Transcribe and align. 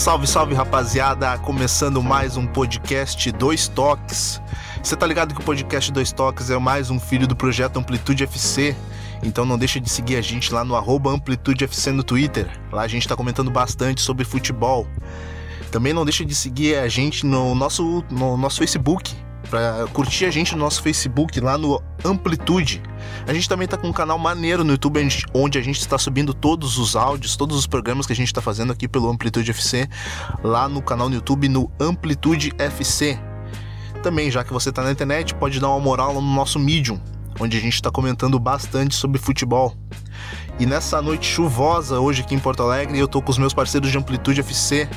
Salve, 0.00 0.26
salve 0.26 0.54
rapaziada! 0.54 1.36
Começando 1.40 2.02
mais 2.02 2.38
um 2.38 2.46
podcast 2.46 3.30
Dois 3.32 3.68
Toques. 3.68 4.40
Você 4.82 4.96
tá 4.96 5.06
ligado 5.06 5.34
que 5.34 5.42
o 5.42 5.44
podcast 5.44 5.92
Dois 5.92 6.10
Toques 6.10 6.48
é 6.48 6.56
mais 6.56 6.88
um 6.88 6.98
filho 6.98 7.26
do 7.26 7.36
projeto 7.36 7.78
Amplitude 7.78 8.24
FC? 8.24 8.74
Então 9.22 9.44
não 9.44 9.58
deixa 9.58 9.78
de 9.78 9.90
seguir 9.90 10.16
a 10.16 10.22
gente 10.22 10.54
lá 10.54 10.64
no 10.64 10.74
arroba 10.74 11.10
Amplitude 11.10 11.64
FC 11.64 11.92
no 11.92 12.02
Twitter. 12.02 12.48
Lá 12.72 12.80
a 12.80 12.88
gente 12.88 13.06
tá 13.06 13.14
comentando 13.14 13.50
bastante 13.50 14.00
sobre 14.00 14.24
futebol. 14.24 14.86
Também 15.70 15.92
não 15.92 16.06
deixa 16.06 16.24
de 16.24 16.34
seguir 16.34 16.76
a 16.76 16.88
gente 16.88 17.26
no 17.26 17.54
nosso, 17.54 18.02
no 18.10 18.38
nosso 18.38 18.56
Facebook, 18.56 19.14
para 19.50 19.86
curtir 19.92 20.26
a 20.26 20.30
gente 20.30 20.52
no 20.52 20.60
nosso 20.60 20.80
Facebook 20.80 21.40
lá 21.40 21.58
no 21.58 21.82
Amplitude. 22.04 22.80
A 23.26 23.34
gente 23.34 23.48
também 23.48 23.66
tá 23.66 23.76
com 23.76 23.88
um 23.88 23.92
canal 23.92 24.16
maneiro 24.16 24.62
no 24.62 24.70
YouTube 24.70 25.00
onde 25.34 25.58
a 25.58 25.62
gente 25.62 25.80
está 25.80 25.98
subindo 25.98 26.32
todos 26.32 26.78
os 26.78 26.94
áudios, 26.94 27.36
todos 27.36 27.58
os 27.58 27.66
programas 27.66 28.06
que 28.06 28.12
a 28.12 28.16
gente 28.16 28.28
está 28.28 28.40
fazendo 28.40 28.72
aqui 28.72 28.86
pelo 28.86 29.10
Amplitude 29.10 29.50
FC 29.50 29.88
lá 30.44 30.68
no 30.68 30.80
canal 30.80 31.08
no 31.08 31.16
YouTube 31.16 31.48
no 31.48 31.70
Amplitude 31.80 32.52
FC. 32.58 33.18
Também, 34.02 34.30
já 34.30 34.44
que 34.44 34.52
você 34.52 34.70
está 34.70 34.82
na 34.82 34.92
internet, 34.92 35.34
pode 35.34 35.58
dar 35.58 35.68
uma 35.68 35.80
moral 35.80 36.14
no 36.14 36.22
nosso 36.22 36.58
Medium, 36.58 37.00
onde 37.38 37.56
a 37.56 37.60
gente 37.60 37.74
está 37.74 37.90
comentando 37.90 38.38
bastante 38.38 38.94
sobre 38.94 39.18
futebol. 39.18 39.76
E 40.58 40.64
nessa 40.64 41.02
noite 41.02 41.26
chuvosa 41.26 41.98
hoje 41.98 42.22
aqui 42.22 42.34
em 42.34 42.38
Porto 42.38 42.62
Alegre, 42.62 42.98
eu 42.98 43.08
tô 43.08 43.20
com 43.20 43.30
os 43.30 43.38
meus 43.38 43.52
parceiros 43.52 43.90
de 43.90 43.98
Amplitude 43.98 44.40
FC. 44.40 44.88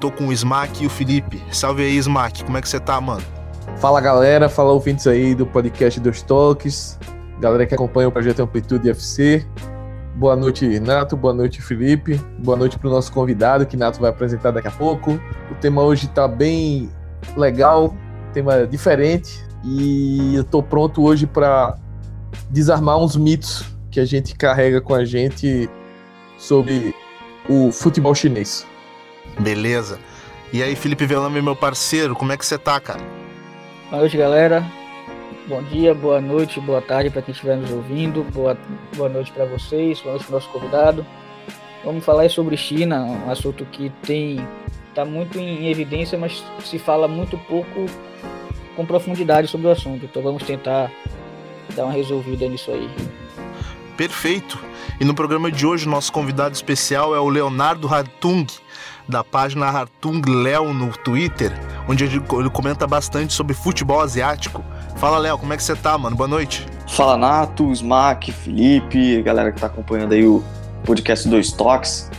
Tô 0.00 0.10
com 0.10 0.28
o 0.28 0.32
Smack 0.32 0.82
e 0.82 0.86
o 0.86 0.90
Felipe. 0.90 1.40
Salve 1.50 1.82
aí, 1.82 1.96
Smack. 1.96 2.44
Como 2.44 2.58
é 2.58 2.60
que 2.60 2.68
você 2.68 2.80
tá, 2.80 3.00
mano? 3.00 3.33
Fala 3.78 4.00
galera, 4.00 4.48
fala 4.48 4.72
ouvintes 4.72 5.06
aí 5.06 5.34
do 5.34 5.46
podcast 5.46 5.98
dos 6.00 6.22
Toques, 6.22 6.98
galera 7.40 7.66
que 7.66 7.74
acompanha 7.74 8.08
o 8.08 8.12
projeto 8.12 8.40
Amplitude 8.40 8.88
FC. 8.90 9.44
Boa 10.14 10.36
noite, 10.36 10.78
Nato, 10.78 11.16
boa 11.16 11.34
noite, 11.34 11.60
Felipe, 11.60 12.20
boa 12.38 12.56
noite 12.56 12.78
para 12.78 12.88
o 12.88 12.90
nosso 12.90 13.12
convidado 13.12 13.66
que 13.66 13.76
Nato 13.76 14.00
vai 14.00 14.10
apresentar 14.10 14.52
daqui 14.52 14.68
a 14.68 14.70
pouco. 14.70 15.20
O 15.50 15.54
tema 15.60 15.82
hoje 15.82 16.06
está 16.06 16.28
bem 16.28 16.88
legal, 17.36 17.94
tema 18.32 18.66
diferente 18.66 19.44
e 19.64 20.34
eu 20.36 20.42
estou 20.42 20.62
pronto 20.62 21.02
hoje 21.02 21.26
para 21.26 21.76
desarmar 22.50 22.98
uns 22.98 23.16
mitos 23.16 23.64
que 23.90 23.98
a 23.98 24.04
gente 24.04 24.34
carrega 24.36 24.80
com 24.80 24.94
a 24.94 25.04
gente 25.04 25.68
sobre 26.38 26.94
o 27.48 27.72
futebol 27.72 28.14
chinês. 28.14 28.66
Beleza. 29.40 29.98
E 30.52 30.62
aí, 30.62 30.76
Felipe 30.76 31.04
Velame, 31.06 31.42
meu 31.42 31.56
parceiro, 31.56 32.14
como 32.14 32.30
é 32.30 32.36
que 32.36 32.46
você 32.46 32.56
tá, 32.56 32.78
cara? 32.78 33.23
Boa 33.90 34.00
noite, 34.00 34.16
galera. 34.16 34.64
Bom 35.46 35.62
dia, 35.62 35.94
boa 35.94 36.20
noite, 36.20 36.58
boa 36.58 36.80
tarde 36.80 37.10
para 37.10 37.20
quem 37.20 37.32
estiver 37.32 37.56
nos 37.56 37.70
ouvindo. 37.70 38.24
Boa, 38.32 38.56
boa 38.96 39.10
noite 39.10 39.30
para 39.30 39.44
vocês, 39.44 40.00
boa 40.00 40.12
noite 40.12 40.24
para 40.24 40.36
nosso 40.36 40.48
convidado. 40.48 41.06
Vamos 41.84 42.02
falar 42.02 42.28
sobre 42.30 42.56
China, 42.56 43.04
um 43.04 43.30
assunto 43.30 43.64
que 43.66 43.90
tem 44.02 44.46
está 44.88 45.04
muito 45.04 45.38
em 45.38 45.68
evidência, 45.68 46.16
mas 46.16 46.42
se 46.64 46.78
fala 46.78 47.06
muito 47.06 47.36
pouco 47.36 47.86
com 48.74 48.86
profundidade 48.86 49.48
sobre 49.48 49.66
o 49.66 49.70
assunto. 49.70 50.06
Então 50.06 50.22
vamos 50.22 50.44
tentar 50.44 50.90
dar 51.76 51.84
uma 51.84 51.92
resolvida 51.92 52.48
nisso 52.48 52.70
aí. 52.70 52.88
Perfeito. 53.96 54.58
E 54.98 55.04
no 55.04 55.14
programa 55.14 55.50
de 55.52 55.66
hoje, 55.66 55.88
nosso 55.88 56.12
convidado 56.12 56.54
especial 56.54 57.14
é 57.14 57.20
o 57.20 57.28
Leonardo 57.28 57.86
Hartung, 57.92 58.46
da 59.08 59.22
página 59.22 59.66
Hartung 59.66 60.22
Léo 60.26 60.72
no 60.72 60.96
Twitter, 60.96 61.52
onde 61.88 62.04
ele 62.04 62.50
comenta 62.50 62.86
bastante 62.86 63.32
sobre 63.32 63.54
futebol 63.54 64.00
asiático. 64.00 64.64
Fala, 64.96 65.18
Léo, 65.18 65.38
como 65.38 65.52
é 65.52 65.56
que 65.56 65.62
você 65.62 65.74
tá, 65.74 65.96
mano? 65.98 66.16
Boa 66.16 66.28
noite. 66.28 66.66
Fala, 66.88 67.16
Nato, 67.16 67.72
Smack, 67.72 68.32
Felipe, 68.32 69.22
galera 69.22 69.52
que 69.52 69.60
tá 69.60 69.66
acompanhando 69.66 70.12
aí 70.12 70.26
o 70.26 70.42
podcast 70.84 71.28
Dois 71.28 71.50
Toques. 71.50 72.10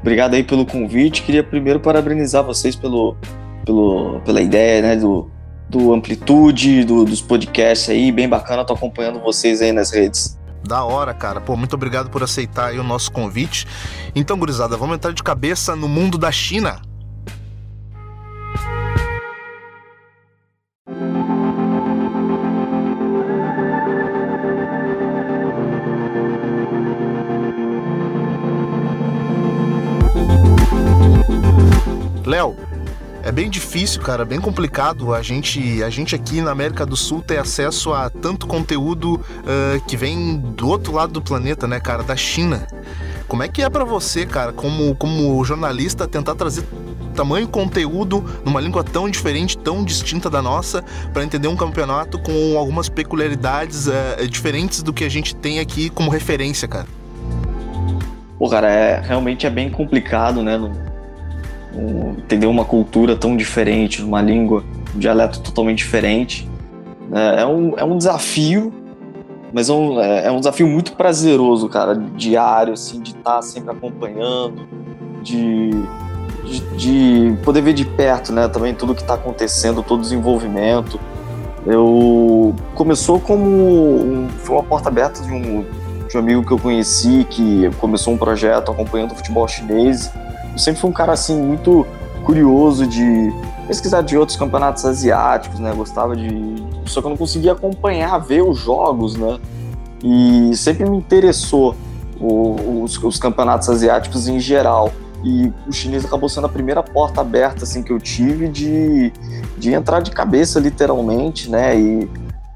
Obrigado 0.00 0.34
aí 0.34 0.42
pelo 0.42 0.66
convite. 0.66 1.22
Queria 1.22 1.42
primeiro 1.42 1.80
parabenizar 1.80 2.42
vocês 2.42 2.74
pelo, 2.74 3.16
pelo, 3.64 4.20
pela 4.20 4.40
ideia, 4.40 4.82
né, 4.82 4.96
do, 4.96 5.30
do 5.68 5.92
Amplitude, 5.92 6.84
do, 6.84 7.04
dos 7.04 7.20
podcasts 7.20 7.88
aí. 7.88 8.10
Bem 8.10 8.28
bacana, 8.28 8.64
tô 8.64 8.74
acompanhando 8.74 9.20
vocês 9.20 9.62
aí 9.62 9.72
nas 9.72 9.90
redes. 9.90 10.38
Da 10.64 10.84
hora, 10.84 11.12
cara. 11.12 11.40
Pô, 11.40 11.56
muito 11.56 11.74
obrigado 11.74 12.08
por 12.08 12.22
aceitar 12.22 12.72
o 12.74 12.84
nosso 12.84 13.10
convite. 13.10 13.66
Então, 14.14 14.38
gurizada, 14.38 14.76
vamos 14.76 14.96
entrar 14.96 15.12
de 15.12 15.22
cabeça 15.22 15.74
no 15.74 15.88
mundo 15.88 16.16
da 16.16 16.30
China. 16.30 16.80
Léo, 32.32 32.56
é 33.22 33.30
bem 33.30 33.50
difícil, 33.50 34.00
cara, 34.00 34.24
bem 34.24 34.40
complicado. 34.40 35.14
A 35.14 35.20
gente, 35.20 35.82
a 35.82 35.90
gente 35.90 36.14
aqui 36.14 36.40
na 36.40 36.50
América 36.50 36.86
do 36.86 36.96
Sul 36.96 37.20
ter 37.20 37.36
acesso 37.36 37.92
a 37.92 38.08
tanto 38.08 38.46
conteúdo 38.46 39.16
uh, 39.16 39.84
que 39.86 39.98
vem 39.98 40.38
do 40.38 40.66
outro 40.66 40.94
lado 40.94 41.12
do 41.12 41.20
planeta, 41.20 41.66
né, 41.66 41.78
cara, 41.78 42.02
da 42.02 42.16
China. 42.16 42.66
Como 43.28 43.42
é 43.42 43.48
que 43.48 43.60
é 43.60 43.68
para 43.68 43.84
você, 43.84 44.24
cara, 44.24 44.50
como, 44.50 44.94
como 44.94 45.44
jornalista, 45.44 46.08
tentar 46.08 46.34
trazer 46.34 46.64
tamanho 47.14 47.46
conteúdo 47.46 48.24
numa 48.46 48.62
língua 48.62 48.82
tão 48.82 49.10
diferente, 49.10 49.58
tão 49.58 49.84
distinta 49.84 50.30
da 50.30 50.40
nossa, 50.40 50.82
para 51.12 51.22
entender 51.22 51.48
um 51.48 51.56
campeonato 51.56 52.18
com 52.18 52.56
algumas 52.56 52.88
peculiaridades 52.88 53.88
uh, 53.88 54.26
diferentes 54.26 54.82
do 54.82 54.90
que 54.90 55.04
a 55.04 55.10
gente 55.10 55.36
tem 55.36 55.60
aqui 55.60 55.90
como 55.90 56.10
referência, 56.10 56.66
cara? 56.66 56.86
Pô, 58.38 58.48
cara, 58.48 58.72
é, 58.72 59.00
realmente 59.00 59.46
é 59.46 59.50
bem 59.50 59.68
complicado, 59.68 60.42
né? 60.42 60.56
Um, 61.74 62.10
entender 62.18 62.46
uma 62.46 62.64
cultura 62.64 63.16
tão 63.16 63.36
diferente, 63.36 64.02
uma 64.02 64.20
língua, 64.20 64.64
um 64.94 64.98
dialeto 64.98 65.40
totalmente 65.40 65.78
diferente. 65.78 66.48
É, 67.12 67.42
é 67.42 67.46
um, 67.46 67.74
é 67.76 67.84
um 67.84 67.96
desafio, 67.96 68.72
mas 69.52 69.68
é 69.68 69.72
um, 69.72 70.00
é, 70.00 70.26
é 70.26 70.30
um 70.30 70.38
desafio 70.38 70.66
muito 70.66 70.92
prazeroso, 70.92 71.68
cara, 71.68 71.94
diário, 71.94 72.72
assim, 72.72 73.00
de 73.00 73.10
estar 73.10 73.36
tá 73.36 73.42
sempre 73.42 73.70
acompanhando, 73.70 74.66
de, 75.22 75.70
de, 76.44 76.60
de, 76.76 77.36
poder 77.44 77.60
ver 77.60 77.74
de 77.74 77.84
perto, 77.84 78.32
né, 78.32 78.48
também 78.48 78.74
tudo 78.74 78.94
que 78.94 79.02
está 79.02 79.14
acontecendo, 79.14 79.82
todo 79.82 80.00
o 80.00 80.02
desenvolvimento. 80.02 80.98
Eu 81.64 82.56
começou 82.74 83.20
como 83.20 83.44
um, 83.44 84.28
foi 84.38 84.56
uma 84.56 84.64
porta 84.64 84.88
aberta 84.88 85.22
de 85.22 85.30
um, 85.30 85.64
de 86.08 86.16
um 86.16 86.20
amigo 86.20 86.44
que 86.44 86.50
eu 86.50 86.58
conheci 86.58 87.24
que 87.30 87.70
começou 87.78 88.12
um 88.12 88.18
projeto 88.18 88.72
acompanhando 88.72 89.12
o 89.12 89.14
futebol 89.14 89.46
chinês 89.46 90.10
eu 90.52 90.58
sempre 90.58 90.80
fui 90.80 90.90
um 90.90 90.92
cara 90.92 91.12
assim 91.12 91.40
muito 91.40 91.86
curioso 92.24 92.86
de 92.86 93.32
pesquisar 93.66 94.02
de 94.02 94.16
outros 94.16 94.36
campeonatos 94.36 94.84
asiáticos, 94.84 95.58
né? 95.58 95.72
Gostava 95.74 96.14
de. 96.14 96.28
Só 96.86 97.00
que 97.00 97.06
eu 97.06 97.10
não 97.10 97.16
conseguia 97.16 97.52
acompanhar, 97.52 98.18
ver 98.18 98.42
os 98.42 98.58
jogos, 98.58 99.16
né? 99.16 99.38
E 100.02 100.56
sempre 100.56 100.88
me 100.88 100.96
interessou 100.96 101.74
os, 102.20 103.02
os 103.02 103.18
campeonatos 103.18 103.68
asiáticos 103.68 104.28
em 104.28 104.38
geral. 104.38 104.92
E 105.24 105.52
o 105.68 105.72
chinês 105.72 106.04
acabou 106.04 106.28
sendo 106.28 106.46
a 106.46 106.50
primeira 106.50 106.82
porta 106.82 107.20
aberta 107.20 107.62
assim 107.62 107.80
que 107.80 107.92
eu 107.92 108.00
tive 108.00 108.48
de, 108.48 109.12
de 109.56 109.72
entrar 109.72 110.00
de 110.00 110.10
cabeça, 110.10 110.58
literalmente, 110.58 111.48
né? 111.48 111.78
E 111.78 112.10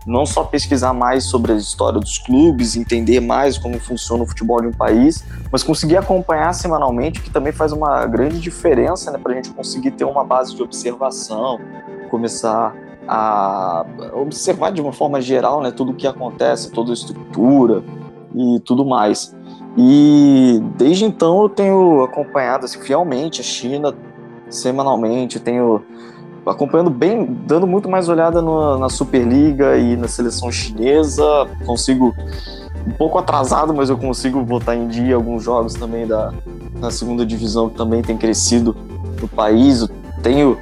não 0.07 0.25
só 0.25 0.45
pesquisar 0.45 0.93
mais 0.93 1.25
sobre 1.25 1.53
a 1.53 1.57
história 1.57 1.99
dos 1.99 2.17
clubes, 2.17 2.77
entender 2.77 3.21
mais 3.21 3.59
como 3.59 3.81
funciona 3.81 4.23
o 4.23 4.27
futebol 4.27 4.61
de 4.61 4.69
um 4.69 4.73
país, 4.73 5.25
mas 5.51 5.65
conseguir 5.65 5.97
acompanhar 5.97 6.53
semanalmente, 6.53 7.21
que 7.21 7.31
também 7.31 7.53
faz 7.53 7.73
uma 7.73 8.07
grande 8.07 8.39
diferença 8.39 9.11
né, 9.11 9.19
para 9.19 9.33
a 9.33 9.35
gente 9.35 9.51
conseguir 9.51 9.91
ter 9.91 10.05
uma 10.05 10.25
base 10.25 10.55
de 10.55 10.63
observação, 10.63 11.59
começar 12.09 12.75
a 13.09 13.85
observar 14.15 14.71
de 14.71 14.81
uma 14.81 14.93
forma 14.93 15.21
geral 15.21 15.61
né, 15.61 15.73
tudo 15.73 15.91
o 15.91 15.95
que 15.95 16.07
acontece, 16.07 16.71
toda 16.71 16.91
a 16.91 16.95
estrutura 16.95 17.83
e 18.35 18.61
tudo 18.61 18.85
mais. 18.85 19.35
E 19.77 20.61
desde 20.77 21.05
então 21.05 21.43
eu 21.43 21.49
tenho 21.49 22.05
acompanhado 22.05 22.65
assim, 22.65 22.81
fielmente 22.81 23.41
a 23.41 23.45
China 23.45 23.95
semanalmente, 24.49 25.41
tenho 25.41 25.83
acompanhando 26.47 26.91
bem, 26.91 27.27
dando 27.47 27.67
muito 27.67 27.89
mais 27.89 28.09
olhada 28.09 28.41
no, 28.41 28.79
na 28.79 28.89
Superliga 28.89 29.77
e 29.77 29.97
na 29.97 30.09
seleção 30.09 30.51
chinesa. 30.51 31.25
Consigo, 31.65 32.15
um 32.87 32.93
pouco 32.93 33.19
atrasado, 33.19 33.75
mas 33.75 33.91
eu 33.91 33.99
consigo 33.99 34.41
botar 34.43 34.77
em 34.77 34.87
dia 34.87 35.17
alguns 35.17 35.43
jogos 35.43 35.75
também 35.75 36.07
da, 36.07 36.33
da 36.81 36.91
segunda 36.91 37.27
divisão 37.27 37.69
que 37.69 37.77
também 37.77 38.03
tem 38.03 38.17
crescido 38.17 38.77
no 39.21 39.27
país. 39.27 39.81
Eu 39.81 39.89
tenho, 40.23 40.59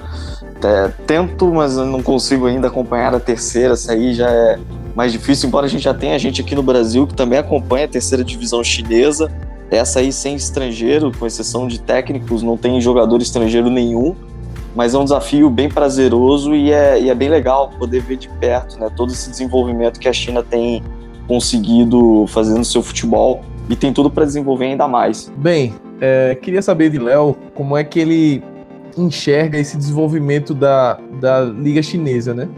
é, 0.63 0.89
tento, 1.07 1.53
mas 1.53 1.77
não 1.77 2.03
consigo 2.03 2.47
ainda 2.47 2.69
acompanhar 2.69 3.15
a 3.15 3.21
terceira. 3.21 3.75
Essa 3.75 3.93
aí 3.93 4.15
já 4.15 4.31
é 4.31 4.59
mais 4.97 5.13
difícil, 5.13 5.49
embora 5.49 5.67
a 5.67 5.69
gente 5.69 5.83
já 5.83 5.93
tenha 5.93 6.19
gente 6.19 6.41
aqui 6.41 6.55
no 6.55 6.63
Brasil 6.63 7.07
que 7.07 7.15
também 7.15 7.39
acompanha 7.39 7.85
a 7.85 7.89
terceira 7.89 8.25
divisão 8.25 8.65
chinesa. 8.65 9.31
Essa 9.71 9.99
aí 9.99 10.13
sem 10.13 10.37
estrangeiro, 10.37 11.13
com 11.19 11.27
exceção 11.27 11.67
de 11.67 11.81
técnicos, 11.81 12.43
não 12.43 12.57
tem 12.57 12.81
jogador 12.81 13.21
estrangeiro 13.21 13.69
nenhum 13.69 14.15
mas 14.75 14.95
é 14.95 14.99
um 14.99 15.05
desafio 15.05 15.49
bem 15.49 15.69
prazeroso 15.69 16.55
e 16.55 16.73
é, 16.73 17.01
e 17.01 17.09
é 17.09 17.15
bem 17.15 17.29
legal 17.29 17.71
poder 17.79 18.01
ver 18.01 18.17
de 18.17 18.29
perto 18.29 18.79
né, 18.79 18.91
todo 18.95 19.13
esse 19.13 19.31
desenvolvimento 19.31 20.01
que 20.01 20.09
a 20.09 20.13
China 20.13 20.43
tem 20.43 20.83
conseguido 21.27 22.27
fazer 22.29 22.59
no 22.59 22.65
seu 22.65 22.83
futebol. 22.83 23.43
e 23.69 23.75
tem 23.77 23.93
tudo 23.93 24.11
para 24.11 24.25
desenvolver 24.25 24.67
ainda 24.67 24.87
mais. 24.87 25.33
Bem, 25.37 25.75
é, 26.01 26.35
queria 26.35 26.61
saber 26.61 26.91
de 26.91 26.99
Léo 26.99 27.35
como 27.55 27.77
é 27.77 27.85
que 27.85 27.99
ele 27.99 28.43
enxerga 28.97 29.59
esse 29.59 29.77
desenvolvimento 29.77 30.55
da, 30.55 30.99
da 31.21 31.41
Liga 31.41 31.83
Chinesa, 31.83 32.35
né? 32.35 32.49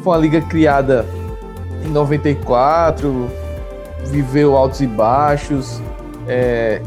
Foi 0.00 0.12
uma 0.12 0.18
liga 0.18 0.40
criada 0.42 1.06
em 1.84 1.88
94, 1.88 3.28
viveu 4.06 4.56
altos 4.56 4.80
e 4.80 4.86
baixos, 4.86 5.80
é, 6.28 6.82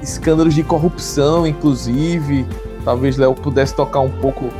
escândalos 0.00 0.54
de 0.54 0.62
corrupção, 0.62 1.46
inclusive. 1.46 2.46
Talvez 2.84 3.16
Léo 3.16 3.34
pudesse 3.34 3.74
tocar 3.74 4.00
um 4.00 4.10
pouco 4.10 4.50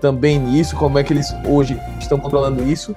também 0.00 0.38
nisso, 0.38 0.76
como 0.76 0.98
é 0.98 1.04
que 1.04 1.12
eles 1.12 1.34
hoje 1.46 1.78
estão 2.00 2.18
controlando 2.18 2.62
isso. 2.62 2.94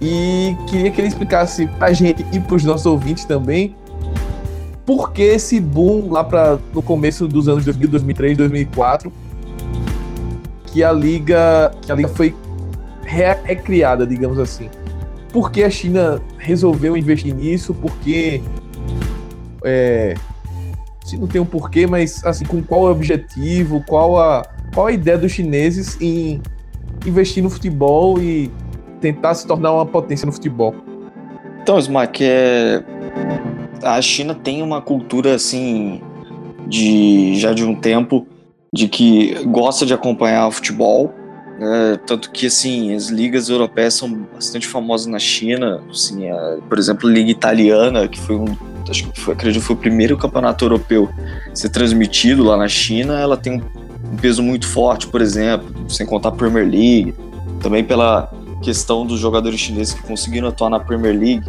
E 0.00 0.56
queria 0.68 0.90
que 0.90 1.00
ele 1.00 1.08
explicasse 1.08 1.66
pra 1.66 1.92
gente 1.92 2.24
e 2.32 2.40
pros 2.40 2.64
nossos 2.64 2.86
ouvintes 2.86 3.24
também 3.24 3.74
por 4.84 5.12
que 5.12 5.22
esse 5.22 5.60
boom 5.60 6.10
lá 6.10 6.22
para 6.22 6.58
no 6.74 6.82
começo 6.82 7.26
dos 7.26 7.48
anos 7.48 7.64
2000, 7.64 7.88
2003, 7.88 8.36
2004 8.36 9.12
que 10.66 10.82
a 10.82 10.92
liga 10.92 11.72
que 11.80 11.90
a 11.90 11.94
liga 11.94 12.08
foi 12.08 12.34
recriada, 13.44 14.06
digamos 14.06 14.38
assim. 14.38 14.68
Por 15.32 15.50
que 15.50 15.62
a 15.62 15.70
China 15.70 16.20
resolveu 16.38 16.96
investir 16.96 17.34
nisso? 17.34 17.72
Porque 17.74 18.42
é, 19.64 20.14
se 21.04 21.18
não 21.18 21.26
tem 21.26 21.40
um 21.40 21.44
porquê, 21.44 21.86
mas 21.86 22.24
assim, 22.24 22.46
com 22.46 22.62
qual 22.62 22.84
objetivo, 22.84 23.84
qual 23.86 24.18
a, 24.18 24.42
qual 24.72 24.86
a 24.86 24.92
ideia 24.92 25.18
dos 25.18 25.30
chineses 25.30 26.00
em 26.00 26.40
investir 27.06 27.42
no 27.42 27.50
futebol 27.50 28.18
e 28.18 28.50
tentar 29.00 29.34
se 29.34 29.46
tornar 29.46 29.72
uma 29.74 29.84
potência 29.84 30.24
no 30.24 30.32
futebol? 30.32 30.74
Então, 31.62 31.78
Smack, 31.78 32.24
é... 32.24 32.82
a 33.82 34.00
China 34.00 34.34
tem 34.34 34.62
uma 34.62 34.80
cultura 34.80 35.34
assim 35.34 36.00
de 36.66 37.38
já 37.38 37.52
de 37.52 37.64
um 37.64 37.74
tempo 37.74 38.26
de 38.72 38.88
que 38.88 39.44
gosta 39.44 39.84
de 39.84 39.92
acompanhar 39.92 40.48
o 40.48 40.50
futebol, 40.50 41.12
né? 41.58 42.00
tanto 42.06 42.30
que 42.30 42.46
assim 42.46 42.94
as 42.94 43.10
ligas 43.10 43.50
europeias 43.50 43.92
são 43.92 44.10
bastante 44.32 44.66
famosas 44.66 45.06
na 45.06 45.18
China, 45.18 45.82
assim, 45.90 46.30
a, 46.30 46.58
por 46.66 46.78
exemplo, 46.78 47.10
a 47.10 47.12
liga 47.12 47.30
italiana 47.30 48.08
que 48.08 48.18
foi 48.18 48.36
um 48.36 48.56
acho 48.90 49.08
que 49.08 49.20
foi, 49.20 49.34
acredito 49.34 49.60
que 49.60 49.66
foi 49.66 49.76
o 49.76 49.78
primeiro 49.78 50.16
campeonato 50.16 50.64
europeu 50.64 51.08
a 51.50 51.54
ser 51.54 51.68
transmitido 51.68 52.44
lá 52.44 52.56
na 52.56 52.68
China, 52.68 53.18
ela 53.18 53.36
tem 53.36 53.62
um 54.12 54.16
peso 54.16 54.42
muito 54.42 54.66
forte, 54.66 55.06
por 55.06 55.20
exemplo, 55.20 55.66
sem 55.88 56.06
contar 56.06 56.30
a 56.30 56.32
Premier 56.32 56.64
League, 56.64 57.14
também 57.60 57.82
pela 57.82 58.30
questão 58.62 59.06
dos 59.06 59.20
jogadores 59.20 59.60
chineses 59.60 59.94
que 59.94 60.02
conseguiram 60.02 60.48
atuar 60.48 60.70
na 60.70 60.80
Premier 60.80 61.18
League, 61.18 61.44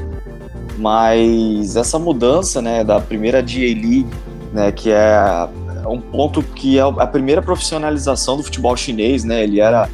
mas 0.77 1.75
essa 1.75 1.97
mudança, 1.97 2.61
né, 2.61 2.83
da 2.83 2.99
primeira 2.99 3.41
GA 3.41 3.59
League, 3.59 4.07
né, 4.51 4.71
que 4.71 4.91
é 4.91 5.47
um 5.87 6.01
ponto 6.01 6.41
que 6.41 6.77
é 6.77 6.81
a 6.81 7.07
primeira 7.07 7.41
profissionalização 7.41 8.37
do 8.37 8.43
futebol 8.43 8.75
chinês, 8.75 9.23
né, 9.23 9.43
ele 9.43 9.59
era 9.59 9.89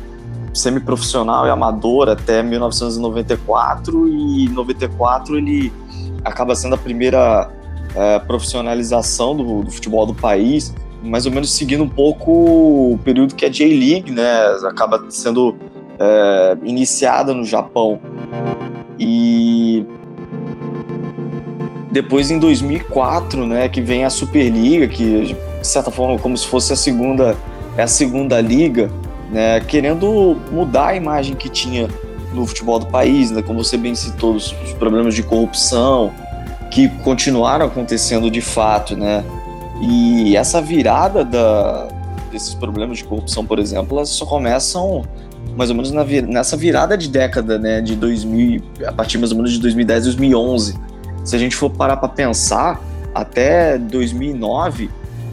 semiprofissional 0.53 1.47
e 1.47 1.49
amador 1.49 2.09
até 2.09 2.43
1994 2.43 4.07
e 4.07 4.45
em 4.45 4.49
94 4.49 5.37
ele 5.37 5.71
acaba 6.23 6.55
sendo 6.55 6.75
a 6.75 6.77
primeira 6.77 7.49
é, 7.95 8.19
profissionalização 8.19 9.35
do, 9.35 9.63
do, 9.63 9.71
futebol 9.71 10.05
do 10.05 10.13
país, 10.13 10.73
mais 11.03 11.25
ou 11.25 11.31
menos 11.31 11.51
seguindo 11.51 11.83
um 11.83 11.89
pouco 11.89 12.31
o 12.93 12.99
período 13.03 13.35
que 13.35 13.45
a 13.45 13.49
J-League, 13.49 14.11
né, 14.11 14.31
acaba 14.65 15.03
sendo 15.09 15.55
é, 15.99 16.57
iniciada 16.63 17.33
no 17.33 17.43
Japão. 17.43 17.99
E 18.99 19.85
depois 21.91 22.31
em 22.31 22.39
2004, 22.39 23.45
né, 23.45 23.67
que 23.67 23.81
vem 23.81 24.05
a 24.05 24.09
Superliga, 24.09 24.87
que 24.87 25.35
de 25.61 25.67
certa 25.67 25.91
forma 25.91 26.17
como 26.19 26.37
se 26.37 26.47
fosse 26.47 26.73
a 26.73 26.75
segunda 26.75 27.35
é 27.77 27.83
a 27.83 27.87
segunda 27.87 28.39
liga, 28.41 28.91
né, 29.31 29.59
querendo 29.61 30.37
mudar 30.51 30.87
a 30.87 30.95
imagem 30.95 31.35
que 31.35 31.49
tinha 31.49 31.87
no 32.33 32.45
futebol 32.45 32.79
do 32.79 32.87
país, 32.87 33.31
né? 33.31 33.41
Como 33.41 33.63
você 33.63 33.77
bem 33.77 33.95
citou, 33.95 34.35
os, 34.35 34.53
os 34.63 34.73
problemas 34.73 35.15
de 35.15 35.23
corrupção 35.23 36.13
que 36.69 36.87
continuaram 37.03 37.65
acontecendo 37.65 38.31
de 38.31 38.41
fato, 38.41 38.95
né? 38.95 39.23
E 39.81 40.35
essa 40.35 40.61
virada 40.61 41.25
da, 41.25 41.87
desses 42.31 42.53
problemas 42.53 42.99
de 42.99 43.03
corrupção, 43.03 43.45
por 43.45 43.59
exemplo, 43.59 43.97
elas 43.97 44.09
só 44.09 44.25
começam 44.25 45.03
mais 45.55 45.69
ou 45.69 45.75
menos 45.75 45.91
na, 45.91 46.03
nessa 46.03 46.55
virada 46.55 46.97
de 46.97 47.09
década, 47.09 47.57
né? 47.57 47.81
De 47.81 47.95
2000, 47.95 48.61
a 48.85 48.91
partir 48.91 49.17
mais 49.17 49.31
ou 49.31 49.37
menos 49.37 49.51
de 49.51 49.59
2010, 49.59 50.05
2011. 50.05 50.75
Se 51.23 51.35
a 51.35 51.39
gente 51.39 51.55
for 51.55 51.69
parar 51.69 51.97
para 51.97 52.09
pensar, 52.09 52.81
até 53.13 53.77
2009, 53.77 54.89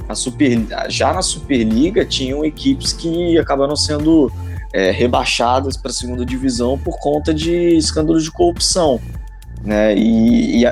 a 0.08 0.14
Super, 0.14 0.66
já 0.88 1.12
na 1.12 1.22
Superliga 1.22 2.04
tinham 2.04 2.44
equipes 2.44 2.92
que 2.92 3.38
acabaram 3.38 3.76
sendo 3.76 4.32
é, 4.72 4.90
rebaixadas 4.90 5.76
para 5.76 5.90
a 5.90 5.94
segunda 5.94 6.24
divisão 6.24 6.78
por 6.78 6.98
conta 6.98 7.32
de 7.32 7.76
escândalos 7.76 8.24
de 8.24 8.30
corrupção. 8.30 9.00
Né? 9.64 9.96
E, 9.96 10.62
e, 10.62 10.64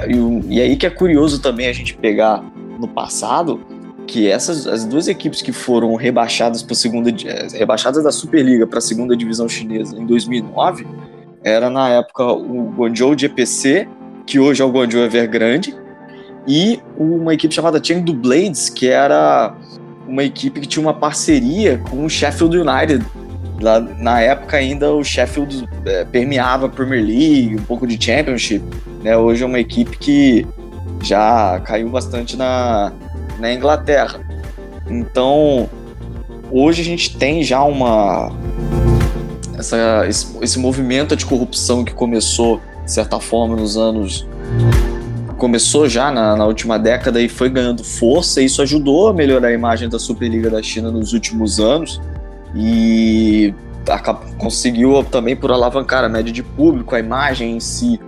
e, 0.48 0.60
aí 0.60 0.76
que 0.76 0.86
é 0.86 0.90
curioso 0.90 1.40
também 1.40 1.68
a 1.68 1.72
gente 1.72 1.96
pegar 1.96 2.42
no 2.78 2.86
passado 2.86 3.60
que 4.06 4.28
essas 4.28 4.66
as 4.66 4.84
duas 4.84 5.08
equipes 5.08 5.42
que 5.42 5.50
foram 5.50 5.94
rebaixadas 5.96 6.62
para 6.62 6.74
segunda 6.76 7.10
é, 7.10 7.48
rebaixadas 7.58 8.04
da 8.04 8.12
Superliga 8.12 8.66
para 8.66 8.78
a 8.78 8.82
segunda 8.82 9.16
divisão 9.16 9.48
chinesa 9.48 9.98
em 9.98 10.06
2009 10.06 10.86
era 11.42 11.68
na 11.68 11.88
época 11.88 12.24
o 12.24 12.70
Guangzhou 12.76 13.18
GPC 13.18 13.88
que 14.24 14.38
hoje 14.38 14.62
é 14.62 14.64
o 14.64 14.70
Guangzhou 14.70 15.02
Evergrande 15.02 15.76
e 16.46 16.80
uma 16.96 17.34
equipe 17.34 17.52
chamada 17.52 17.82
Chengdu 17.82 18.14
Blades 18.14 18.68
que 18.68 18.86
era 18.86 19.52
uma 20.06 20.22
equipe 20.22 20.60
que 20.60 20.68
tinha 20.68 20.82
uma 20.82 20.94
parceria 20.94 21.78
com 21.90 22.04
o 22.04 22.08
Sheffield 22.08 22.56
United 22.58 23.04
Lá, 23.60 23.80
na 23.80 24.20
época 24.20 24.58
ainda 24.58 24.92
o 24.92 25.02
Sheffield 25.02 25.66
é, 25.86 26.04
permeava 26.04 26.66
a 26.66 26.68
Premier 26.68 27.02
League, 27.02 27.56
um 27.56 27.62
pouco 27.62 27.86
de 27.86 28.02
Championship. 28.02 28.62
Né? 29.02 29.16
Hoje 29.16 29.42
é 29.42 29.46
uma 29.46 29.58
equipe 29.58 29.96
que 29.96 30.46
já 31.02 31.60
caiu 31.64 31.88
bastante 31.88 32.36
na, 32.36 32.92
na 33.38 33.52
Inglaterra. 33.52 34.20
Então, 34.88 35.68
hoje 36.50 36.82
a 36.82 36.84
gente 36.84 37.16
tem 37.16 37.42
já 37.42 37.62
uma. 37.62 38.30
Essa, 39.58 40.06
esse, 40.06 40.36
esse 40.42 40.58
movimento 40.58 41.16
de 41.16 41.24
corrupção 41.24 41.82
que 41.82 41.94
começou, 41.94 42.60
de 42.84 42.92
certa 42.92 43.18
forma, 43.18 43.56
nos 43.56 43.76
anos. 43.76 44.26
Começou 45.38 45.86
já 45.88 46.10
na, 46.10 46.34
na 46.34 46.46
última 46.46 46.78
década 46.78 47.20
e 47.20 47.28
foi 47.28 47.50
ganhando 47.50 47.84
força, 47.84 48.40
e 48.40 48.46
isso 48.46 48.62
ajudou 48.62 49.08
a 49.08 49.12
melhorar 49.12 49.48
a 49.48 49.52
imagem 49.52 49.88
da 49.88 49.98
Superliga 49.98 50.48
da 50.48 50.62
China 50.62 50.90
nos 50.90 51.12
últimos 51.12 51.60
anos 51.60 52.00
e 52.56 53.54
conseguiu 54.38 55.04
também 55.04 55.36
por 55.36 55.52
alavancar 55.52 56.02
a 56.02 56.08
média 56.08 56.32
de 56.32 56.42
público, 56.42 56.94
a 56.94 56.98
imagem 56.98 57.56
em 57.56 57.60
si 57.60 58.00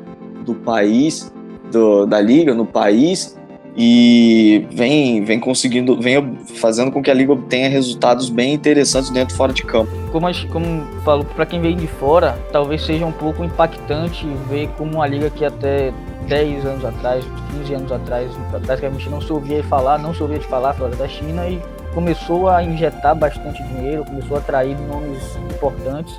do 0.44 0.54
país, 0.54 1.32
do, 1.70 2.06
da 2.06 2.20
liga 2.20 2.54
no 2.54 2.64
país 2.64 3.38
e 3.76 4.66
vem, 4.72 5.22
vem 5.22 5.38
conseguindo, 5.38 6.00
vem 6.00 6.36
fazendo 6.56 6.90
com 6.90 7.00
que 7.00 7.10
a 7.10 7.14
liga 7.14 7.32
obtenha 7.32 7.68
resultados 7.68 8.28
bem 8.28 8.54
interessantes 8.54 9.10
dentro 9.10 9.34
e 9.34 9.36
fora 9.36 9.52
de 9.52 9.62
campo. 9.62 9.90
Como, 10.10 10.26
como 10.48 10.84
falo, 11.04 11.24
para 11.24 11.46
quem 11.46 11.60
vem 11.60 11.76
de 11.76 11.86
fora, 11.86 12.36
talvez 12.50 12.84
seja 12.84 13.06
um 13.06 13.12
pouco 13.12 13.44
impactante 13.44 14.26
ver 14.48 14.68
como 14.76 14.94
uma 14.94 15.06
liga 15.06 15.30
que 15.30 15.44
até 15.44 15.92
10 16.26 16.66
anos 16.66 16.84
atrás, 16.84 17.24
15 17.58 17.74
anos 17.74 17.92
atrás, 17.92 18.32
praticamente 18.66 19.08
não 19.08 19.20
se 19.20 19.32
ouvia 19.32 19.62
falar, 19.62 19.96
não 19.98 20.12
se 20.12 20.22
ouvia 20.22 20.40
de 20.40 20.46
falar 20.46 20.74
fora 20.74 20.96
da 20.96 21.06
China 21.06 21.46
e 21.46 21.60
começou 21.98 22.48
a 22.48 22.62
injetar 22.62 23.12
bastante 23.12 23.60
dinheiro, 23.60 24.04
começou 24.04 24.36
a 24.36 24.38
atrair 24.38 24.78
nomes 24.82 25.36
importantes. 25.52 26.14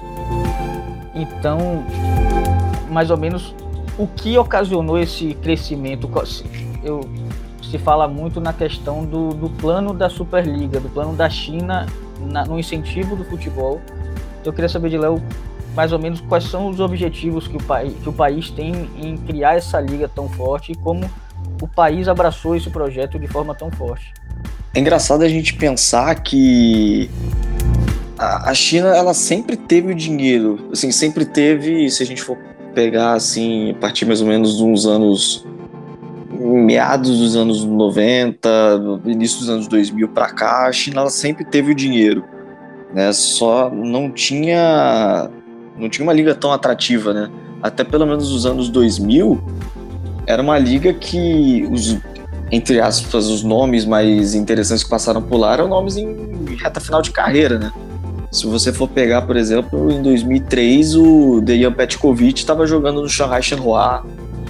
Então, 1.15 1.85
mais 2.91 3.09
ou 3.09 3.15
menos, 3.15 3.55
o 3.97 4.05
que 4.05 4.37
ocasionou 4.37 4.99
esse 4.99 5.33
crescimento? 5.35 6.11
Eu, 6.83 6.99
se 7.63 7.77
fala 7.77 8.09
muito 8.09 8.41
na 8.41 8.51
questão 8.51 9.05
do, 9.05 9.29
do 9.29 9.49
plano 9.51 9.93
da 9.93 10.09
Superliga, 10.09 10.81
do 10.81 10.89
plano 10.89 11.15
da 11.15 11.29
China 11.29 11.85
na, 12.19 12.43
no 12.43 12.59
incentivo 12.59 13.15
do 13.15 13.23
futebol. 13.23 13.79
Então, 14.41 14.51
eu 14.51 14.53
queria 14.53 14.67
saber 14.67 14.89
de 14.89 14.97
Léo 14.97 15.23
mais 15.73 15.93
ou 15.93 15.99
menos 15.99 16.19
quais 16.19 16.43
são 16.43 16.67
os 16.67 16.81
objetivos 16.81 17.47
que 17.47 17.55
o, 17.55 17.63
país, 17.63 17.93
que 18.03 18.09
o 18.09 18.13
país 18.13 18.51
tem 18.51 18.89
em 18.97 19.15
criar 19.15 19.55
essa 19.55 19.79
liga 19.79 20.09
tão 20.09 20.27
forte 20.27 20.73
e 20.73 20.75
como 20.75 21.09
o 21.61 21.67
país 21.69 22.09
abraçou 22.09 22.53
esse 22.53 22.69
projeto 22.69 23.17
de 23.17 23.27
forma 23.27 23.55
tão 23.55 23.71
forte. 23.71 24.18
É 24.73 24.79
engraçado 24.79 25.23
a 25.23 25.27
gente 25.27 25.53
pensar 25.55 26.15
que 26.15 27.09
a 28.17 28.53
China 28.53 28.89
ela 28.89 29.13
sempre 29.13 29.55
teve 29.55 29.93
o 29.93 29.95
dinheiro, 29.95 30.67
assim, 30.71 30.91
sempre 30.91 31.25
teve, 31.25 31.89
se 31.89 32.03
a 32.03 32.05
gente 32.05 32.21
for 32.21 32.37
pegar 32.73 33.13
assim, 33.13 33.71
a 33.71 33.75
partir 33.75 34.05
mais 34.05 34.21
ou 34.21 34.27
menos 34.27 34.57
de 34.57 34.63
uns 34.63 34.85
anos 34.85 35.45
meados 36.39 37.17
dos 37.17 37.35
anos 37.35 37.63
90, 37.63 38.49
início 39.05 39.39
dos 39.39 39.49
anos 39.49 39.67
2000 39.67 40.07
para 40.09 40.29
cá, 40.29 40.67
a 40.67 40.71
China 40.71 41.01
ela 41.01 41.09
sempre 41.09 41.43
teve 41.43 41.71
o 41.71 41.75
dinheiro, 41.75 42.23
né? 42.93 43.11
Só 43.11 43.69
não 43.69 44.11
tinha 44.11 45.29
não 45.77 45.89
tinha 45.89 46.05
uma 46.05 46.13
liga 46.13 46.35
tão 46.35 46.51
atrativa, 46.51 47.13
né? 47.13 47.29
Até 47.61 47.83
pelo 47.83 48.05
menos 48.05 48.31
nos 48.31 48.45
anos 48.45 48.69
2000, 48.69 49.41
era 50.25 50.41
uma 50.41 50.57
liga 50.57 50.93
que 50.93 51.67
os, 51.71 51.97
entre 52.51 52.79
aspas, 52.79 53.27
os 53.27 53.43
nomes 53.43 53.85
mais 53.85 54.33
interessantes 54.33 54.83
que 54.83 54.89
passaram 54.89 55.21
por 55.21 55.37
lá 55.37 55.53
eram 55.53 55.67
nomes 55.67 55.97
em 55.97 56.15
reta 56.61 56.79
final 56.79 57.01
de 57.01 57.11
carreira, 57.11 57.59
né? 57.59 57.71
Se 58.31 58.45
você 58.45 58.71
for 58.71 58.87
pegar, 58.87 59.23
por 59.23 59.35
exemplo, 59.35 59.91
em 59.91 60.01
2003 60.01 60.95
o 60.95 61.41
Dejan 61.41 61.71
Petkovic 61.71 62.39
estava 62.39 62.65
jogando 62.67 63.01
no 63.01 63.09
Shanghai 63.09 63.41
Shenhua, 63.41 64.05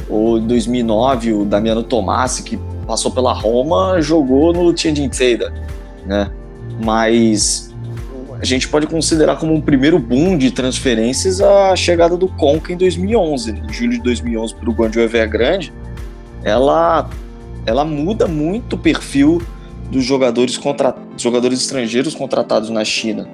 ou 0.09 0.37
em 0.37 0.47
2009 0.47 1.33
o 1.33 1.45
Damiano 1.45 1.83
Tomassi, 1.83 2.43
que 2.43 2.59
passou 2.85 3.11
pela 3.11 3.31
Roma, 3.31 4.01
jogou 4.01 4.51
no 4.51 4.73
Tianjin 4.73 5.07
Teda, 5.09 5.53
né? 6.05 6.29
Mas 6.83 7.73
a 8.41 8.45
gente 8.45 8.67
pode 8.67 8.87
considerar 8.87 9.37
como 9.37 9.53
um 9.53 9.61
primeiro 9.61 9.99
boom 9.99 10.37
de 10.37 10.51
transferências 10.51 11.39
a 11.41 11.75
chegada 11.75 12.17
do 12.17 12.27
Conca 12.27 12.73
em 12.73 12.77
2011, 12.77 13.51
em 13.51 13.73
julho 13.73 13.91
de 13.91 14.01
2011 14.01 14.55
para 14.55 14.69
o 14.69 14.73
Guangzhou 14.73 15.03
Evergrande. 15.03 15.73
Ela 16.43 17.09
ela 17.69 17.85
muda 17.85 18.27
muito 18.27 18.73
o 18.73 18.77
perfil 18.77 19.39
dos 19.91 20.03
jogadores, 20.03 20.57
contra, 20.57 20.95
jogadores 21.15 21.61
estrangeiros 21.61 22.15
contratados 22.15 22.69
na 22.71 22.83
China. 22.83 23.29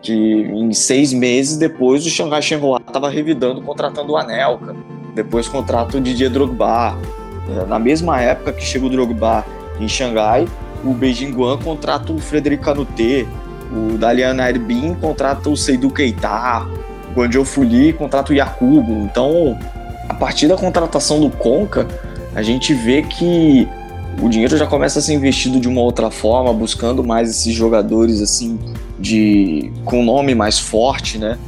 Que 0.00 0.12
em 0.12 0.72
seis 0.72 1.12
meses 1.12 1.56
depois 1.56 2.06
o 2.06 2.08
Shanghai 2.08 2.40
Shenhua 2.40 2.80
estava 2.86 3.10
revidando, 3.10 3.60
contratando 3.60 4.12
o 4.12 4.16
Anelka. 4.16 4.76
Depois 5.14 5.48
contrata 5.48 5.98
o 5.98 6.00
Didier 6.00 6.30
Drogba. 6.30 6.96
É, 7.48 7.66
na 7.66 7.78
mesma 7.78 8.20
época 8.20 8.52
que 8.52 8.64
chega 8.64 8.86
o 8.86 8.88
Drogba 8.88 9.44
em 9.80 9.88
Xangai, 9.88 10.46
o 10.84 10.94
Beijing 10.94 11.32
Guan 11.32 11.58
contrata 11.58 12.12
o 12.12 12.18
Frederic 12.18 12.62
Canute, 12.62 13.26
o 13.72 13.98
Dalian 13.98 14.40
Airbin 14.40 14.94
contrata 14.94 15.50
o 15.50 15.56
Seydou 15.56 15.90
Keita, 15.90 16.64
o 17.10 17.18
Guangzhou 17.18 17.44
Fuli 17.44 17.92
contrata 17.92 18.32
o 18.32 18.36
Yakubo. 18.36 18.92
Então, 19.02 19.58
a 20.08 20.14
partir 20.14 20.46
da 20.46 20.56
contratação 20.56 21.20
do 21.20 21.30
Conca, 21.30 21.86
a 22.34 22.42
gente 22.42 22.72
vê 22.72 23.02
que 23.02 23.68
o 24.20 24.28
dinheiro 24.28 24.56
já 24.56 24.66
começa 24.66 24.98
a 24.98 25.02
ser 25.02 25.14
investido 25.14 25.58
de 25.58 25.68
uma 25.68 25.80
outra 25.80 26.10
forma, 26.10 26.52
buscando 26.52 27.02
mais 27.02 27.30
esses 27.30 27.54
jogadores 27.54 28.20
assim 28.20 28.58
de 28.98 29.72
com 29.84 30.04
nome 30.04 30.34
mais 30.34 30.58
forte, 30.58 31.18
né? 31.18 31.38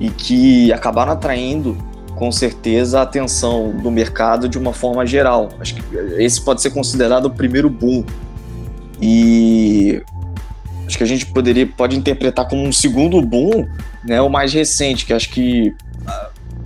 E 0.00 0.10
que 0.10 0.72
acabaram 0.72 1.12
atraindo 1.12 1.76
com 2.16 2.30
certeza 2.30 3.00
a 3.00 3.02
atenção 3.02 3.74
do 3.82 3.90
mercado 3.90 4.48
de 4.48 4.58
uma 4.58 4.72
forma 4.72 5.06
geral. 5.06 5.48
Acho 5.60 5.74
que 5.74 5.82
esse 6.18 6.40
pode 6.40 6.60
ser 6.60 6.70
considerado 6.70 7.26
o 7.26 7.30
primeiro 7.30 7.70
boom. 7.70 8.04
E 9.00 10.02
acho 10.86 10.98
que 10.98 11.04
a 11.04 11.06
gente 11.06 11.26
poderia 11.26 11.66
pode 11.66 11.96
interpretar 11.96 12.46
como 12.48 12.62
um 12.62 12.72
segundo 12.72 13.22
boom, 13.22 13.66
né, 14.04 14.20
o 14.20 14.28
mais 14.28 14.52
recente, 14.52 15.06
que 15.06 15.12
acho 15.12 15.30
que 15.30 15.74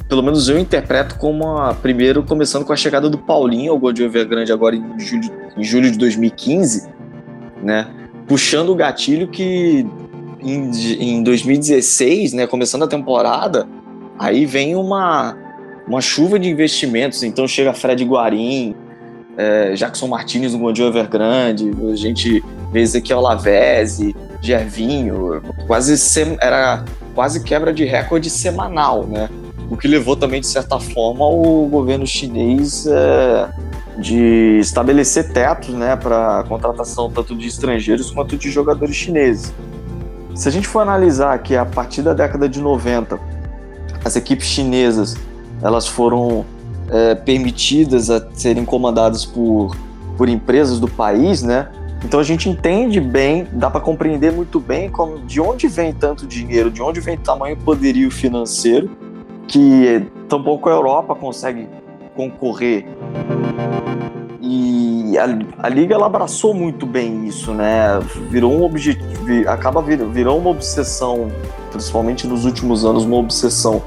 pelo 0.09 0.23
menos 0.23 0.49
eu 0.49 0.59
interpreto 0.59 1.17
como 1.19 1.57
a 1.57 1.75
primeiro, 1.75 2.23
começando 2.23 2.65
com 2.65 2.73
a 2.73 2.77
chegada 2.77 3.09
do 3.09 3.19
Paulinho 3.19 3.73
ao 3.73 3.79
Gol 3.79 3.93
de 3.93 4.03
Evergrande 4.03 4.53
agora 4.53 4.77
em 4.77 4.99
julho, 4.99 5.31
em 5.57 5.65
julho 5.65 5.91
de 5.91 5.99
2015, 5.99 6.89
né? 7.63 7.89
Puxando 8.27 8.71
o 8.71 8.75
gatilho 8.75 9.29
que 9.29 9.87
em, 10.41 10.71
em 11.01 11.23
2016, 11.23 12.35
né, 12.35 12.47
começando 12.47 12.83
a 12.83 12.87
temporada, 12.87 13.67
aí 14.19 14.45
vem 14.45 14.77
uma, 14.77 15.37
uma 15.89 16.01
chuva 16.01 16.39
de 16.39 16.49
investimentos. 16.49 17.23
Então 17.23 17.49
chega 17.49 17.73
Fred 17.73 18.05
Guarim, 18.05 18.75
é, 19.37 19.73
Jackson 19.75 20.07
Martinez 20.07 20.53
no 20.53 20.59
Gondio 20.59 20.87
Evergrande, 20.87 21.71
a 21.91 21.97
gente 21.97 22.43
vê 22.71 22.81
Ezequiel 22.81 23.21
Lavezzi, 23.21 24.15
Gervinho, 24.41 25.43
quase 25.67 25.97
sem, 25.97 26.37
era 26.41 26.85
quase 27.15 27.43
quebra 27.43 27.73
de 27.73 27.85
recorde 27.85 28.29
semanal, 28.29 29.07
né? 29.07 29.29
O 29.71 29.77
que 29.77 29.89
levou 29.89 30.17
também, 30.17 30.41
de 30.41 30.47
certa 30.47 30.79
forma, 30.79 31.27
o 31.27 31.67
governo 31.67 32.07
chinês 32.07 32.87
é, 32.87 33.49
de 33.99 34.59
estabelecer 34.59 35.33
tetos 35.33 35.71
né, 35.71 35.97
para 35.97 36.45
contratação 36.49 37.11
tanto 37.11 37.35
de 37.37 37.47
estrangeiros 37.47 38.11
quanto 38.11 38.37
de 38.37 38.51
jogadores 38.51 38.95
chineses. 38.95 39.53
Se 40.35 40.49
a 40.49 40.53
gente 40.53 40.67
for 40.67 40.81
analisar 40.81 41.39
que 41.39 41.57
a 41.57 41.65
partir 41.65 42.03
da 42.03 42.13
década 42.13 42.49
de 42.49 42.61
90, 42.61 43.19
as 44.05 44.17
equipes 44.17 44.47
chinesas 44.47 45.17
elas 45.63 45.87
foram 45.87 46.45
é, 46.91 47.15
permitidas 47.15 48.11
a 48.11 48.27
serem 48.35 48.65
comandadas 48.65 49.25
por, 49.25 49.77
por 50.17 50.29
empresas 50.29 50.79
do 50.79 50.89
país, 50.89 51.43
né? 51.43 51.69
Então 52.05 52.21
a 52.21 52.23
gente 52.23 52.51
entende 52.51 53.01
bem, 53.01 53.47
dá 53.53 53.71
para 53.71 53.81
compreender 53.81 54.31
muito 54.31 54.61
bem 54.61 54.91
como, 54.91 55.21
de 55.21 55.41
onde 55.41 55.69
vem 55.69 55.93
tanto 55.93 56.27
dinheiro, 56.27 56.71
de 56.71 56.83
onde 56.83 57.01
vem 57.01 57.17
tamanho 57.17 57.57
poderio 57.57 58.11
financeiro 58.11 58.91
que 59.47 60.07
tampouco 60.29 60.69
a 60.69 60.73
Europa 60.73 61.15
consegue 61.15 61.69
concorrer. 62.15 62.87
E 64.41 65.17
a, 65.19 65.67
a 65.67 65.69
liga 65.69 65.95
ela 65.95 66.07
abraçou 66.07 66.55
muito 66.55 66.87
bem 66.87 67.27
isso, 67.27 67.53
né? 67.53 67.99
Virou 68.31 68.53
um 68.53 68.63
objetivo, 68.63 69.49
acaba 69.49 69.81
vir, 69.81 70.05
virou 70.07 70.39
uma 70.39 70.51
obsessão, 70.51 71.31
principalmente 71.71 72.27
nos 72.27 72.45
últimos 72.45 72.85
anos, 72.85 73.05
uma 73.05 73.17
obsessão 73.17 73.83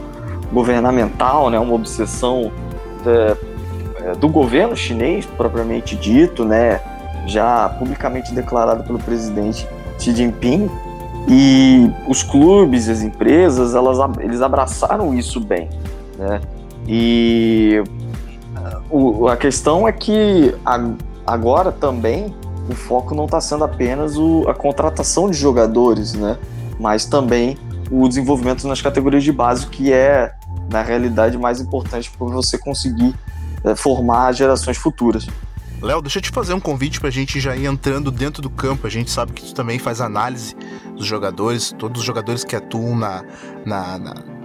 governamental, 0.51 1.49
né? 1.49 1.59
Uma 1.59 1.73
obsessão 1.73 2.51
é, 3.05 3.37
é, 4.03 4.15
do 4.15 4.27
governo 4.27 4.75
chinês 4.75 5.25
propriamente 5.25 5.95
dito, 5.95 6.43
né? 6.43 6.81
Já 7.27 7.69
publicamente 7.69 8.33
declarado 8.33 8.83
pelo 8.83 8.99
presidente 8.99 9.67
Xi 9.99 10.15
Jinping 10.15 10.69
e 11.27 11.91
os 12.07 12.23
clubes, 12.23 12.87
as 12.87 13.01
empresas, 13.01 13.75
elas, 13.75 13.97
eles 14.19 14.41
abraçaram 14.41 15.13
isso 15.13 15.39
bem, 15.39 15.69
né? 16.17 16.41
E 16.87 17.83
o, 18.89 19.27
a 19.27 19.35
questão 19.35 19.87
é 19.87 19.91
que 19.91 20.55
a, 20.65 20.89
agora 21.25 21.71
também 21.71 22.33
o 22.69 22.75
foco 22.75 23.13
não 23.13 23.25
está 23.25 23.41
sendo 23.41 23.63
apenas 23.63 24.17
o, 24.17 24.47
a 24.47 24.53
contratação 24.53 25.29
de 25.29 25.37
jogadores, 25.37 26.13
né? 26.13 26.37
Mas 26.79 27.05
também 27.05 27.57
o 27.91 28.07
desenvolvimento 28.07 28.67
nas 28.67 28.81
categorias 28.81 29.23
de 29.23 29.31
base, 29.31 29.67
que 29.67 29.91
é, 29.91 30.33
na 30.69 30.81
realidade, 30.81 31.37
mais 31.37 31.59
importante 31.59 32.11
para 32.11 32.27
você 32.27 32.57
conseguir 32.57 33.13
é, 33.63 33.75
formar 33.75 34.33
gerações 34.33 34.77
futuras. 34.77 35.27
Léo, 35.81 36.01
deixa 36.01 36.17
eu 36.17 36.21
te 36.21 36.31
fazer 36.31 36.53
um 36.53 36.59
convite 36.59 36.99
pra 36.99 37.09
gente 37.09 37.39
já 37.39 37.55
ir 37.55 37.65
entrando 37.65 38.11
dentro 38.11 38.41
do 38.41 38.49
campo. 38.49 38.87
A 38.87 38.89
gente 38.89 39.11
sabe 39.11 39.33
que 39.33 39.43
tu 39.43 39.53
também 39.53 39.77
faz 39.77 40.01
análise 40.01 40.55
dos 40.95 41.05
jogadores, 41.05 41.73
todos 41.77 42.01
os 42.01 42.05
jogadores 42.05 42.43
que 42.43 42.55
atuam 42.55 42.97
na, 42.97 43.23
na, 43.65 43.99
na 43.99 44.37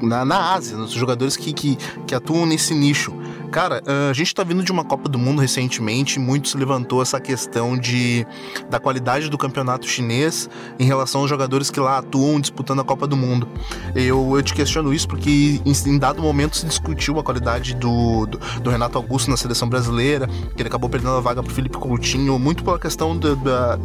na, 0.00 0.24
na 0.24 0.54
Ásia, 0.54 0.76
nos 0.76 0.92
jogadores 0.92 1.36
que, 1.36 1.52
que, 1.52 1.76
que, 2.06 2.14
atuam 2.14 2.46
nesse 2.46 2.74
nicho. 2.74 3.12
Cara, 3.50 3.82
ah, 3.86 4.10
a 4.10 4.12
gente 4.12 4.34
tá 4.34 4.44
vindo 4.44 4.62
de 4.62 4.70
uma 4.70 4.84
Copa 4.84 5.08
do 5.08 5.18
Mundo 5.18 5.40
recentemente, 5.40 6.18
muito 6.18 6.48
se 6.48 6.56
levantou 6.56 7.02
essa 7.02 7.20
questão 7.20 7.76
de, 7.76 8.26
da 8.70 8.78
qualidade 8.78 9.28
do 9.28 9.36
campeonato 9.36 9.86
chinês 9.88 10.48
em 10.78 10.84
relação 10.84 11.22
aos 11.22 11.30
jogadores 11.30 11.70
que 11.70 11.80
lá 11.80 11.98
atuam 11.98 12.40
disputando 12.40 12.80
a 12.80 12.84
Copa 12.84 13.06
do 13.06 13.16
Mundo. 13.16 13.48
Eu, 13.94 14.36
eu 14.36 14.42
te 14.42 14.54
questiono 14.54 14.92
isso 14.92 15.08
porque 15.08 15.60
em, 15.64 15.72
em 15.86 15.98
dado 15.98 16.22
momento 16.22 16.56
se 16.56 16.66
discutiu 16.66 17.18
a 17.18 17.24
qualidade 17.24 17.74
do, 17.74 18.26
do, 18.26 18.38
do, 18.60 18.70
Renato 18.70 18.96
Augusto 18.96 19.30
na 19.30 19.36
seleção 19.36 19.68
brasileira, 19.68 20.28
que 20.54 20.62
ele 20.62 20.68
acabou 20.68 20.88
perdendo 20.88 21.16
a 21.16 21.20
vaga 21.20 21.42
pro 21.42 21.52
Felipe 21.52 21.76
Coutinho, 21.76 22.38
muito 22.38 22.62
pela 22.62 22.78
questão 22.78 23.16
dele 23.16 23.36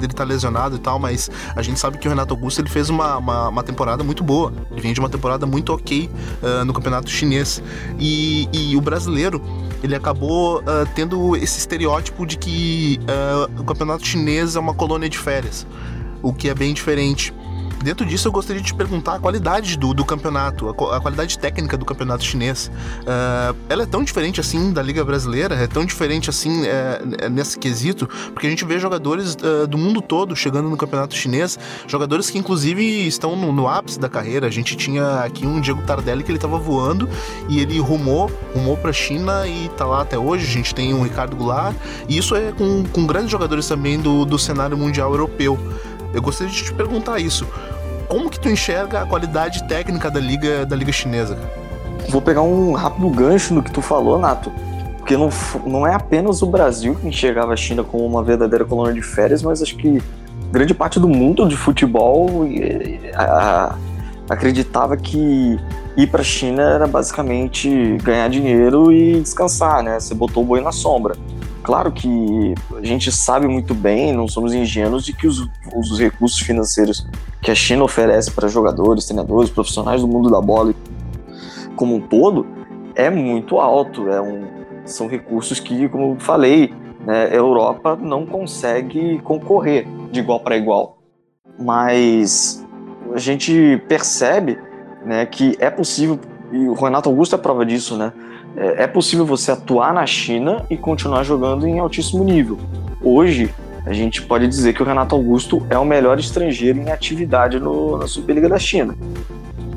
estar 0.03 0.13
tá 0.13 0.23
lesionado 0.23 0.75
e 0.75 0.79
tal, 0.79 0.99
mas 0.99 1.31
a 1.55 1.61
gente 1.61 1.79
sabe 1.79 1.97
que 1.97 2.07
o 2.07 2.09
Renato 2.09 2.33
Augusto 2.33 2.61
ele 2.61 2.69
fez 2.69 2.89
uma, 2.89 3.17
uma, 3.17 3.49
uma 3.49 3.63
temporada 3.63 4.03
muito 4.03 4.23
boa. 4.23 4.53
Ele 4.71 4.81
vem 4.81 4.93
de 4.93 4.99
uma 4.99 5.09
temporada 5.09 5.45
muito 5.45 5.63
muito 5.63 5.71
ok 5.71 6.09
uh, 6.41 6.65
no 6.65 6.73
campeonato 6.73 7.09
chinês. 7.09 7.63
E, 7.97 8.49
e, 8.51 8.75
o 8.75 8.81
brasileiro, 8.81 9.41
ele 9.83 9.95
acabou 9.95 10.59
uh, 10.59 10.87
tendo 10.95 11.35
esse 11.35 11.59
estereótipo 11.59 12.25
de 12.25 12.37
que 12.37 12.99
uh, 13.01 13.61
o 13.61 13.65
campeonato 13.65 14.07
chinês 14.07 14.55
é 14.55 14.59
uma 14.59 14.73
colônia 14.73 15.09
de 15.09 15.17
férias, 15.17 15.67
o 16.21 16.33
que 16.33 16.49
é 16.49 16.55
bem 16.55 16.73
diferente. 16.73 17.33
Dentro 17.83 18.05
disso, 18.05 18.29
eu 18.29 18.31
gostaria 18.31 18.61
de 18.61 18.67
te 18.67 18.73
perguntar 18.73 19.15
a 19.15 19.19
qualidade 19.19 19.77
do, 19.77 19.93
do 19.93 20.05
campeonato, 20.05 20.69
a, 20.69 20.95
a, 20.95 21.01
qualidade 21.01 21.37
técnica 21.37 21.75
do 21.75 21.83
campeonato 21.83 22.23
chinês. 22.23 22.71
Uh, 23.01 23.55
ela 23.67 23.83
é 23.83 23.85
tão 23.85 24.05
diferente 24.05 24.39
assim 24.39 24.71
da 24.71 24.81
Liga 24.81 25.03
Brasileira? 25.03 25.53
É 25.55 25.67
tão 25.67 25.83
diferente 25.83 26.29
assim 26.29 26.65
é, 26.65 27.27
nesse 27.29 27.59
quesito? 27.59 28.07
Porque 28.31 28.47
a 28.47 28.49
gente 28.49 28.63
vê 28.63 28.79
jogadores 28.79 29.35
uh, 29.35 29.67
do 29.67 29.77
mundo 29.77 30.01
todo 30.01 30.33
chegando 30.33 30.69
no 30.69 30.77
campeonato 30.77 31.13
chinês, 31.13 31.59
jogadores 31.85 32.29
que 32.29 32.37
inclusive 32.37 33.05
estão 33.05 33.35
no, 33.35 33.51
no 33.51 33.67
ápice 33.67 33.99
da 33.99 34.07
carreira. 34.07 34.47
A 34.47 34.51
gente 34.51 34.77
tinha 34.77 35.19
aqui 35.19 35.45
um 35.45 35.59
Diego 35.59 35.81
Tardelli 35.81 36.23
que 36.23 36.31
ele 36.31 36.37
estava 36.37 36.57
voando 36.57 37.09
e 37.49 37.59
ele 37.59 37.79
rumou, 37.79 38.31
rumou 38.53 38.77
para 38.77 38.91
a 38.91 38.93
China 38.93 39.45
e 39.45 39.65
está 39.65 39.85
lá 39.85 40.03
até 40.03 40.17
hoje. 40.17 40.45
A 40.45 40.51
gente 40.51 40.73
tem 40.73 40.93
um 40.93 41.03
Ricardo 41.03 41.35
Goulart 41.35 41.75
e 42.07 42.17
isso 42.17 42.33
é 42.33 42.53
com, 42.53 42.85
com 42.85 43.05
grandes 43.05 43.29
jogadores 43.29 43.67
também 43.67 43.99
do, 43.99 44.23
do 44.23 44.39
cenário 44.39 44.77
mundial 44.77 45.11
europeu. 45.11 45.59
Eu 46.13 46.21
gostaria 46.21 46.53
de 46.53 46.63
te 46.63 46.73
perguntar 46.73 47.19
isso 47.19 47.45
como 48.13 48.29
que 48.29 48.39
tu 48.39 48.47
enxerga 48.47 49.01
a 49.01 49.05
qualidade 49.07 49.63
técnica 49.63 50.11
da 50.11 50.19
liga 50.19 50.67
da 50.67 50.75
liga 50.75 50.91
chinesa? 50.91 51.35
Vou 52.09 52.21
pegar 52.21 52.43
um 52.43 52.73
rápido 52.73 53.09
gancho 53.09 53.55
no 53.55 53.63
que 53.63 53.71
tu 53.71 53.81
falou, 53.81 54.19
Nato. 54.19 54.51
Porque 54.99 55.17
não, 55.17 55.31
não 55.65 55.87
é 55.87 55.95
apenas 55.95 56.43
o 56.43 56.45
Brasil 56.45 56.93
que 56.93 57.07
enxergava 57.07 57.53
a 57.53 57.55
China 57.55 57.83
como 57.83 58.05
uma 58.05 58.21
verdadeira 58.21 58.63
colônia 58.65 58.93
de 58.93 59.01
férias, 59.01 59.41
mas 59.41 59.63
acho 59.63 59.75
que 59.75 59.99
grande 60.51 60.75
parte 60.75 60.99
do 60.99 61.09
mundo 61.09 61.47
de 61.47 61.57
futebol 61.57 62.47
a, 63.15 63.23
a, 63.23 63.75
acreditava 64.29 64.95
que 64.95 65.59
ir 65.97 66.07
para 66.07 66.21
a 66.21 66.23
China 66.23 66.61
era 66.61 66.85
basicamente 66.85 67.97
ganhar 68.03 68.29
dinheiro 68.29 68.91
e 68.91 69.21
descansar, 69.21 69.81
né? 69.81 69.99
Você 69.99 70.13
botou 70.13 70.43
o 70.43 70.45
boi 70.45 70.61
na 70.61 70.71
sombra. 70.71 71.15
Claro 71.63 71.93
que 71.93 72.53
a 72.75 72.85
gente 72.85 73.09
sabe 73.09 73.47
muito 73.47 73.73
bem, 73.73 74.11
não 74.11 74.27
somos 74.27 74.53
ingênuos, 74.53 75.05
de 75.05 75.13
que 75.13 75.25
os, 75.25 75.47
os 75.73 75.97
recursos 75.97 76.39
financeiros 76.39 77.07
que 77.41 77.49
a 77.49 77.55
China 77.55 77.85
oferece 77.85 78.29
para 78.29 78.49
jogadores, 78.49 79.05
treinadores, 79.05 79.49
profissionais 79.49 80.01
do 80.01 80.07
mundo 80.07 80.29
da 80.29 80.41
bola 80.41 80.73
como 81.77 81.95
um 81.95 82.01
todo 82.01 82.45
é 82.95 83.09
muito 83.09 83.59
alto. 83.59 84.09
É 84.09 84.21
um, 84.21 84.45
são 84.85 85.07
recursos 85.07 85.59
que, 85.59 85.87
como 85.87 86.13
eu 86.13 86.19
falei, 86.19 86.73
né, 87.05 87.25
a 87.25 87.35
Europa 87.35 87.95
não 87.95 88.25
consegue 88.25 89.19
concorrer 89.19 89.87
de 90.11 90.19
igual 90.19 90.41
para 90.41 90.57
igual. 90.57 90.97
Mas 91.57 92.65
a 93.13 93.19
gente 93.19 93.81
percebe 93.87 94.59
né, 95.05 95.25
que 95.25 95.55
é 95.59 95.69
possível, 95.69 96.19
e 96.51 96.67
o 96.67 96.73
Renato 96.73 97.09
Augusto 97.09 97.35
é 97.35 97.37
prova 97.37 97.65
disso, 97.65 97.97
né? 97.97 98.11
É, 98.55 98.83
é 98.83 98.87
possível 98.87 99.25
você 99.25 99.51
atuar 99.51 99.93
na 99.93 100.05
China 100.05 100.65
e 100.69 100.77
continuar 100.77 101.23
jogando 101.23 101.67
em 101.67 101.79
altíssimo 101.79 102.23
nível. 102.23 102.59
Hoje, 103.01 103.53
a 103.85 103.91
gente 103.91 104.21
pode 104.21 104.47
dizer 104.47 104.73
que 104.73 104.81
o 104.81 104.85
Renato 104.85 105.15
Augusto 105.15 105.65
é 105.69 105.77
o 105.77 105.85
melhor 105.85 106.19
estrangeiro 106.19 106.79
em 106.79 106.89
atividade 106.89 107.59
no, 107.59 107.97
na 107.97 108.07
Superliga 108.07 108.47
da 108.47 108.57
China. 108.57 108.95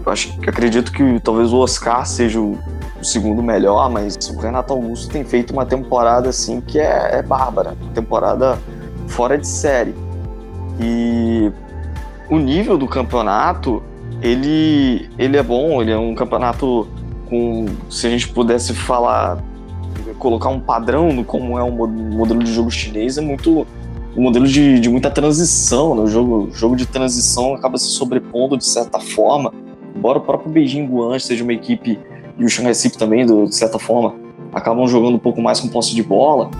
Eu 0.04 0.12
acho 0.12 0.32
acredito 0.46 0.92
que 0.92 1.18
talvez 1.20 1.52
o 1.52 1.58
Oscar 1.58 2.06
seja 2.06 2.40
o, 2.40 2.56
o, 3.00 3.04
segundo 3.04 3.42
melhor, 3.42 3.90
mas 3.90 4.16
o 4.30 4.38
Renato 4.38 4.72
Augusto 4.72 5.10
tem 5.10 5.24
feito 5.24 5.52
uma 5.52 5.66
temporada 5.66 6.28
assim 6.28 6.60
que 6.60 6.78
é, 6.78 7.16
é 7.18 7.22
bárbara, 7.22 7.76
temporada 7.92 8.58
fora 9.08 9.36
de 9.36 9.48
série. 9.48 9.94
E 10.78 11.50
o 12.30 12.38
nível 12.38 12.78
do 12.78 12.86
campeonato 12.86 13.82
ele, 14.22 15.10
ele 15.18 15.36
é 15.36 15.42
bom, 15.42 15.82
ele 15.82 15.90
é 15.90 15.98
um 15.98 16.14
campeonato 16.14 16.86
com, 17.28 17.66
se 17.90 18.06
a 18.06 18.10
gente 18.10 18.28
pudesse 18.28 18.74
falar, 18.74 19.42
colocar 20.18 20.48
um 20.48 20.60
padrão 20.60 21.12
no 21.12 21.24
como 21.24 21.58
é 21.58 21.62
o 21.62 21.70
modelo 21.70 22.42
de 22.42 22.52
jogo 22.52 22.70
chinês, 22.70 23.18
é 23.18 23.20
muito 23.20 23.66
um 24.16 24.22
modelo 24.22 24.46
de, 24.46 24.80
de 24.80 24.88
muita 24.88 25.10
transição, 25.10 25.94
né? 25.94 26.02
o 26.02 26.06
jogo, 26.06 26.48
jogo 26.52 26.74
de 26.74 26.86
transição 26.86 27.54
acaba 27.54 27.76
se 27.76 27.86
sobrepondo 27.86 28.56
de 28.56 28.64
certa 28.64 28.98
forma, 28.98 29.52
embora 29.94 30.18
o 30.18 30.22
próprio 30.22 30.50
Beijing 30.50 30.86
Guan 30.86 31.18
seja 31.18 31.44
uma 31.44 31.52
equipe 31.52 31.98
e 32.38 32.44
o 32.44 32.48
Shanghai 32.48 32.74
Sip 32.74 32.96
também, 32.96 33.26
do, 33.26 33.46
de 33.46 33.54
certa 33.54 33.78
forma, 33.78 34.14
acabam 34.52 34.86
jogando 34.86 35.16
um 35.16 35.18
pouco 35.18 35.40
mais 35.40 35.60
com 35.60 35.68
posse 35.68 35.94
de 35.94 36.02
bola, 36.02 36.50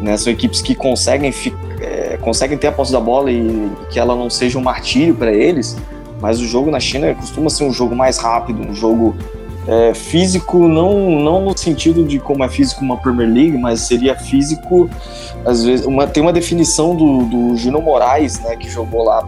né? 0.00 0.16
São 0.16 0.32
equipes 0.32 0.60
que 0.60 0.74
conseguem, 0.74 1.32
é, 1.80 2.16
conseguem 2.18 2.58
ter 2.58 2.66
a 2.66 2.72
posse 2.72 2.92
da 2.92 3.00
bola 3.00 3.30
e 3.30 3.70
que 3.90 3.98
ela 3.98 4.14
não 4.14 4.28
seja 4.28 4.58
um 4.58 4.62
martírio 4.62 5.14
para 5.14 5.32
eles, 5.32 5.76
mas 6.20 6.40
o 6.40 6.46
jogo 6.46 6.70
na 6.70 6.80
China 6.80 7.14
costuma 7.14 7.48
ser 7.48 7.64
um 7.64 7.72
jogo 7.72 7.94
mais 7.94 8.18
rápido, 8.18 8.60
um 8.60 8.74
jogo 8.74 9.14
é, 9.66 9.94
físico, 9.94 10.66
não, 10.66 11.20
não 11.20 11.44
no 11.44 11.56
sentido 11.56 12.04
de 12.04 12.18
como 12.18 12.42
é 12.44 12.48
físico 12.48 12.84
uma 12.84 12.96
Premier 12.96 13.28
League, 13.28 13.58
mas 13.58 13.80
seria 13.80 14.14
físico, 14.16 14.90
às 15.44 15.64
vezes, 15.64 15.86
uma, 15.86 16.06
tem 16.06 16.22
uma 16.22 16.32
definição 16.32 16.96
do, 16.96 17.24
do 17.24 17.56
Gino 17.56 17.80
Moraes, 17.80 18.40
né, 18.40 18.56
que 18.56 18.68
jogou 18.68 19.04
lá 19.04 19.22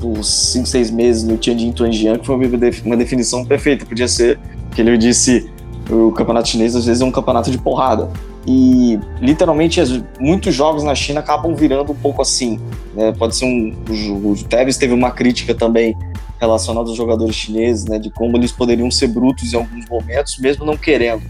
por 0.00 0.24
5, 0.24 0.66
6 0.66 0.90
meses 0.90 1.24
no 1.24 1.36
Tianjin 1.36 1.72
Tuanjian, 1.72 2.18
que 2.18 2.26
foi 2.26 2.36
uma 2.84 2.96
definição 2.96 3.44
perfeita, 3.44 3.84
podia 3.84 4.08
ser 4.08 4.38
que 4.74 4.80
ele 4.80 4.96
disse 4.96 5.50
o 5.90 6.10
campeonato 6.12 6.48
chinês 6.48 6.74
às 6.74 6.86
vezes 6.86 7.02
é 7.02 7.04
um 7.04 7.10
campeonato 7.10 7.50
de 7.50 7.58
porrada. 7.58 8.08
E 8.46 8.98
literalmente 9.20 9.80
muitos 10.20 10.54
jogos 10.54 10.82
na 10.82 10.94
China 10.94 11.20
acabam 11.20 11.54
virando 11.54 11.92
um 11.92 11.96
pouco 11.96 12.20
assim. 12.20 12.60
Né? 12.94 13.12
Pode 13.12 13.36
ser 13.36 13.46
um. 13.46 13.74
O 14.22 14.34
Tevez 14.44 14.76
teve 14.76 14.92
uma 14.92 15.10
crítica 15.10 15.54
também 15.54 15.96
relacionada 16.40 16.88
aos 16.88 16.96
jogadores 16.96 17.34
chineses, 17.34 17.86
né? 17.86 17.98
De 17.98 18.10
como 18.10 18.36
eles 18.36 18.52
poderiam 18.52 18.90
ser 18.90 19.08
brutos 19.08 19.52
em 19.52 19.56
alguns 19.56 19.88
momentos, 19.88 20.38
mesmo 20.38 20.64
não 20.64 20.76
querendo. 20.76 21.22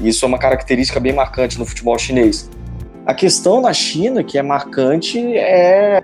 E 0.00 0.08
isso 0.08 0.24
é 0.24 0.28
uma 0.28 0.38
característica 0.38 1.00
bem 1.00 1.12
marcante 1.12 1.58
no 1.58 1.64
futebol 1.64 1.98
chinês. 1.98 2.50
A 3.06 3.14
questão 3.14 3.60
na 3.60 3.72
China 3.72 4.22
que 4.22 4.38
é 4.38 4.42
marcante 4.42 5.18
é. 5.36 6.02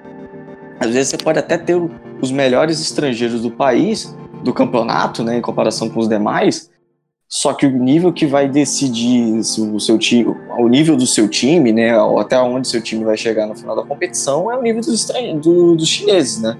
Às 0.80 0.90
vezes 0.90 1.08
você 1.08 1.18
pode 1.18 1.38
até 1.38 1.58
ter 1.58 1.76
os 2.20 2.30
melhores 2.30 2.80
estrangeiros 2.80 3.42
do 3.42 3.50
país, 3.50 4.16
do 4.42 4.52
campeonato, 4.52 5.22
né, 5.22 5.36
em 5.36 5.40
comparação 5.40 5.88
com 5.90 6.00
os 6.00 6.08
demais, 6.08 6.70
só 7.28 7.52
que 7.52 7.66
o 7.66 7.70
nível 7.70 8.10
que 8.10 8.26
vai 8.26 8.48
decidir 8.48 9.44
se 9.44 9.60
o 9.60 9.78
seu 9.78 9.98
time, 9.98 10.34
o 10.58 10.66
nível 10.66 10.96
do 10.96 11.06
seu 11.06 11.28
time, 11.28 11.72
né, 11.72 11.92
até 12.18 12.40
onde 12.40 12.66
seu 12.66 12.80
time 12.80 13.04
vai 13.04 13.18
chegar 13.18 13.46
no 13.46 13.54
final 13.54 13.76
da 13.76 13.82
competição, 13.82 14.50
é 14.50 14.56
o 14.56 14.62
nível 14.62 14.80
dos, 14.80 15.06
do, 15.42 15.76
dos 15.76 15.86
chineses, 15.86 16.40
né, 16.40 16.56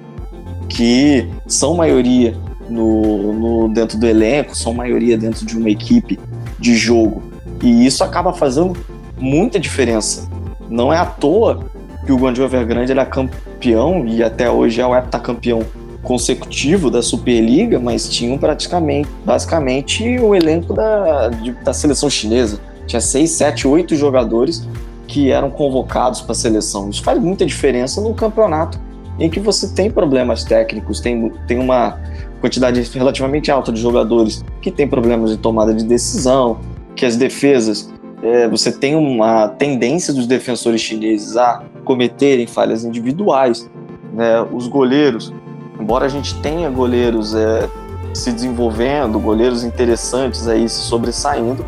que 0.69 1.27
são 1.47 1.75
maioria 1.75 2.37
no, 2.69 3.33
no, 3.33 3.69
dentro 3.71 3.99
do 3.99 4.07
elenco, 4.07 4.55
são 4.55 4.75
maioria 4.75 5.17
dentro 5.17 5.47
de 5.47 5.57
uma 5.57 5.71
equipe 5.71 6.21
de 6.59 6.75
jogo, 6.75 7.23
e 7.63 7.87
isso 7.87 8.05
acaba 8.05 8.35
fazendo 8.35 8.77
muita 9.17 9.59
diferença. 9.59 10.29
Não 10.69 10.93
é 10.93 10.99
à 10.99 11.07
toa 11.07 11.65
que 12.05 12.13
o 12.13 12.17
Guangzhou 12.17 12.45
Evergrande 12.45 12.93
ele 12.93 13.01
é 13.01 13.05
campeão 13.07 14.07
e 14.07 14.23
até 14.23 14.51
hoje 14.51 14.83
é 14.83 14.87
o 14.87 14.95
heptacampeão 14.95 15.65
consecutivo 16.09 16.90
da 16.90 17.03
Superliga, 17.03 17.79
mas 17.79 18.09
tinham 18.09 18.38
praticamente, 18.38 19.11
basicamente, 19.27 20.18
o 20.18 20.35
elenco 20.35 20.73
da, 20.73 21.29
de, 21.29 21.53
da 21.53 21.75
seleção 21.75 22.09
chinesa. 22.09 22.59
Tinha 22.87 22.99
seis, 22.99 23.33
sete, 23.33 23.68
oito 23.68 23.94
jogadores 23.94 24.66
que 25.07 25.31
eram 25.31 25.51
convocados 25.51 26.23
para 26.23 26.33
a 26.33 26.35
seleção. 26.35 26.88
Isso 26.88 27.03
faz 27.03 27.21
muita 27.21 27.44
diferença 27.44 28.01
no 28.01 28.14
campeonato 28.14 28.81
em 29.18 29.29
que 29.29 29.38
você 29.38 29.68
tem 29.68 29.90
problemas 29.90 30.44
técnicos, 30.44 30.99
tem, 31.01 31.31
tem 31.47 31.59
uma 31.59 31.99
quantidade 32.40 32.81
relativamente 32.94 33.51
alta 33.51 33.71
de 33.71 33.79
jogadores 33.79 34.42
que 34.62 34.71
tem 34.71 34.88
problemas 34.88 35.31
de 35.31 35.37
tomada 35.37 35.75
de 35.75 35.85
decisão, 35.85 36.59
que 36.97 37.05
as 37.05 37.16
defesas, 37.16 37.92
é, 38.23 38.49
você 38.49 38.73
tem 38.73 38.97
uma 38.97 39.49
tendência 39.49 40.14
dos 40.14 40.27
defensores 40.27 40.81
chineses 40.81 41.37
a 41.37 41.64
cometerem 41.85 42.47
falhas 42.47 42.83
individuais, 42.83 43.68
né? 44.14 44.40
os 44.51 44.68
goleiros 44.68 45.35
embora 45.79 46.07
a 46.07 46.09
gente 46.09 46.35
tenha 46.41 46.69
goleiros 46.71 47.35
é, 47.35 47.69
se 48.14 48.33
desenvolvendo, 48.33 49.19
goleiros 49.19 49.64
interessantes 49.64 50.49
aí 50.49 50.69
se 50.69 50.81
sobressaindo, 50.81 51.64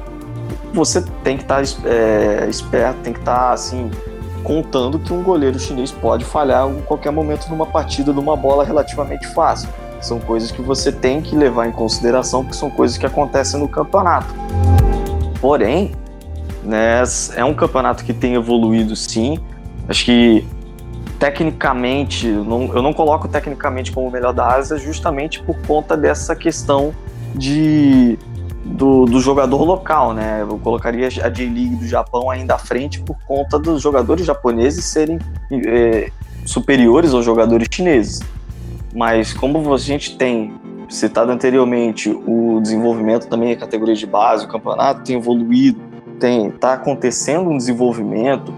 você 0.73 1.03
tem 1.25 1.37
que 1.37 1.43
estar 1.43 1.63
tá, 1.63 1.89
é, 1.89 2.47
esperto, 2.49 3.01
tem 3.03 3.13
que 3.13 3.21
estar 3.21 3.37
tá, 3.37 3.53
assim 3.53 3.91
contando 4.43 4.99
que 4.99 5.13
um 5.13 5.23
goleiro 5.23 5.59
chinês 5.59 5.91
pode 5.91 6.25
falhar 6.25 6.69
em 6.69 6.81
qualquer 6.83 7.13
momento 7.13 7.49
numa 7.49 7.67
partida 7.67 8.13
numa 8.13 8.37
bola 8.37 8.65
relativamente 8.65 9.27
fácil. 9.29 9.69
São 10.01 10.19
coisas 10.19 10.51
que 10.51 10.63
você 10.63 10.91
tem 10.91 11.21
que 11.21 11.37
levar 11.37 11.67
em 11.67 11.73
consideração, 11.73 12.43
porque 12.43 12.57
são 12.57 12.71
coisas 12.71 12.97
que 12.97 13.05
acontecem 13.05 13.61
no 13.61 13.69
campeonato. 13.69 14.35
Porém, 15.41 15.93
né, 16.65 17.03
é 17.37 17.45
um 17.45 17.53
campeonato 17.53 18.03
que 18.03 18.15
tem 18.15 18.35
evoluído 18.35 18.97
sim. 18.97 19.39
Acho 19.87 20.07
que 20.07 20.47
tecnicamente, 21.21 22.27
não, 22.27 22.75
eu 22.75 22.81
não 22.81 22.95
coloco 22.95 23.29
tecnicamente 23.29 23.93
como 23.93 24.09
o 24.09 24.11
melhor 24.11 24.33
da 24.33 24.55
Ásia 24.55 24.79
justamente 24.79 25.43
por 25.43 25.55
conta 25.67 25.95
dessa 25.95 26.35
questão 26.35 26.95
de 27.35 28.19
do, 28.65 29.05
do 29.05 29.21
jogador 29.21 29.63
local, 29.63 30.15
né? 30.15 30.41
Eu 30.41 30.59
colocaria 30.59 31.07
a 31.07 31.29
J-League 31.29 31.77
do 31.77 31.87
Japão 31.87 32.31
ainda 32.31 32.55
à 32.55 32.59
frente 32.59 33.01
por 33.01 33.19
conta 33.27 33.59
dos 33.59 33.83
jogadores 33.83 34.25
japoneses 34.25 34.87
serem 34.87 35.19
é, 35.53 36.11
superiores 36.47 37.13
aos 37.13 37.25
jogadores 37.25 37.69
chineses. 37.71 38.21
Mas 38.95 39.35
como 39.35 39.75
a 39.75 39.79
gente 39.79 40.17
tem 40.17 40.55
citado 40.89 41.31
anteriormente, 41.31 42.09
o 42.11 42.61
desenvolvimento 42.63 43.29
também 43.29 43.53
a 43.53 43.57
categoria 43.57 43.95
de 43.95 44.07
base, 44.07 44.47
o 44.47 44.49
campeonato 44.49 45.03
tem 45.05 45.17
evoluído, 45.17 45.81
tem 46.19 46.51
tá 46.51 46.75
acontecendo 46.75 47.51
um 47.51 47.59
desenvolvimento 47.59 48.55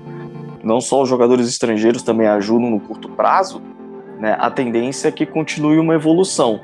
não 0.62 0.80
só 0.80 1.02
os 1.02 1.08
jogadores 1.08 1.48
estrangeiros 1.48 2.02
também 2.02 2.26
ajudam 2.26 2.70
no 2.70 2.80
curto 2.80 3.08
prazo, 3.08 3.60
né, 4.18 4.36
a 4.38 4.50
tendência 4.50 5.08
é 5.08 5.12
que 5.12 5.26
continue 5.26 5.78
uma 5.78 5.94
evolução. 5.94 6.60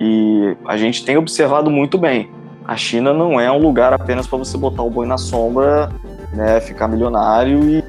E 0.00 0.56
a 0.66 0.76
gente 0.76 1.04
tem 1.04 1.16
observado 1.16 1.70
muito 1.70 1.98
bem. 1.98 2.30
A 2.66 2.76
China 2.76 3.12
não 3.12 3.38
é 3.38 3.50
um 3.52 3.58
lugar 3.58 3.92
apenas 3.92 4.26
para 4.26 4.38
você 4.38 4.56
botar 4.56 4.82
o 4.82 4.90
boi 4.90 5.06
na 5.06 5.18
sombra, 5.18 5.92
né, 6.32 6.60
ficar 6.60 6.88
milionário 6.88 7.62
e, 7.68 7.84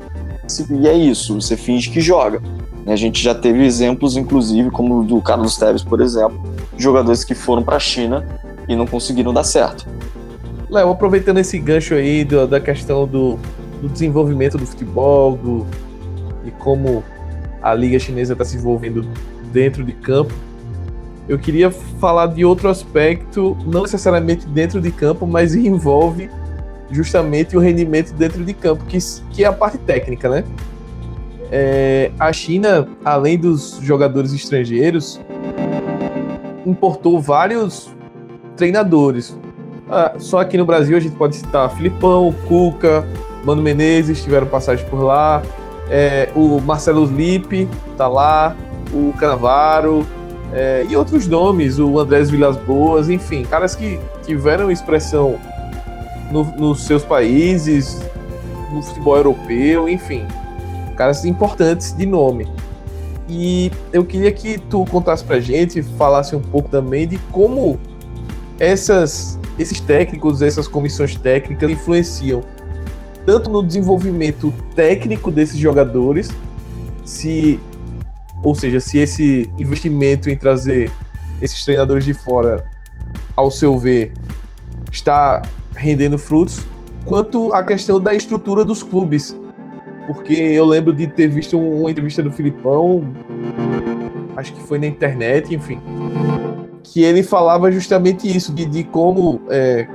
e 0.72 0.88
é 0.88 0.94
isso, 0.94 1.40
você 1.42 1.56
finge 1.56 1.90
que 1.90 2.02
joga. 2.02 2.42
A 2.86 2.96
gente 2.96 3.24
já 3.24 3.34
teve 3.34 3.66
exemplos, 3.66 4.16
inclusive, 4.16 4.70
como 4.70 5.00
o 5.00 5.04
do 5.04 5.20
Carlos 5.20 5.58
Tevez, 5.58 5.82
por 5.82 6.02
exemplo, 6.02 6.40
de 6.76 6.84
jogadores 6.84 7.24
que 7.24 7.34
foram 7.34 7.64
para 7.64 7.78
a 7.78 7.80
China 7.80 8.24
e 8.68 8.76
não 8.76 8.86
conseguiram 8.86 9.34
dar 9.34 9.44
certo. 9.44 9.88
Léo, 10.70 10.92
aproveitando 10.92 11.40
esse 11.40 11.58
gancho 11.58 11.96
aí 11.96 12.24
da 12.26 12.60
questão 12.60 13.08
do, 13.08 13.40
do 13.82 13.90
desenvolvimento 13.90 14.58
do 14.58 14.66
futebol, 14.66 15.38
do, 15.38 15.66
e 16.46 16.52
como 16.52 17.04
a 17.62 17.74
liga 17.74 17.98
chinesa 17.98 18.34
está 18.34 18.46
se 18.46 18.58
envolvendo 18.58 19.06
dentro 19.52 19.84
de 19.84 19.94
campo. 19.94 20.34
Eu 21.28 21.40
queria 21.40 21.72
falar 21.72 22.28
de 22.28 22.46
outro 22.46 22.70
aspecto, 22.70 23.58
não 23.66 23.82
necessariamente 23.82 24.46
dentro 24.48 24.80
de 24.80 24.92
campo, 24.92 25.26
mas 25.26 25.56
envolve 25.56 26.30
justamente 26.92 27.58
o 27.58 27.60
rendimento 27.60 28.14
dentro 28.14 28.44
de 28.44 28.54
campo, 28.54 28.86
que, 28.86 29.00
que 29.32 29.44
é 29.44 29.48
a 29.48 29.54
parte 29.54 29.80
técnica, 29.80 30.30
né? 30.30 30.44
É, 31.52 32.12
a 32.20 32.32
China, 32.32 32.88
além 33.04 33.38
dos 33.38 33.80
jogadores 33.82 34.34
estrangeiros, 34.34 35.20
importou 36.66 37.20
vários 37.20 37.90
treinadores. 38.56 39.38
Ah, 39.90 40.14
só 40.18 40.40
aqui 40.40 40.58
no 40.58 40.66
Brasil 40.66 40.98
a 40.98 41.00
gente 41.00 41.16
pode 41.16 41.36
citar 41.36 41.70
Filipão, 41.76 42.34
Cuca, 42.48 43.08
Mano 43.46 43.62
Menezes 43.62 44.24
tiveram 44.24 44.48
passagem 44.48 44.86
por 44.90 45.02
lá, 45.02 45.44
é, 45.90 46.30
o 46.36 46.60
Marcelo 46.60 47.06
Lipe 47.06 47.70
tá 47.96 48.08
lá, 48.08 48.56
o 48.92 49.14
Canavaro 49.14 50.06
é, 50.52 50.86
e 50.90 50.96
outros 50.98 51.28
nomes, 51.28 51.78
o 51.78 52.00
Andrés 52.00 52.30
Vilas 52.30 52.58
Boas, 52.58 53.08
enfim, 53.08 53.44
caras 53.44 53.76
que 53.76 54.00
tiveram 54.26 54.72
expressão 54.72 55.40
no, 56.32 56.44
nos 56.58 56.86
seus 56.86 57.04
países, 57.04 58.02
no 58.74 58.82
futebol 58.82 59.18
europeu, 59.18 59.88
enfim, 59.88 60.26
caras 60.96 61.24
importantes 61.24 61.96
de 61.96 62.06
nome. 62.06 62.48
E 63.30 63.72
eu 63.92 64.04
queria 64.04 64.32
que 64.32 64.58
tu 64.58 64.86
contasse 64.86 65.24
pra 65.24 65.40
gente, 65.40 65.84
falasse 65.84 66.36
um 66.36 66.42
pouco 66.42 66.70
também 66.70 67.08
de 67.08 67.18
como 67.32 67.80
essas, 68.60 69.40
esses 69.58 69.80
técnicos, 69.80 70.42
essas 70.42 70.68
comissões 70.68 71.16
técnicas 71.16 71.70
influenciam 71.70 72.42
tanto 73.26 73.50
no 73.50 73.64
desenvolvimento 73.64 74.54
técnico 74.76 75.32
desses 75.32 75.58
jogadores, 75.58 76.30
se 77.04 77.60
ou 78.44 78.54
seja, 78.54 78.80
se 78.80 79.00
esse 79.00 79.50
investimento 79.58 80.30
em 80.30 80.38
trazer 80.38 80.92
esses 81.42 81.66
treinadores 81.66 82.06
de 82.06 82.14
fora, 82.14 82.64
ao 83.36 83.50
seu 83.50 83.78
ver, 83.78 84.14
está 84.92 85.42
rendendo 85.76 86.18
frutos, 86.18 86.64
quanto 87.06 87.52
a 87.54 87.64
questão 87.64 88.00
da 88.00 88.14
estrutura 88.14 88.64
dos 88.64 88.84
clubes. 88.84 89.36
Porque 90.06 90.34
eu 90.34 90.64
lembro 90.64 90.94
de 90.94 91.08
ter 91.08 91.28
visto 91.28 91.60
uma 91.60 91.90
entrevista 91.90 92.22
do 92.22 92.32
Filipão, 92.32 93.04
acho 94.36 94.54
que 94.54 94.62
foi 94.62 94.78
na 94.78 94.86
internet, 94.86 95.54
enfim, 95.54 95.82
que 96.84 97.04
ele 97.04 97.24
falava 97.24 97.72
justamente 97.72 98.28
isso, 98.28 98.54
de, 98.54 98.66
de 98.66 98.84
como 98.84 99.42
é, 99.50 99.88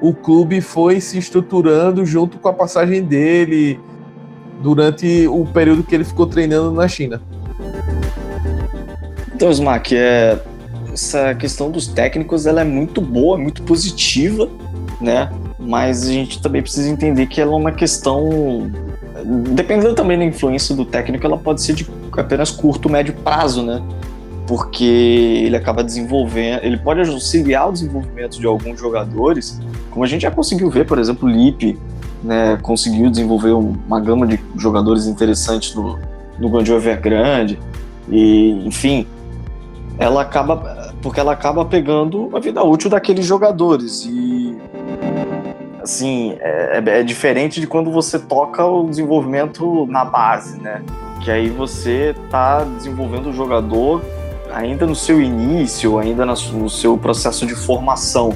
o 0.00 0.14
clube 0.14 0.60
foi 0.60 1.00
se 1.00 1.18
estruturando 1.18 2.04
junto 2.06 2.38
com 2.38 2.48
a 2.48 2.52
passagem 2.52 3.02
dele 3.02 3.78
durante 4.62 5.26
o 5.28 5.44
período 5.46 5.82
que 5.82 5.94
ele 5.94 6.04
ficou 6.04 6.26
treinando 6.26 6.72
na 6.72 6.88
China. 6.88 7.20
Então, 9.34 9.50
Smack, 9.50 9.96
é, 9.96 10.38
essa 10.92 11.34
questão 11.34 11.70
dos 11.70 11.86
técnicos 11.86 12.46
ela 12.46 12.60
é 12.60 12.64
muito 12.64 13.00
boa, 13.00 13.38
muito 13.38 13.62
positiva, 13.62 14.48
né? 15.00 15.30
Mas 15.58 16.08
a 16.08 16.12
gente 16.12 16.42
também 16.42 16.62
precisa 16.62 16.88
entender 16.88 17.26
que 17.26 17.40
ela 17.40 17.52
é 17.52 17.56
uma 17.56 17.72
questão. 17.72 18.70
Dependendo 19.54 19.94
também 19.94 20.18
da 20.18 20.24
influência 20.24 20.74
do 20.74 20.84
técnico, 20.84 21.26
ela 21.26 21.38
pode 21.38 21.62
ser 21.62 21.74
de 21.74 21.86
apenas 22.16 22.50
curto, 22.50 22.88
médio 22.88 23.14
prazo, 23.14 23.62
né? 23.62 23.82
Porque 24.50 25.44
ele 25.44 25.56
acaba 25.56 25.84
desenvolvendo, 25.84 26.64
ele 26.64 26.76
pode 26.76 27.08
auxiliar 27.08 27.68
o 27.68 27.72
desenvolvimento 27.72 28.40
de 28.40 28.48
alguns 28.48 28.80
jogadores, 28.80 29.60
como 29.92 30.04
a 30.04 30.08
gente 30.08 30.22
já 30.22 30.30
conseguiu 30.32 30.68
ver, 30.68 30.86
por 30.86 30.98
exemplo, 30.98 31.28
o 31.28 31.30
Lipe, 31.30 31.78
né, 32.20 32.58
conseguiu 32.60 33.08
desenvolver 33.08 33.52
uma 33.52 34.00
gama 34.00 34.26
de 34.26 34.40
jogadores 34.56 35.06
interessantes 35.06 35.72
no, 35.72 36.00
no 36.36 36.48
Guangzhou 36.48 36.78
Evergrande, 36.78 37.60
e 38.08 38.66
enfim, 38.66 39.06
ela 39.96 40.22
acaba 40.22 40.92
porque 41.00 41.20
ela 41.20 41.30
acaba 41.30 41.64
pegando 41.64 42.28
a 42.36 42.40
vida 42.40 42.60
útil 42.64 42.90
daqueles 42.90 43.24
jogadores 43.24 44.04
e 44.04 44.58
assim 45.80 46.36
é, 46.40 46.78
é, 46.84 46.98
é, 46.98 47.02
diferente 47.04 47.60
de 47.60 47.68
quando 47.68 47.92
você 47.92 48.18
toca 48.18 48.66
o 48.66 48.88
desenvolvimento 48.88 49.86
na 49.86 50.04
base, 50.04 50.60
né? 50.60 50.82
Que 51.20 51.30
aí 51.30 51.48
você 51.48 52.16
tá 52.28 52.64
desenvolvendo 52.64 53.30
o 53.30 53.32
jogador 53.32 54.02
ainda 54.52 54.86
no 54.86 54.94
seu 54.94 55.20
início, 55.20 55.98
ainda 55.98 56.24
no 56.26 56.68
seu 56.68 56.96
processo 56.96 57.46
de 57.46 57.54
formação. 57.54 58.34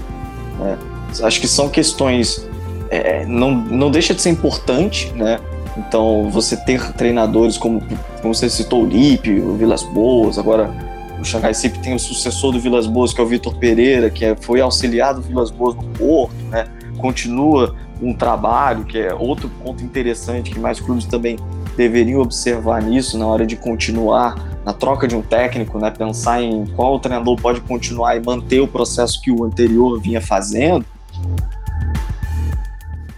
Né? 0.58 0.78
Acho 1.22 1.40
que 1.40 1.48
são 1.48 1.68
questões 1.68 2.46
é, 2.90 3.24
não, 3.26 3.50
não 3.50 3.90
deixa 3.90 4.14
de 4.14 4.22
ser 4.22 4.30
importante, 4.30 5.12
né? 5.14 5.38
Então, 5.76 6.30
você 6.30 6.56
ter 6.56 6.92
treinadores 6.92 7.58
como, 7.58 7.82
como 8.22 8.34
você 8.34 8.48
citou, 8.48 8.84
o 8.84 8.86
Lipe, 8.86 9.40
o 9.40 9.54
Vilas 9.54 9.82
Boas, 9.82 10.38
agora 10.38 10.72
o 11.20 11.24
Xangai 11.24 11.52
Cip 11.52 11.78
tem 11.80 11.94
o 11.94 11.98
sucessor 11.98 12.52
do 12.52 12.60
Vilas 12.60 12.86
Boas, 12.86 13.12
que 13.12 13.20
é 13.20 13.24
o 13.24 13.26
Vitor 13.26 13.56
Pereira, 13.56 14.08
que 14.10 14.24
é, 14.24 14.36
foi 14.36 14.60
auxiliado 14.60 15.20
do 15.20 15.26
Vilas 15.26 15.50
Boas 15.50 15.74
no 15.74 15.82
Porto, 15.82 16.34
né? 16.50 16.66
Continua 16.98 17.74
um 18.00 18.14
trabalho, 18.14 18.84
que 18.84 18.98
é 18.98 19.12
outro 19.12 19.50
ponto 19.62 19.82
interessante 19.82 20.50
que 20.50 20.58
mais 20.58 20.78
clubes 20.78 21.06
também 21.06 21.36
deveriam 21.76 22.20
observar 22.20 22.82
nisso 22.82 23.18
na 23.18 23.26
hora 23.26 23.44
de 23.44 23.56
continuar 23.56 24.53
na 24.64 24.72
troca 24.72 25.06
de 25.06 25.14
um 25.14 25.22
técnico, 25.22 25.78
né? 25.78 25.90
Pensar 25.90 26.42
em 26.42 26.64
qual 26.66 26.98
treinador 26.98 27.36
pode 27.40 27.60
continuar 27.60 28.16
e 28.16 28.20
manter 28.20 28.60
o 28.60 28.66
processo 28.66 29.20
que 29.20 29.30
o 29.30 29.44
anterior 29.44 30.00
vinha 30.00 30.20
fazendo. 30.20 30.84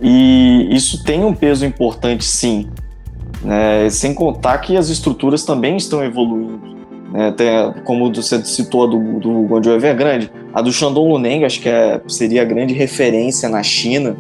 E 0.01 0.69
isso 0.71 1.05
tem 1.05 1.25
um 1.25 1.35
peso 1.35 1.65
importante, 1.65 2.25
sim. 2.25 2.69
Né? 3.43 3.89
Sem 3.91 4.13
contar 4.13 4.59
que 4.59 4.77
as 4.77 4.89
estruturas 4.89 5.45
também 5.45 5.77
estão 5.77 6.05
evoluindo. 6.05 6.61
Né? 7.13 7.31
Tem, 7.33 7.49
como 7.85 8.13
você 8.13 8.45
citou 8.45 8.85
a 8.85 8.87
do, 8.89 9.21
do 9.21 9.47
Guangzhou 9.47 9.75
Evergrande, 9.75 10.31
a 10.53 10.61
do 10.61 10.73
Shandong 10.73 11.13
Luneng 11.13 11.45
acho 11.45 11.61
que 11.61 11.69
é, 11.69 12.01
seria 12.09 12.43
a 12.43 12.45
grande 12.45 12.75
referência 12.75 13.49
na 13.49 13.63
China. 13.63 14.17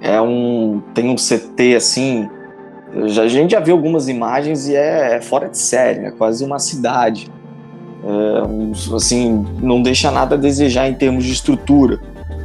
É 0.00 0.20
um, 0.20 0.82
tem 0.94 1.08
um 1.08 1.16
CT 1.16 1.76
assim, 1.76 2.28
já, 3.06 3.22
a 3.22 3.28
gente 3.28 3.52
já 3.52 3.60
viu 3.60 3.74
algumas 3.74 4.08
imagens 4.08 4.68
e 4.68 4.74
é, 4.74 5.16
é 5.16 5.20
fora 5.20 5.48
de 5.48 5.58
série, 5.58 6.06
é 6.06 6.10
quase 6.10 6.44
uma 6.44 6.58
cidade. 6.58 7.30
É, 8.02 8.94
assim, 8.94 9.46
não 9.60 9.82
deixa 9.82 10.10
nada 10.10 10.34
a 10.34 10.38
desejar 10.38 10.88
em 10.88 10.94
termos 10.94 11.24
de 11.24 11.32
estrutura. 11.32 12.00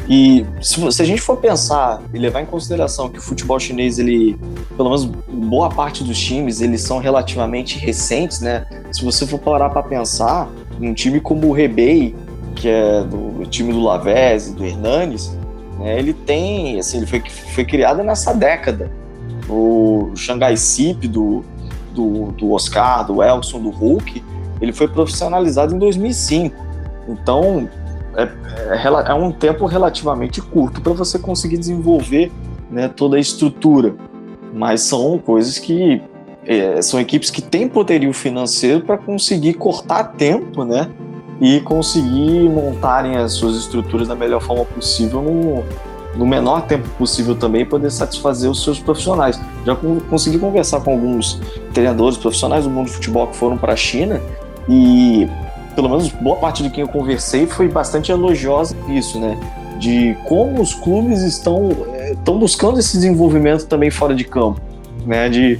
E 0.07 0.45
se, 0.61 0.91
se, 0.91 1.01
a 1.01 1.05
gente 1.05 1.21
for 1.21 1.37
pensar 1.37 2.01
e 2.13 2.19
levar 2.19 2.41
em 2.41 2.45
consideração 2.45 3.09
que 3.09 3.17
o 3.17 3.21
futebol 3.21 3.59
chinês, 3.59 3.97
ele, 3.97 4.37
pelo 4.77 4.89
menos 4.89 5.05
boa 5.05 5.69
parte 5.69 6.03
dos 6.03 6.19
times, 6.19 6.61
eles 6.61 6.81
são 6.81 6.99
relativamente 6.99 7.79
recentes, 7.79 8.39
né? 8.39 8.65
Se 8.91 9.03
você 9.03 9.25
for 9.25 9.39
parar 9.39 9.69
para 9.69 9.81
pensar, 9.81 10.47
um 10.79 10.93
time 10.93 11.19
como 11.19 11.47
o 11.47 11.51
Rebei, 11.51 12.15
que 12.55 12.69
é 12.69 13.03
do 13.03 13.45
time 13.47 13.73
do 13.73 13.81
Lavezzi, 13.81 14.53
do 14.53 14.63
Hernanes, 14.63 15.35
né, 15.79 15.97
ele 15.97 16.13
tem, 16.13 16.79
assim, 16.79 16.97
ele 16.97 17.05
foi, 17.05 17.21
foi 17.53 17.65
criado 17.65 18.03
nessa 18.03 18.33
década. 18.33 18.91
O 19.49 20.11
Xangai 20.15 20.57
Sip 20.57 21.07
do, 21.07 21.43
do, 21.93 22.31
do 22.31 22.51
Oscar, 22.51 23.05
do 23.05 23.21
Elson, 23.21 23.61
do 23.61 23.69
Hulk, 23.69 24.23
ele 24.61 24.73
foi 24.73 24.87
profissionalizado 24.87 25.75
em 25.75 25.79
2005. 25.79 26.55
Então, 27.07 27.69
é, 28.15 28.23
é, 28.23 29.11
é 29.11 29.13
um 29.13 29.31
tempo 29.31 29.65
relativamente 29.65 30.41
curto 30.41 30.81
para 30.81 30.93
você 30.93 31.19
conseguir 31.19 31.57
desenvolver 31.57 32.31
né, 32.69 32.87
toda 32.87 33.17
a 33.17 33.19
estrutura. 33.19 33.95
Mas 34.53 34.81
são 34.81 35.19
coisas 35.19 35.59
que 35.59 36.01
é, 36.45 36.81
são 36.81 36.99
equipes 36.99 37.29
que 37.29 37.41
têm 37.41 37.67
poderio 37.67 38.13
financeiro 38.13 38.81
para 38.81 38.97
conseguir 38.97 39.55
cortar 39.55 40.03
tempo, 40.13 40.63
né? 40.63 40.89
E 41.41 41.59
conseguir 41.61 42.49
montarem 42.49 43.17
as 43.17 43.33
suas 43.33 43.57
estruturas 43.57 44.07
da 44.07 44.15
melhor 44.15 44.41
forma 44.41 44.63
possível 44.63 45.21
no, 45.21 45.63
no 46.17 46.25
menor 46.25 46.61
tempo 46.63 46.87
possível 46.97 47.35
também 47.35 47.65
poder 47.65 47.91
satisfazer 47.91 48.49
os 48.49 48.63
seus 48.63 48.79
profissionais. 48.79 49.39
Já 49.65 49.75
consegui 50.09 50.39
conversar 50.39 50.81
com 50.81 50.91
alguns 50.91 51.39
treinadores 51.73 52.17
profissionais 52.17 52.63
do 52.63 52.69
mundo 52.69 52.87
do 52.87 52.93
futebol 52.93 53.27
que 53.27 53.35
foram 53.35 53.57
para 53.57 53.73
a 53.73 53.75
China 53.75 54.21
e 54.69 55.27
pelo 55.75 55.89
menos 55.89 56.09
boa 56.09 56.37
parte 56.37 56.63
de 56.63 56.69
quem 56.69 56.81
eu 56.81 56.87
conversei 56.87 57.45
foi 57.45 57.67
bastante 57.67 58.11
elogiosa 58.11 58.75
isso, 58.89 59.19
né? 59.19 59.37
De 59.77 60.15
como 60.25 60.61
os 60.61 60.73
clubes 60.73 61.21
estão, 61.21 61.69
estão 62.11 62.39
buscando 62.39 62.79
esse 62.79 62.93
desenvolvimento 62.93 63.67
também 63.67 63.91
fora 63.91 64.15
de 64.15 64.23
campo, 64.23 64.61
né? 65.05 65.27
De 65.27 65.59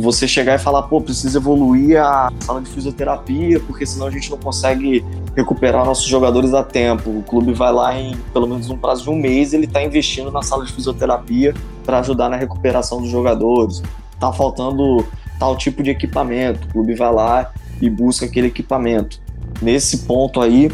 você 0.00 0.26
chegar 0.26 0.56
e 0.56 0.58
falar, 0.58 0.82
pô, 0.82 1.00
precisa 1.00 1.38
evoluir 1.38 2.00
a 2.00 2.30
sala 2.40 2.60
de 2.60 2.70
fisioterapia, 2.70 3.60
porque 3.60 3.86
senão 3.86 4.06
a 4.06 4.10
gente 4.10 4.30
não 4.30 4.38
consegue 4.38 5.04
recuperar 5.36 5.84
nossos 5.84 6.06
jogadores 6.06 6.52
a 6.54 6.62
tempo. 6.62 7.10
O 7.10 7.22
clube 7.22 7.52
vai 7.52 7.72
lá 7.72 7.98
em 7.98 8.16
pelo 8.32 8.46
menos 8.46 8.68
um 8.70 8.76
prazo 8.76 9.04
de 9.04 9.10
um 9.10 9.16
mês, 9.16 9.52
ele 9.52 9.64
está 9.64 9.82
investindo 9.82 10.30
na 10.30 10.42
sala 10.42 10.64
de 10.64 10.72
fisioterapia 10.72 11.54
para 11.84 11.98
ajudar 12.00 12.28
na 12.28 12.36
recuperação 12.36 13.00
dos 13.00 13.10
jogadores. 13.10 13.82
Tá 14.18 14.32
faltando 14.32 15.06
tal 15.38 15.56
tipo 15.56 15.82
de 15.82 15.90
equipamento, 15.90 16.66
o 16.68 16.72
clube 16.72 16.94
vai 16.94 17.12
lá 17.12 17.52
e 17.80 17.88
busca 17.88 18.26
aquele 18.26 18.48
equipamento 18.48 19.20
nesse 19.62 19.98
ponto 19.98 20.40
aí 20.40 20.70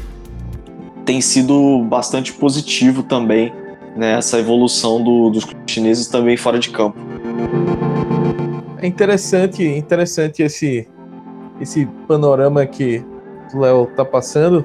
tem 1.04 1.20
sido 1.20 1.82
bastante 1.88 2.32
positivo 2.32 3.02
também 3.02 3.52
né, 3.96 4.18
evolução 4.34 5.02
do, 5.02 5.30
dos 5.30 5.46
chineses 5.66 6.08
também 6.08 6.36
fora 6.36 6.58
de 6.58 6.70
campo. 6.70 6.98
É 8.78 8.86
interessante, 8.86 9.64
interessante 9.64 10.42
esse 10.42 10.86
esse 11.58 11.86
panorama 12.06 12.66
que 12.66 13.02
Léo 13.60 13.84
está 13.84 14.04
passando, 14.04 14.64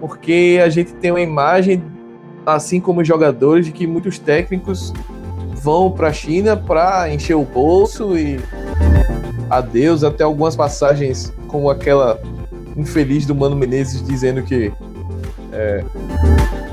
porque 0.00 0.60
a 0.62 0.68
gente 0.68 0.94
tem 0.94 1.10
uma 1.10 1.20
imagem, 1.20 1.82
assim 2.44 2.80
como 2.80 3.00
os 3.00 3.08
jogadores, 3.08 3.66
de 3.66 3.72
que 3.72 3.86
muitos 3.86 4.18
técnicos 4.18 4.92
vão 5.54 5.90
para 5.90 6.08
a 6.08 6.12
China 6.12 6.56
para 6.56 7.12
encher 7.12 7.34
o 7.34 7.44
bolso 7.44 8.16
e 8.16 8.38
adeus, 9.48 10.04
até 10.04 10.24
algumas 10.24 10.54
passagens 10.54 11.32
como 11.48 11.70
aquela 11.70 12.20
infeliz 12.76 13.24
do 13.26 13.34
Mano 13.34 13.56
Menezes 13.56 14.02
dizendo 14.02 14.42
que 14.42 14.72
é, 15.52 15.84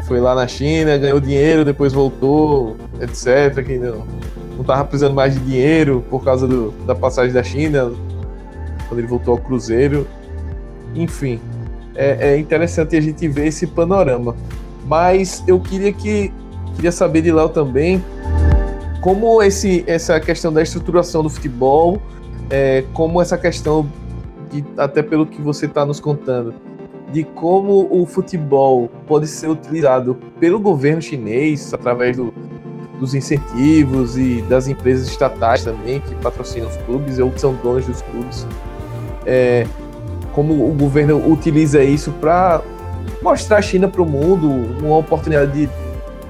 foi 0.05 0.19
lá 0.19 0.35
na 0.35 0.47
China, 0.47 0.97
ganhou 0.97 1.19
dinheiro, 1.19 1.63
depois 1.63 1.93
voltou, 1.93 2.75
etc. 2.99 3.65
Que 3.65 3.77
não, 3.77 4.05
não 4.57 4.63
tava 4.63 4.83
precisando 4.85 5.13
mais 5.13 5.33
de 5.33 5.39
dinheiro 5.39 6.03
por 6.09 6.23
causa 6.23 6.47
do, 6.47 6.71
da 6.85 6.93
passagem 6.93 7.33
da 7.33 7.43
China, 7.43 7.91
quando 8.87 8.99
ele 8.99 9.07
voltou 9.07 9.33
ao 9.33 9.39
Cruzeiro. 9.39 10.05
Enfim, 10.95 11.39
é, 11.95 12.33
é 12.33 12.37
interessante 12.37 12.95
a 12.95 13.01
gente 13.01 13.27
ver 13.27 13.47
esse 13.47 13.67
panorama. 13.67 14.35
Mas 14.85 15.43
eu 15.47 15.59
queria 15.59 15.93
que 15.93 16.31
queria 16.75 16.91
saber 16.91 17.21
de 17.21 17.31
Léo 17.31 17.49
também 17.49 18.03
como 18.99 19.43
esse, 19.43 19.83
essa 19.85 20.17
questão 20.19 20.51
da 20.51 20.61
estruturação 20.61 21.21
do 21.21 21.29
futebol, 21.29 22.01
é, 22.49 22.85
como 22.93 23.21
essa 23.21 23.37
questão 23.37 23.85
de, 24.49 24.63
até 24.77 25.03
pelo 25.03 25.25
que 25.25 25.41
você 25.41 25.65
está 25.65 25.85
nos 25.85 25.99
contando, 25.99 26.53
de 27.11 27.25
como 27.25 27.87
o 27.91 28.05
futebol 28.05 28.89
pode 29.05 29.27
ser 29.27 29.49
utilizado 29.49 30.17
pelo 30.39 30.57
governo 30.57 31.01
chinês 31.01 31.73
através 31.73 32.15
do, 32.15 32.33
dos 32.97 33.13
incentivos 33.13 34.17
e 34.17 34.41
das 34.43 34.69
empresas 34.69 35.09
estatais 35.09 35.65
também 35.65 35.99
que 35.99 36.15
patrocinam 36.15 36.69
os 36.69 36.77
clubes 36.77 37.19
ou 37.19 37.29
que 37.29 37.41
são 37.41 37.53
donos 37.55 37.85
dos 37.85 38.01
clubes. 38.03 38.47
É, 39.25 39.67
como 40.33 40.67
o 40.67 40.73
governo 40.73 41.17
utiliza 41.31 41.83
isso 41.83 42.11
para 42.13 42.61
mostrar 43.21 43.57
a 43.57 43.61
China 43.61 43.87
para 43.87 44.01
o 44.01 44.05
mundo, 44.05 44.49
uma 44.83 44.97
oportunidade 44.97 45.51
de 45.51 45.69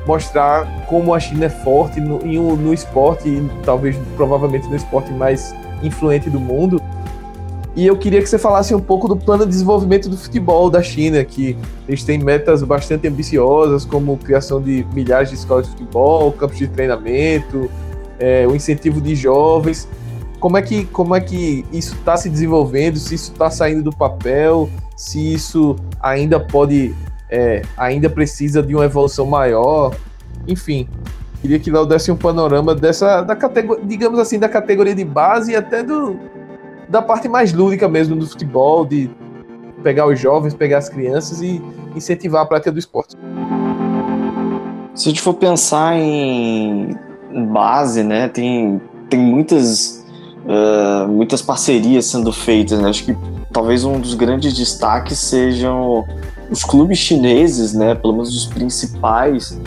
mostrar 0.05 0.85
como 0.87 1.13
a 1.13 1.19
China 1.19 1.45
é 1.45 1.49
forte 1.49 1.99
no, 1.99 2.19
no 2.55 2.73
esporte, 2.73 3.29
e 3.29 3.49
talvez 3.63 3.95
provavelmente 4.15 4.67
no 4.67 4.75
esporte 4.75 5.11
mais 5.13 5.55
influente 5.81 6.29
do 6.29 6.39
mundo. 6.39 6.81
E 7.75 7.87
eu 7.87 7.97
queria 7.97 8.21
que 8.21 8.29
você 8.29 8.37
falasse 8.37 8.75
um 8.75 8.79
pouco 8.79 9.07
do 9.07 9.15
plano 9.15 9.45
de 9.45 9.49
desenvolvimento 9.49 10.07
do 10.07 10.15
futebol 10.15 10.69
da 10.69 10.83
China, 10.83 11.23
que 11.23 11.57
eles 11.87 12.03
têm 12.03 12.19
metas 12.19 12.61
bastante 12.61 13.07
ambiciosas, 13.07 13.83
como 13.83 14.15
criação 14.17 14.61
de 14.61 14.85
milhares 14.93 15.29
de 15.29 15.35
escolas 15.35 15.65
de 15.65 15.71
futebol, 15.71 16.31
campos 16.33 16.57
de 16.57 16.67
treinamento, 16.67 17.69
é, 18.19 18.45
o 18.47 18.55
incentivo 18.55 19.01
de 19.01 19.15
jovens. 19.15 19.87
Como 20.43 20.57
é 20.57 20.61
que, 20.61 20.83
como 20.87 21.15
é 21.15 21.21
que 21.21 21.65
isso 21.71 21.95
está 21.95 22.17
se 22.17 22.29
desenvolvendo? 22.29 22.97
Se 22.97 23.15
isso 23.15 23.31
está 23.31 23.49
saindo 23.49 23.81
do 23.81 23.95
papel? 23.95 24.69
Se 24.93 25.33
isso 25.33 25.77
ainda 26.01 26.37
pode, 26.37 26.93
é, 27.29 27.61
ainda 27.77 28.09
precisa 28.09 28.61
de 28.61 28.75
uma 28.75 28.83
evolução 28.83 29.25
maior? 29.25 29.95
Enfim, 30.45 30.85
queria 31.41 31.57
que 31.59 31.71
Léo 31.71 31.85
desse 31.85 32.11
um 32.11 32.17
panorama 32.17 32.75
dessa, 32.75 33.21
da 33.21 33.37
categoria, 33.37 33.85
digamos 33.85 34.19
assim, 34.19 34.37
da 34.37 34.49
categoria 34.49 34.93
de 34.93 35.05
base 35.05 35.53
e 35.53 35.55
até 35.55 35.81
do, 35.81 36.19
da 36.89 37.01
parte 37.01 37.29
mais 37.29 37.53
lúdica 37.53 37.87
mesmo 37.87 38.13
do 38.13 38.27
futebol, 38.27 38.85
de 38.85 39.09
pegar 39.81 40.07
os 40.07 40.19
jovens, 40.19 40.53
pegar 40.53 40.79
as 40.79 40.89
crianças 40.89 41.41
e 41.41 41.61
incentivar 41.95 42.41
a 42.41 42.45
prática 42.45 42.69
do 42.69 42.79
esporte. 42.79 43.15
Se 44.93 45.07
a 45.07 45.09
gente 45.09 45.21
for 45.21 45.35
pensar 45.35 45.95
em 45.95 46.97
base, 47.47 48.03
né, 48.03 48.27
tem, 48.27 48.81
tem 49.09 49.21
muitas, 49.21 50.02
uh, 50.45 51.07
muitas 51.07 51.41
parcerias 51.41 52.05
sendo 52.05 52.31
feitas, 52.31 52.79
né? 52.79 52.89
Acho 52.89 53.05
que 53.05 53.17
talvez 53.51 53.83
um 53.83 53.99
dos 53.99 54.13
grandes 54.13 54.53
destaques 54.53 55.17
sejam 55.17 56.05
os 56.49 56.63
clubes 56.63 56.99
chineses, 56.99 57.73
né, 57.73 57.95
pelo 57.95 58.13
menos 58.13 58.35
os 58.35 58.45
principais, 58.45 59.57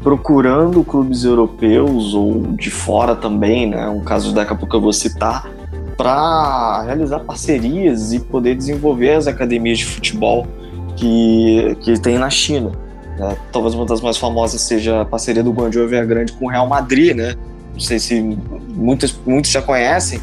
procurando 0.00 0.84
clubes 0.84 1.24
europeus 1.24 2.14
ou 2.14 2.42
de 2.52 2.70
fora 2.70 3.16
também, 3.16 3.68
né? 3.68 3.88
Um 3.88 4.00
caso 4.00 4.32
daqui 4.32 4.52
a 4.52 4.56
pouco 4.56 4.76
eu 4.76 4.80
vou 4.80 4.92
citar, 4.92 5.50
para 5.96 6.82
realizar 6.82 7.20
parcerias 7.20 8.12
e 8.12 8.20
poder 8.20 8.54
desenvolver 8.54 9.14
as 9.14 9.26
academias 9.26 9.78
de 9.78 9.86
futebol 9.86 10.46
que, 10.94 11.76
que 11.80 11.98
tem 11.98 12.18
na 12.18 12.28
China. 12.28 12.72
Né? 13.18 13.36
Talvez 13.50 13.74
uma 13.74 13.86
das 13.86 14.00
mais 14.00 14.16
famosas 14.16 14.60
seja 14.60 15.00
a 15.00 15.04
parceria 15.04 15.42
do 15.42 15.50
Guangzhou 15.50 15.84
Evergrande 15.84 16.32
com 16.32 16.46
o 16.46 16.50
Real 16.50 16.68
Madrid, 16.68 17.16
né? 17.16 17.34
Não 17.76 17.80
sei 17.80 17.98
se 17.98 18.38
muitos, 18.74 19.20
já 19.50 19.60
conhecem. 19.60 20.18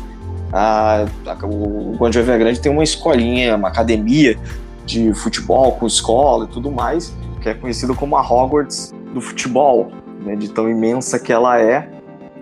A, 0.52 1.06
a, 1.28 1.46
o 1.46 1.96
Guangzhou 2.00 2.24
Evergrande 2.24 2.60
tem 2.60 2.72
uma 2.72 2.84
escolinha, 2.84 3.56
uma 3.56 3.68
academia 3.68 4.36
de 4.88 5.14
futebol 5.14 5.74
com 5.74 5.86
escola 5.86 6.46
e 6.46 6.48
tudo 6.48 6.72
mais, 6.72 7.16
que 7.42 7.50
é 7.50 7.54
conhecido 7.54 7.94
como 7.94 8.18
a 8.18 8.22
Hogwarts 8.22 8.92
do 9.14 9.22
futebol, 9.22 9.92
né? 10.26 10.36
de 10.36 10.50
tão 10.50 10.68
imensa 10.68 11.20
que 11.20 11.32
ela 11.32 11.62
é 11.62 11.88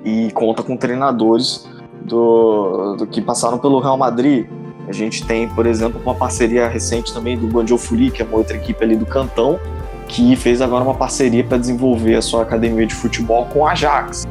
e 0.06 0.32
conta 0.32 0.64
com 0.64 0.78
treinadores 0.78 1.68
do, 2.06 2.96
do 2.96 3.06
que 3.06 3.20
passaram 3.20 3.58
pelo 3.58 3.82
Real 3.82 3.98
Madrid. 3.98 4.48
A 4.88 4.94
gente 4.94 5.26
tem, 5.26 5.50
por 5.50 5.66
exemplo, 5.66 6.02
uma 6.02 6.16
parceria 6.16 6.70
recente 6.70 7.14
também 7.14 7.38
do 7.38 7.48
Guangzhou 7.48 7.78
Fuli, 7.78 8.12
que 8.12 8.22
é 8.22 8.26
uma 8.26 8.38
outra 8.38 8.56
equipe 8.56 8.82
ali 8.82 8.96
do 8.96 9.06
Cantão, 9.06 9.60
que 10.08 10.38
fez 10.38 10.62
agora 10.62 10.86
uma 10.86 10.96
parceria 10.96 11.44
para 11.44 11.58
desenvolver 11.58 12.16
a 12.16 12.22
sua 12.22 12.44
academia 12.44 12.86
de 12.86 12.96
futebol 12.96 13.46
com 13.48 13.68
a 13.68 13.72
Ajax. 13.74 14.26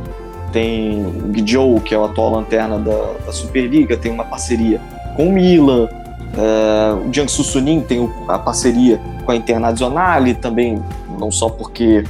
Tem 0.52 1.04
o 1.04 1.80
que 1.80 1.94
é 1.94 1.98
o 1.98 2.04
atual 2.04 2.32
lanterna 2.32 2.78
da, 2.78 3.12
da 3.24 3.32
Superliga, 3.32 3.96
tem 3.96 4.10
uma 4.10 4.24
parceria 4.24 4.80
com 5.16 5.28
o 5.28 5.32
Milan. 5.32 5.88
É, 6.36 6.92
o 7.06 7.12
Jiangsu 7.12 7.42
Suning 7.42 7.80
tem 7.82 8.08
a 8.28 8.38
parceria 8.38 9.00
com 9.24 9.32
a 9.32 9.36
Internazionale 9.36 10.34
também, 10.34 10.82
não 11.18 11.30
só 11.30 11.48
porque 11.48 12.04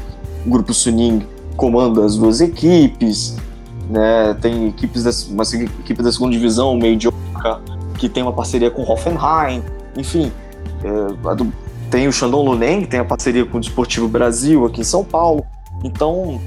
o 0.46 0.50
grupo 0.50 0.72
Suning 0.72 1.26
comanda 1.56 2.04
as 2.04 2.16
duas 2.16 2.40
equipes, 2.40 3.36
né? 3.88 4.34
Tem 4.40 4.68
equipes 4.68 5.04
da, 5.04 5.10
uma 5.30 5.42
equipe 5.42 6.02
da 6.02 6.10
segunda 6.12 6.32
divisão, 6.32 6.72
o 6.72 6.76
Meidioka, 6.76 7.60
que 7.98 8.08
tem 8.08 8.22
uma 8.22 8.32
parceria 8.32 8.70
com 8.70 8.82
o 8.82 8.90
Hoffenheim, 8.90 9.62
enfim. 9.96 10.32
É, 10.82 11.34
do, 11.34 11.52
tem 11.90 12.06
o 12.06 12.12
Shandong 12.12 12.48
Luneng, 12.48 12.86
tem 12.86 13.00
a 13.00 13.04
parceria 13.04 13.44
com 13.44 13.58
o 13.58 13.60
Desportivo 13.60 14.08
Brasil 14.08 14.64
aqui 14.64 14.80
em 14.80 14.84
São 14.84 15.04
Paulo. 15.04 15.44
Então, 15.82 16.40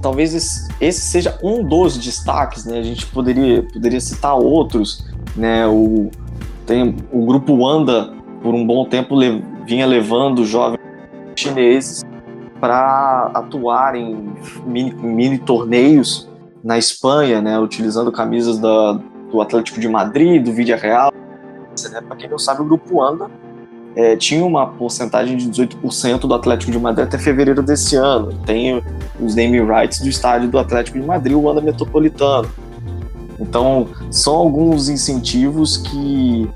talvez 0.00 0.68
esse, 0.80 1.00
seja 1.00 1.38
um 1.42 1.62
dos 1.62 1.96
destaques, 1.98 2.64
né? 2.64 2.78
A 2.78 2.82
gente 2.82 3.06
poderia, 3.06 3.62
poderia 3.62 4.00
citar 4.00 4.34
outros, 4.34 5.04
né? 5.36 5.66
O, 5.66 6.10
tem, 6.64 6.96
o 7.12 7.24
grupo 7.24 7.54
Wanda, 7.54 8.12
por 8.42 8.54
um 8.54 8.66
bom 8.66 8.84
tempo, 8.86 9.14
le, 9.14 9.44
vinha 9.66 9.86
levando 9.86 10.44
jovens 10.44 10.80
chineses 11.36 12.04
para 12.60 13.30
atuar 13.34 13.94
em 13.94 14.34
mini, 14.64 14.94
mini, 14.94 15.38
torneios 15.38 16.28
na 16.64 16.78
Espanha, 16.78 17.40
né, 17.40 17.58
utilizando 17.58 18.10
camisas 18.10 18.58
da, 18.58 18.98
do 19.30 19.40
Atlético 19.40 19.78
de 19.78 19.88
Madrid, 19.88 20.42
do 20.42 20.52
Vídea 20.52 20.76
Real. 20.76 21.12
Né, 21.12 22.00
para 22.00 22.16
quem 22.16 22.30
não 22.30 22.38
sabe, 22.38 22.62
o 22.62 22.64
Grupo 22.64 23.02
Anda 23.02 23.30
é, 23.96 24.14
tinha 24.14 24.44
uma 24.44 24.66
porcentagem 24.66 25.38
de 25.38 25.48
18% 25.48 26.20
do 26.20 26.34
Atlético 26.34 26.70
de 26.70 26.78
Madrid 26.78 27.06
até 27.06 27.16
fevereiro 27.16 27.62
desse 27.62 27.96
ano. 27.96 28.30
Tem 28.44 28.82
os 29.18 29.34
naming 29.34 29.64
rights 29.64 30.00
do 30.00 30.08
estádio 30.08 30.50
do 30.50 30.58
Atlético 30.58 31.00
de 31.00 31.06
Madrid, 31.06 31.34
o 31.34 31.48
Anda 31.48 31.62
Metropolitano. 31.62 32.46
Então, 33.40 33.88
são 34.10 34.34
alguns 34.34 34.90
incentivos 34.90 35.78
que 35.78 36.48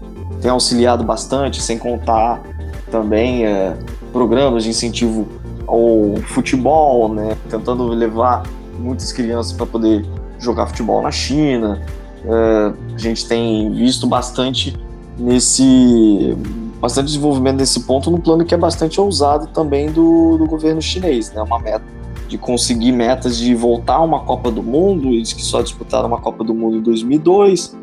têm 0.43 0.51
auxiliado 0.51 1.03
bastante, 1.03 1.63
sem 1.63 1.79
contar 1.79 2.43
também 2.91 3.47
é, 3.47 3.75
programas 4.13 4.65
de 4.65 4.71
incentivo 4.71 5.27
ao 5.67 6.17
futebol, 6.27 7.09
né? 7.09 7.39
Tentando 7.49 7.87
levar 7.87 8.43
muitas 8.79 9.13
crianças 9.13 9.53
para 9.55 9.65
poder 9.65 10.05
jogar 10.39 10.67
futebol 10.67 11.01
na 11.01 11.11
China. 11.11 11.81
É, 12.23 12.73
a 12.95 12.99
gente 12.99 13.27
tem 13.27 13.73
visto 13.73 14.07
bastante 14.07 14.77
nesse 15.19 16.37
bastante 16.81 17.07
desenvolvimento 17.07 17.59
nesse 17.59 17.81
ponto 17.81 18.11
no 18.11 18.19
plano 18.19 18.45
que 18.45 18.55
é 18.55 18.57
bastante 18.57 19.01
ousado 19.01 19.49
também 19.49 19.91
do, 19.91 20.39
do 20.39 20.47
governo 20.47 20.81
chinês, 20.81 21.31
né? 21.33 21.43
Uma 21.43 21.59
meta 21.59 21.85
de 22.29 22.39
conseguir 22.39 22.93
metas 22.93 23.37
de 23.37 23.55
voltar 23.55 23.97
a 23.97 24.01
uma 24.03 24.21
Copa 24.21 24.51
do 24.51 24.63
Mundo, 24.63 25.09
eles 25.09 25.33
que 25.33 25.43
só 25.43 25.61
disputaram 25.61 26.07
uma 26.07 26.21
Copa 26.21 26.45
do 26.45 26.55
Mundo 26.55 26.77
em 26.77 26.81
2002, 26.81 27.77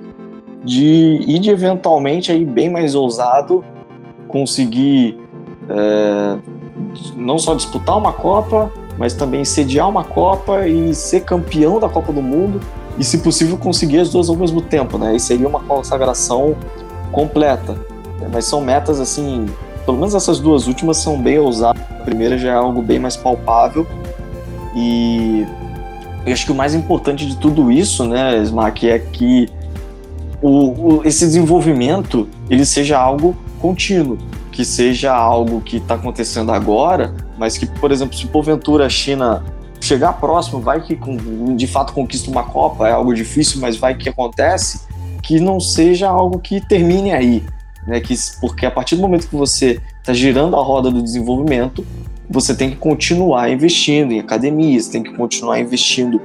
de 0.64 1.20
e 1.28 1.38
de 1.38 1.50
eventualmente 1.50 2.32
aí 2.32 2.46
bem 2.46 2.70
mais 2.70 2.96
ousado 2.96 3.64
conseguir 4.28 5.18
é, 5.70 6.38
não 7.16 7.38
só 7.38 7.54
disputar 7.54 7.98
uma 7.98 8.14
Copa, 8.14 8.72
mas 8.98 9.14
também 9.14 9.46
sediar 9.46 9.88
uma 9.88 10.04
Copa 10.04 10.68
e 10.68 10.94
ser 10.96 11.22
campeão 11.22 11.80
da 11.80 11.90
Copa 11.90 12.12
do 12.12 12.22
Mundo 12.22 12.60
e, 12.98 13.04
se 13.04 13.20
possível, 13.20 13.58
conseguir 13.58 14.00
as 14.00 14.10
duas 14.10 14.30
ao 14.30 14.36
mesmo 14.36 14.62
tempo, 14.62 14.98
né? 14.98 15.16
Isso 15.16 15.28
seria 15.28 15.48
uma 15.48 15.60
consagração 15.60 16.56
completa. 17.12 17.78
Mas 18.32 18.46
são 18.46 18.62
metas 18.62 19.00
assim, 19.00 19.46
pelo 19.86 19.98
menos 19.98 20.16
essas 20.16 20.40
duas 20.40 20.68
últimas 20.68 20.98
são 20.98 21.22
bem 21.22 21.40
ousadas. 21.40 21.82
A 21.90 22.04
primeira 22.04 22.38
já 22.38 22.50
é 22.50 22.56
algo 22.56 22.82
bem 22.82 23.00
mais 23.00 23.16
palpável 23.16 23.86
e 24.76 25.46
eu 26.26 26.34
acho 26.34 26.46
que 26.46 26.52
o 26.52 26.56
mais 26.56 26.76
importante 26.76 27.26
de 27.26 27.38
tudo 27.38 27.72
isso, 27.72 28.06
né, 28.06 28.38
Smack, 28.44 28.90
é 28.90 29.00
que 29.00 29.48
o, 30.42 30.98
o, 30.98 31.02
esse 31.06 31.26
desenvolvimento 31.26 32.28
ele 32.50 32.66
seja 32.66 33.00
algo 33.00 33.36
contínuo 33.60 34.18
que 34.58 34.66
seja 34.66 35.14
algo 35.14 35.62
que 35.62 35.78
está 35.78 35.94
acontecendo 35.94 36.52
agora, 36.52 37.14
mas 37.38 37.60
que, 37.60 37.68
por 37.68 37.92
exemplo, 37.92 38.18
se 38.18 38.26
porventura 38.26 38.88
a 38.88 38.90
China 38.90 39.44
chegar 39.80 40.14
próximo, 40.14 40.60
vai 40.60 40.82
que 40.82 41.00
de 41.56 41.68
fato 41.68 41.94
conquista 41.94 42.32
uma 42.32 42.44
Copa, 42.44 42.88
é 42.88 42.92
algo 42.92 43.14
difícil, 43.14 43.62
mas 43.62 43.78
vai 43.78 43.94
que 43.94 44.10
acontece, 44.10 44.82
que 45.22 45.40
não 45.40 45.60
seja 45.60 46.10
algo 46.10 46.40
que 46.40 46.60
termine 46.60 47.14
aí. 47.14 47.46
Né? 47.88 48.00
Que, 48.00 48.14
porque 48.42 48.66
a 48.66 48.72
partir 48.72 48.96
do 48.96 49.02
momento 49.02 49.28
que 49.28 49.36
você 49.36 49.82
está 50.00 50.14
girando 50.14 50.56
a 50.56 50.62
roda 50.62 50.92
do 50.92 51.02
desenvolvimento, 51.02 51.86
você 52.30 52.56
tem 52.56 52.70
que 52.70 52.76
continuar 52.76 53.50
investindo 53.50 54.12
em 54.12 54.20
academias, 54.20 54.88
tem 54.88 55.02
que 55.02 55.16
continuar 55.16 55.60
investindo 55.60 56.22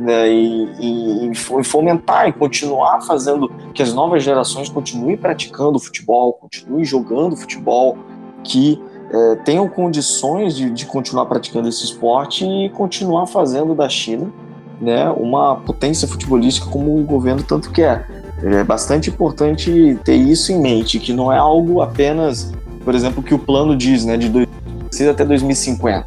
né, 0.00 0.28
em, 0.28 1.28
em, 1.28 1.34
fomentar 1.62 2.28
e 2.28 2.32
continuar 2.32 3.02
fazendo 3.02 3.48
que 3.72 3.82
as 3.82 3.92
novas 3.92 4.22
gerações 4.22 4.68
continuem 4.68 5.16
praticando 5.16 5.78
futebol, 5.78 6.32
continuem 6.32 6.84
jogando 6.84 7.36
futebol, 7.36 7.96
que 8.42 8.82
é, 9.12 9.36
tenham 9.36 9.68
condições 9.68 10.56
de, 10.56 10.70
de, 10.70 10.86
continuar 10.86 11.26
praticando 11.26 11.68
esse 11.68 11.84
esporte 11.84 12.44
e 12.44 12.70
continuar 12.70 13.26
fazendo 13.26 13.74
da 13.74 13.88
China 13.88 14.32
né, 14.80 15.10
uma 15.10 15.56
potência 15.56 16.08
futebolística 16.08 16.66
como 16.70 16.98
o 16.98 17.04
governo 17.04 17.42
tanto 17.42 17.70
quer. 17.70 18.19
É 18.42 18.64
bastante 18.64 19.10
importante 19.10 19.98
ter 20.04 20.14
isso 20.14 20.50
em 20.50 20.60
mente, 20.60 20.98
que 20.98 21.12
não 21.12 21.32
é 21.32 21.36
algo 21.36 21.82
apenas, 21.82 22.52
por 22.84 22.94
exemplo, 22.94 23.22
que 23.22 23.34
o 23.34 23.38
plano 23.38 23.76
diz, 23.76 24.04
né, 24.04 24.16
de 24.16 24.28
2006 24.28 25.10
até 25.10 25.24
2050. 25.24 26.06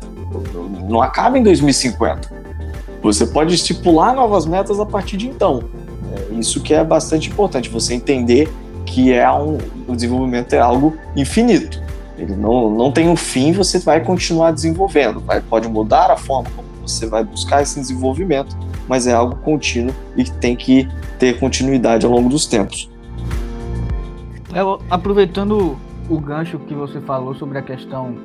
Não 0.90 1.02
acaba 1.02 1.38
em 1.38 1.44
2050. 1.44 2.32
Você 3.04 3.28
pode 3.28 3.54
estipular 3.54 4.16
novas 4.16 4.46
metas 4.46 4.80
a 4.80 4.86
partir 4.86 5.18
de 5.18 5.28
então. 5.28 5.64
É 6.16 6.34
isso 6.34 6.62
que 6.62 6.74
é 6.74 6.84
bastante 6.84 7.30
importante, 7.30 7.70
você 7.70 7.94
entender 7.94 8.52
que 8.86 9.14
é 9.14 9.30
um, 9.32 9.58
o 9.88 9.96
desenvolvimento 9.96 10.54
é 10.54 10.60
algo 10.60 10.96
infinito. 11.16 11.82
Ele 12.18 12.36
não, 12.36 12.70
não 12.70 12.92
tem 12.92 13.10
um 13.10 13.16
fim, 13.16 13.52
você 13.52 13.80
vai 13.80 14.02
continuar 14.02 14.52
desenvolvendo. 14.52 15.20
Vai, 15.20 15.42
pode 15.42 15.68
mudar 15.68 16.12
a 16.12 16.18
forma 16.18 16.50
como 16.56 16.68
você 16.82 17.06
vai 17.06 17.24
buscar 17.24 17.62
esse 17.62 17.80
desenvolvimento, 17.80 18.56
mas 18.88 19.08
é 19.08 19.14
algo 19.14 19.36
contínuo 19.38 19.94
e 20.16 20.24
que 20.24 20.32
tem 20.32 20.56
que 20.56 20.88
ter 21.20 21.40
continuidade 21.40 22.06
ao 22.06 22.12
longo 22.12 22.30
dos 22.30 22.46
tempos. 22.46 22.90
Eu, 24.54 24.80
aproveitando 24.90 25.78
o 26.10 26.20
gancho 26.20 26.60
que 26.60 26.74
você 26.74 27.02
falou 27.02 27.34
sobre 27.34 27.58
a 27.58 27.62
questão 27.62 28.18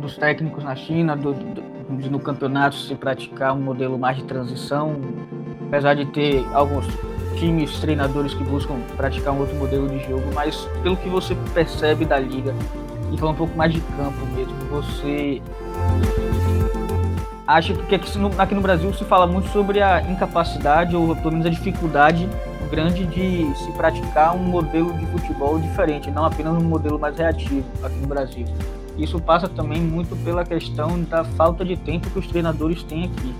dos 0.00 0.16
técnicos 0.16 0.64
na 0.64 0.74
China, 0.74 1.16
do, 1.16 1.32
do, 1.32 1.96
de 1.96 2.10
no 2.10 2.18
campeonato 2.18 2.76
se 2.76 2.94
praticar 2.94 3.54
um 3.54 3.60
modelo 3.60 3.98
mais 3.98 4.16
de 4.16 4.24
transição, 4.24 4.96
apesar 5.68 5.94
de 5.94 6.06
ter 6.06 6.44
alguns 6.52 6.86
times, 7.36 7.78
treinadores 7.78 8.34
que 8.34 8.44
buscam 8.44 8.76
praticar 8.96 9.34
um 9.34 9.40
outro 9.40 9.54
modelo 9.56 9.88
de 9.88 9.98
jogo, 10.08 10.24
mas 10.34 10.68
pelo 10.82 10.96
que 10.96 11.08
você 11.08 11.36
percebe 11.52 12.04
da 12.04 12.18
liga 12.18 12.54
e 13.12 13.18
falar 13.18 13.32
um 13.32 13.36
pouco 13.36 13.56
mais 13.56 13.72
de 13.72 13.80
campo 13.80 14.26
mesmo, 14.34 14.54
você 14.70 15.40
acha 17.46 17.74
que 17.74 17.94
aqui 17.94 18.18
no, 18.18 18.30
aqui 18.40 18.54
no 18.54 18.60
Brasil 18.60 18.92
se 18.94 19.04
fala 19.04 19.26
muito 19.26 19.48
sobre 19.50 19.82
a 19.82 20.02
incapacidade 20.02 20.96
ou 20.96 21.14
pelo 21.16 21.32
menos 21.32 21.46
a 21.46 21.50
dificuldade 21.50 22.28
grande 22.74 23.06
de 23.06 23.54
se 23.56 23.70
praticar 23.72 24.34
um 24.34 24.42
modelo 24.42 24.92
de 24.94 25.06
futebol 25.06 25.60
diferente, 25.60 26.10
não 26.10 26.24
apenas 26.24 26.54
um 26.54 26.66
modelo 26.66 26.98
mais 26.98 27.16
reativo 27.16 27.64
aqui 27.84 27.96
no 27.96 28.08
Brasil. 28.08 28.44
Isso 28.98 29.20
passa 29.20 29.48
também 29.48 29.80
muito 29.80 30.16
pela 30.24 30.44
questão 30.44 31.00
da 31.02 31.24
falta 31.24 31.64
de 31.64 31.76
tempo 31.76 32.10
que 32.10 32.18
os 32.18 32.26
treinadores 32.26 32.82
têm 32.82 33.04
aqui. 33.04 33.34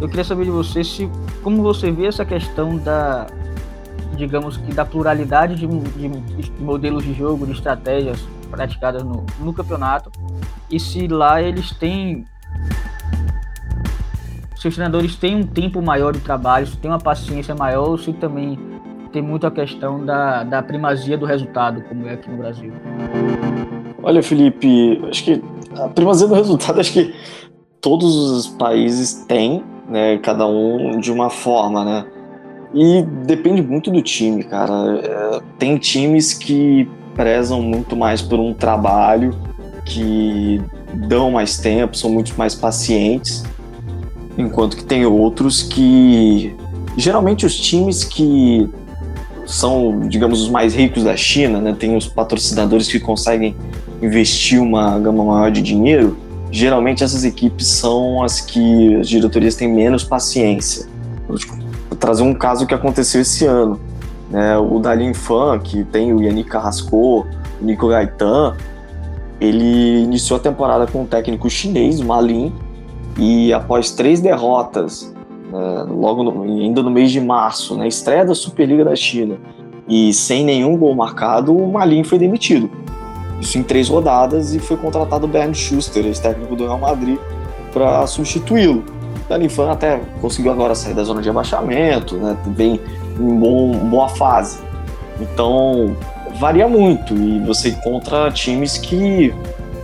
Eu 0.00 0.08
queria 0.08 0.24
saber 0.24 0.44
de 0.44 0.50
você 0.50 0.82
se 0.82 1.10
como 1.42 1.62
você 1.62 1.90
vê 1.90 2.06
essa 2.06 2.24
questão 2.24 2.76
da 2.76 3.26
digamos 4.16 4.56
que 4.56 4.72
da 4.72 4.84
pluralidade 4.84 5.56
de, 5.56 5.66
de, 5.66 6.08
de 6.08 6.62
modelos 6.62 7.04
de 7.04 7.12
jogo, 7.12 7.44
de 7.44 7.52
estratégias 7.52 8.26
praticadas 8.50 9.02
no, 9.02 9.26
no 9.38 9.52
campeonato 9.52 10.10
e 10.70 10.80
se 10.80 11.06
lá 11.06 11.42
eles 11.42 11.72
têm 11.72 12.24
os 14.68 14.74
treinadores 14.74 15.16
têm 15.16 15.36
um 15.36 15.46
tempo 15.46 15.80
maior 15.82 16.12
de 16.12 16.20
trabalho, 16.20 16.66
se 16.66 16.76
tem 16.76 16.90
uma 16.90 16.98
paciência 16.98 17.54
maior, 17.54 17.90
ou 17.90 17.98
se 17.98 18.12
também 18.12 18.58
tem 19.12 19.22
muito 19.22 19.46
a 19.46 19.50
questão 19.50 20.04
da, 20.04 20.44
da 20.44 20.62
primazia 20.62 21.16
do 21.16 21.24
resultado, 21.24 21.82
como 21.88 22.06
é 22.06 22.14
aqui 22.14 22.30
no 22.30 22.36
Brasil. 22.36 22.72
Olha, 24.02 24.22
Felipe, 24.22 25.00
acho 25.08 25.24
que 25.24 25.42
a 25.74 25.88
primazia 25.88 26.26
do 26.26 26.34
resultado, 26.34 26.78
acho 26.80 26.92
que 26.92 27.14
todos 27.80 28.14
os 28.14 28.46
países 28.46 29.24
têm, 29.26 29.64
né, 29.88 30.18
cada 30.18 30.46
um 30.46 30.98
de 31.00 31.10
uma 31.10 31.30
forma, 31.30 31.84
né? 31.84 32.06
E 32.74 33.02
depende 33.24 33.62
muito 33.62 33.90
do 33.90 34.02
time, 34.02 34.44
cara. 34.44 34.72
É, 35.02 35.40
tem 35.58 35.78
times 35.78 36.34
que 36.34 36.88
prezam 37.14 37.62
muito 37.62 37.96
mais 37.96 38.20
por 38.20 38.38
um 38.38 38.52
trabalho, 38.52 39.34
que 39.84 40.60
dão 40.92 41.30
mais 41.30 41.58
tempo, 41.58 41.96
são 41.96 42.10
muito 42.10 42.36
mais 42.36 42.54
pacientes 42.54 43.44
enquanto 44.36 44.76
que 44.76 44.84
tem 44.84 45.04
outros 45.06 45.62
que 45.62 46.54
geralmente 46.96 47.44
os 47.44 47.56
times 47.56 48.04
que 48.04 48.68
são, 49.46 50.00
digamos, 50.08 50.42
os 50.42 50.48
mais 50.48 50.74
ricos 50.74 51.04
da 51.04 51.16
China, 51.16 51.60
né, 51.60 51.76
tem 51.78 51.96
os 51.96 52.08
patrocinadores 52.08 52.88
que 52.88 52.98
conseguem 52.98 53.54
investir 54.02 54.60
uma 54.60 54.98
gama 54.98 55.24
maior 55.24 55.50
de 55.50 55.62
dinheiro, 55.62 56.16
geralmente 56.50 57.04
essas 57.04 57.24
equipes 57.24 57.66
são 57.68 58.22
as 58.22 58.40
que 58.40 58.96
as 58.96 59.08
diretorias 59.08 59.54
têm 59.54 59.72
menos 59.72 60.02
paciência. 60.02 60.86
Vou 61.28 61.38
trazer 61.98 62.22
um 62.22 62.34
caso 62.34 62.66
que 62.66 62.74
aconteceu 62.74 63.20
esse 63.20 63.46
ano. 63.46 63.80
Né, 64.30 64.58
o 64.58 64.80
Dalin 64.80 65.14
Fan, 65.14 65.60
que 65.60 65.84
tem 65.84 66.12
o 66.12 66.20
Yannick 66.20 66.50
Carrasco, 66.50 67.24
o 67.60 67.64
Nico 67.64 67.88
Gaetan, 67.88 68.56
ele 69.40 70.02
iniciou 70.02 70.38
a 70.38 70.42
temporada 70.42 70.86
com 70.86 71.02
um 71.02 71.06
técnico 71.06 71.48
chinês, 71.48 72.00
o 72.00 72.04
Malin, 72.04 72.52
e 73.18 73.52
após 73.52 73.90
três 73.90 74.20
derrotas, 74.20 75.12
né, 75.50 75.86
logo 75.88 76.22
no, 76.22 76.42
ainda 76.42 76.82
no 76.82 76.90
mês 76.90 77.10
de 77.10 77.20
março, 77.20 77.76
na 77.76 77.86
estreia 77.86 78.24
da 78.24 78.34
Superliga 78.34 78.84
da 78.84 78.94
China, 78.94 79.36
e 79.88 80.12
sem 80.12 80.44
nenhum 80.44 80.76
gol 80.76 80.94
marcado, 80.94 81.56
o 81.56 81.72
Malin 81.72 82.04
foi 82.04 82.18
demitido. 82.18 82.70
Isso 83.40 83.58
em 83.58 83.62
três 83.62 83.88
rodadas 83.88 84.54
e 84.54 84.58
foi 84.58 84.76
contratado 84.76 85.26
o 85.26 85.28
Bernd 85.28 85.54
Schuster, 85.54 86.04
ex-técnico 86.04 86.56
do 86.56 86.64
Real 86.64 86.78
Madrid, 86.78 87.18
para 87.72 88.06
substituí-lo. 88.06 88.84
O 89.24 89.28
Dalifan 89.28 89.70
até 89.70 90.00
conseguiu 90.20 90.52
agora 90.52 90.74
sair 90.74 90.94
da 90.94 91.04
zona 91.04 91.22
de 91.22 91.28
abaixamento, 91.28 92.16
né, 92.16 92.36
vem 92.48 92.80
em 93.18 93.38
bom, 93.38 93.72
boa 93.88 94.08
fase. 94.08 94.58
Então, 95.20 95.96
varia 96.38 96.68
muito 96.68 97.14
e 97.14 97.40
você 97.40 97.70
encontra 97.70 98.30
times 98.30 98.76
que, 98.76 99.34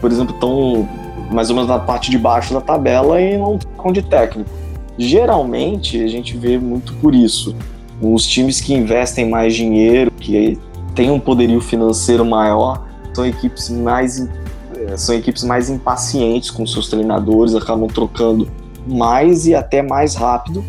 por 0.01 0.11
exemplo, 0.11 0.35
estão 0.35 0.89
mais 1.33 1.51
ou 1.51 1.57
menos 1.57 1.69
na 1.69 1.79
parte 1.79 2.11
de 2.11 2.19
baixo 2.19 2.53
da 2.55 2.61
tabela 2.61 3.21
e 3.21 3.37
não 3.37 3.59
trocam 3.59 3.93
de 3.93 4.03
técnico. 4.03 4.51
Geralmente 4.99 6.03
a 6.03 6.07
gente 6.07 6.37
vê 6.37 6.59
muito 6.59 6.95
por 6.95 7.15
isso. 7.15 7.55
Os 8.01 8.27
times 8.27 8.61
que 8.61 8.75
investem 8.75 9.29
mais 9.29 9.55
dinheiro, 9.55 10.11
que 10.11 10.59
têm 10.95 11.11
um 11.11 11.21
poderio 11.21 11.61
financeiro 11.61 12.25
maior, 12.25 12.87
são 13.15 13.27
equipes 13.27 13.69
mais 13.71 14.29
eh, 14.77 14.97
são 14.97 15.15
equipes 15.15 15.45
mais 15.45 15.71
impacientes 15.71 16.51
com 16.51 16.67
seus 16.67 16.89
treinadores, 16.89 17.55
acabam 17.55 17.89
trocando 17.89 18.49
mais 18.87 19.47
e 19.47 19.55
até 19.55 19.83
mais 19.83 20.15
rápido 20.15 20.65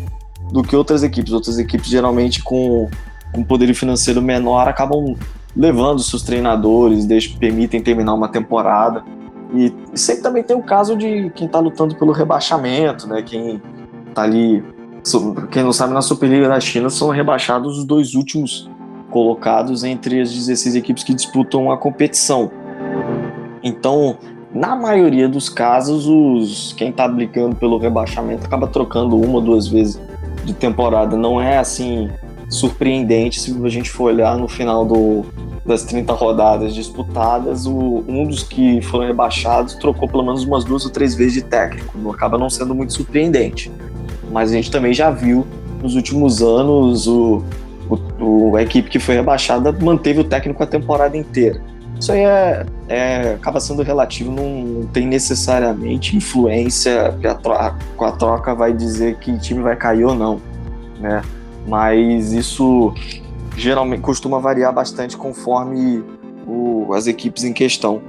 do 0.52 0.62
que 0.62 0.76
outras 0.76 1.02
equipes. 1.02 1.32
Outras 1.32 1.58
equipes 1.58 1.88
geralmente 1.88 2.42
com 2.42 2.88
um 3.36 3.42
poderio 3.42 3.74
financeiro 3.74 4.22
menor 4.22 4.68
acabam 4.68 5.16
levando 5.56 6.02
seus 6.02 6.22
treinadores, 6.22 7.04
deixam, 7.04 7.38
permitem 7.38 7.82
terminar 7.82 8.14
uma 8.14 8.28
temporada. 8.28 9.04
E, 9.54 9.72
sempre 9.96 10.22
também 10.22 10.42
tem 10.42 10.56
o 10.56 10.62
caso 10.62 10.96
de 10.96 11.30
quem 11.30 11.46
está 11.46 11.60
lutando 11.60 11.94
pelo 11.94 12.12
rebaixamento, 12.12 13.06
né? 13.06 13.22
Quem 13.22 13.62
está 14.08 14.22
ali. 14.22 14.64
Quem 15.50 15.62
não 15.62 15.72
sabe, 15.72 15.92
na 15.92 16.00
Superliga 16.00 16.48
da 16.48 16.58
China 16.58 16.88
são 16.88 17.10
rebaixados 17.10 17.78
os 17.78 17.84
dois 17.84 18.14
últimos 18.14 18.70
colocados 19.10 19.84
entre 19.84 20.20
as 20.20 20.32
16 20.32 20.74
equipes 20.76 21.04
que 21.04 21.14
disputam 21.14 21.70
a 21.70 21.76
competição. 21.76 22.50
Então, 23.62 24.16
na 24.52 24.74
maioria 24.74 25.28
dos 25.28 25.48
casos, 25.48 26.06
os 26.06 26.72
quem 26.72 26.88
está 26.88 27.06
brigando 27.06 27.54
pelo 27.56 27.76
rebaixamento 27.76 28.46
acaba 28.46 28.66
trocando 28.66 29.16
uma 29.16 29.34
ou 29.34 29.40
duas 29.42 29.68
vezes 29.68 30.00
de 30.44 30.54
temporada. 30.54 31.16
Não 31.16 31.40
é 31.40 31.58
assim 31.58 32.10
surpreendente 32.48 33.40
se 33.40 33.54
a 33.62 33.68
gente 33.68 33.90
for 33.90 34.04
olhar 34.04 34.38
no 34.38 34.48
final 34.48 34.84
do, 34.84 35.24
das 35.64 35.82
30 35.84 36.12
rodadas 36.12 36.74
disputadas, 36.74 37.66
o, 37.66 38.04
um 38.06 38.26
dos 38.26 38.42
que 38.42 38.82
foram 38.82 39.06
rebaixados 39.06 39.74
trocou 39.74 40.08
pelo 40.08 40.22
menos 40.22 40.44
umas 40.44 40.64
duas 40.64 40.84
ou 40.84 40.90
três 40.90 41.14
vezes 41.14 41.34
de 41.34 41.42
técnico. 41.42 42.10
Acaba 42.10 42.36
não 42.36 42.50
sendo 42.50 42.74
muito 42.74 42.92
surpreendente. 42.92 43.72
Mas 44.30 44.50
a 44.50 44.54
gente 44.54 44.70
também 44.70 44.92
já 44.92 45.10
viu 45.10 45.46
nos 45.82 45.94
últimos 45.94 46.42
anos 46.42 47.06
o, 47.06 47.42
o, 48.20 48.56
a 48.56 48.62
equipe 48.62 48.90
que 48.90 48.98
foi 48.98 49.14
rebaixada 49.14 49.72
manteve 49.72 50.20
o 50.20 50.24
técnico 50.24 50.62
a 50.62 50.66
temporada 50.66 51.16
inteira. 51.16 51.60
Isso 51.98 52.12
aí 52.12 52.20
é, 52.20 52.66
é 52.88 53.34
acaba 53.34 53.60
sendo 53.60 53.82
relativo, 53.82 54.30
não 54.30 54.86
tem 54.86 55.06
necessariamente 55.06 56.16
influência 56.16 57.16
que 57.20 57.26
a 57.26 57.34
troca, 57.34 57.76
a 58.00 58.12
troca 58.12 58.54
vai 58.54 58.72
dizer 58.72 59.16
que 59.18 59.30
o 59.30 59.38
time 59.38 59.62
vai 59.62 59.76
cair 59.76 60.04
ou 60.04 60.14
não, 60.14 60.40
né? 61.00 61.22
Mas 61.66 62.32
isso 62.32 62.92
geralmente 63.56 64.00
costuma 64.00 64.38
variar 64.38 64.72
bastante 64.72 65.16
conforme 65.16 66.04
o, 66.46 66.92
as 66.94 67.06
equipes 67.06 67.44
em 67.44 67.52
questão. 67.52 68.02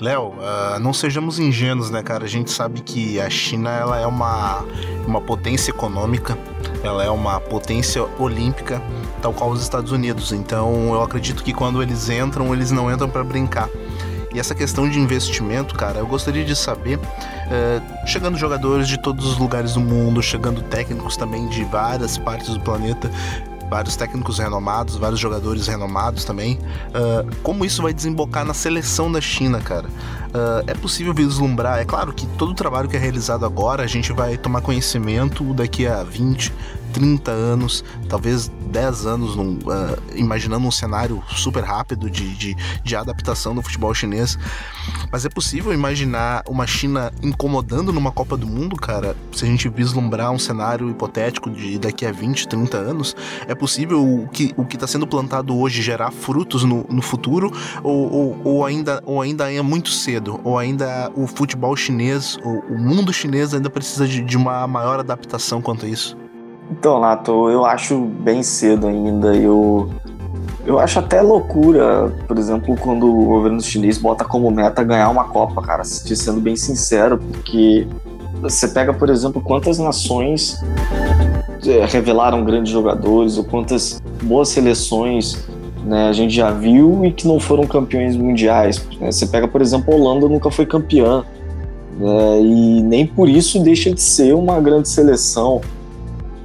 Léo, 0.00 0.28
uh, 0.28 0.80
não 0.80 0.94
sejamos 0.94 1.38
ingênuos, 1.38 1.90
né, 1.90 2.02
cara? 2.02 2.24
A 2.24 2.28
gente 2.28 2.50
sabe 2.50 2.80
que 2.80 3.20
a 3.20 3.28
China 3.28 3.70
ela 3.70 4.00
é 4.00 4.06
uma, 4.06 4.64
uma 5.06 5.20
potência 5.20 5.70
econômica, 5.70 6.38
ela 6.82 7.04
é 7.04 7.10
uma 7.10 7.38
potência 7.38 8.06
olímpica, 8.18 8.80
tal 9.20 9.34
qual 9.34 9.50
os 9.50 9.60
Estados 9.60 9.92
Unidos. 9.92 10.32
Então, 10.32 10.94
eu 10.94 11.02
acredito 11.02 11.44
que 11.44 11.52
quando 11.52 11.82
eles 11.82 12.08
entram, 12.08 12.54
eles 12.54 12.70
não 12.70 12.90
entram 12.90 13.10
para 13.10 13.22
brincar. 13.22 13.68
E 14.32 14.38
essa 14.38 14.54
questão 14.54 14.88
de 14.88 14.98
investimento, 14.98 15.74
cara, 15.74 15.98
eu 15.98 16.06
gostaria 16.06 16.44
de 16.44 16.56
saber, 16.56 16.96
uh, 16.96 18.06
chegando 18.06 18.38
jogadores 18.38 18.88
de 18.88 18.96
todos 19.02 19.26
os 19.26 19.36
lugares 19.36 19.74
do 19.74 19.80
mundo, 19.80 20.22
chegando 20.22 20.62
técnicos 20.62 21.14
também 21.14 21.46
de 21.48 21.62
várias 21.64 22.16
partes 22.16 22.48
do 22.48 22.60
planeta, 22.60 23.10
vários 23.70 23.94
técnicos 23.94 24.38
renomados, 24.38 24.96
vários 24.96 25.20
jogadores 25.20 25.68
renomados 25.68 26.24
também. 26.24 26.58
Uh, 26.88 27.34
como 27.42 27.64
isso 27.64 27.82
vai 27.82 27.94
desembocar 27.94 28.44
na 28.44 28.52
seleção 28.52 29.10
da 29.10 29.20
China, 29.20 29.60
cara? 29.60 29.86
Uh, 29.86 30.62
é 30.66 30.74
possível 30.74 31.14
vislumbrar, 31.14 31.78
é 31.78 31.84
claro 31.84 32.12
que 32.12 32.26
todo 32.26 32.50
o 32.50 32.54
trabalho 32.54 32.88
que 32.88 32.96
é 32.96 33.00
realizado 33.00 33.46
agora 33.46 33.84
a 33.84 33.86
gente 33.86 34.12
vai 34.12 34.36
tomar 34.36 34.60
conhecimento 34.60 35.54
daqui 35.54 35.86
a 35.86 36.02
20, 36.02 36.52
30 36.92 37.30
anos, 37.30 37.84
talvez 38.08 38.50
10 38.70 39.06
anos, 39.06 39.36
num, 39.36 39.54
uh, 39.54 39.98
imaginando 40.14 40.66
um 40.66 40.70
cenário 40.70 41.22
super 41.30 41.62
rápido 41.64 42.10
de, 42.10 42.34
de, 42.34 42.56
de, 42.82 42.96
adaptação 42.96 43.54
do 43.54 43.62
futebol 43.62 43.92
chinês. 43.94 44.38
Mas 45.10 45.24
é 45.24 45.28
possível 45.28 45.72
imaginar 45.72 46.42
uma 46.48 46.66
China 46.66 47.12
incomodando 47.22 47.92
numa 47.92 48.12
Copa 48.12 48.36
do 48.36 48.46
Mundo, 48.46 48.76
cara? 48.76 49.16
Se 49.32 49.44
a 49.44 49.48
gente 49.48 49.68
vislumbrar 49.68 50.30
um 50.30 50.38
cenário 50.38 50.88
hipotético 50.90 51.50
de 51.50 51.78
daqui 51.78 52.06
a 52.06 52.12
20, 52.12 52.48
30 52.48 52.76
anos, 52.76 53.16
é 53.46 53.54
possível 53.54 54.02
o 54.02 54.28
que 54.28 54.54
o 54.56 54.64
está 54.64 54.86
sendo 54.86 55.06
plantado 55.06 55.56
hoje 55.56 55.82
gerar 55.82 56.10
frutos 56.10 56.64
no, 56.64 56.86
no 56.88 57.02
futuro? 57.02 57.50
Ou, 57.82 58.12
ou, 58.12 58.40
ou, 58.44 58.64
ainda, 58.64 59.02
ou 59.04 59.20
ainda 59.20 59.52
é 59.52 59.62
muito 59.62 59.90
cedo? 59.90 60.40
Ou 60.44 60.58
ainda 60.58 61.10
o 61.14 61.26
futebol 61.26 61.76
chinês, 61.76 62.36
o, 62.44 62.74
o 62.74 62.78
mundo 62.78 63.12
chinês 63.12 63.52
ainda 63.54 63.68
precisa 63.68 64.06
de, 64.06 64.22
de 64.22 64.36
uma 64.36 64.66
maior 64.66 65.00
adaptação 65.00 65.60
quanto 65.60 65.86
a 65.86 65.88
isso? 65.88 66.19
Então, 66.70 67.00
Nato, 67.00 67.50
eu 67.50 67.64
acho 67.64 67.98
bem 67.98 68.42
cedo 68.42 68.86
ainda. 68.86 69.34
Eu, 69.34 69.90
eu 70.64 70.78
acho 70.78 70.98
até 70.98 71.20
loucura, 71.20 72.12
por 72.28 72.38
exemplo, 72.38 72.76
quando 72.76 73.06
o 73.06 73.24
governo 73.24 73.60
chinês 73.60 73.98
bota 73.98 74.24
como 74.24 74.50
meta 74.50 74.84
ganhar 74.84 75.08
uma 75.10 75.24
Copa, 75.24 75.60
cara, 75.60 75.84
sendo 75.84 76.40
bem 76.40 76.56
sincero, 76.56 77.18
porque 77.18 77.86
você 78.40 78.68
pega, 78.68 78.92
por 78.94 79.10
exemplo, 79.10 79.40
quantas 79.42 79.78
nações 79.78 80.58
é, 81.66 81.84
revelaram 81.86 82.44
grandes 82.44 82.72
jogadores, 82.72 83.36
ou 83.36 83.44
quantas 83.44 84.00
boas 84.22 84.48
seleções 84.48 85.46
né, 85.84 86.08
a 86.08 86.12
gente 86.12 86.34
já 86.34 86.50
viu 86.50 87.04
e 87.04 87.12
que 87.12 87.26
não 87.26 87.40
foram 87.40 87.66
campeões 87.66 88.16
mundiais. 88.16 88.84
Né? 89.00 89.10
Você 89.10 89.26
pega, 89.26 89.48
por 89.48 89.60
exemplo, 89.60 89.92
a 89.92 89.96
Holanda 89.96 90.28
nunca 90.28 90.50
foi 90.50 90.66
campeã, 90.66 91.24
né, 91.98 92.40
e 92.40 92.82
nem 92.82 93.06
por 93.06 93.28
isso 93.28 93.62
deixa 93.62 93.92
de 93.92 94.00
ser 94.00 94.34
uma 94.34 94.60
grande 94.60 94.88
seleção. 94.88 95.60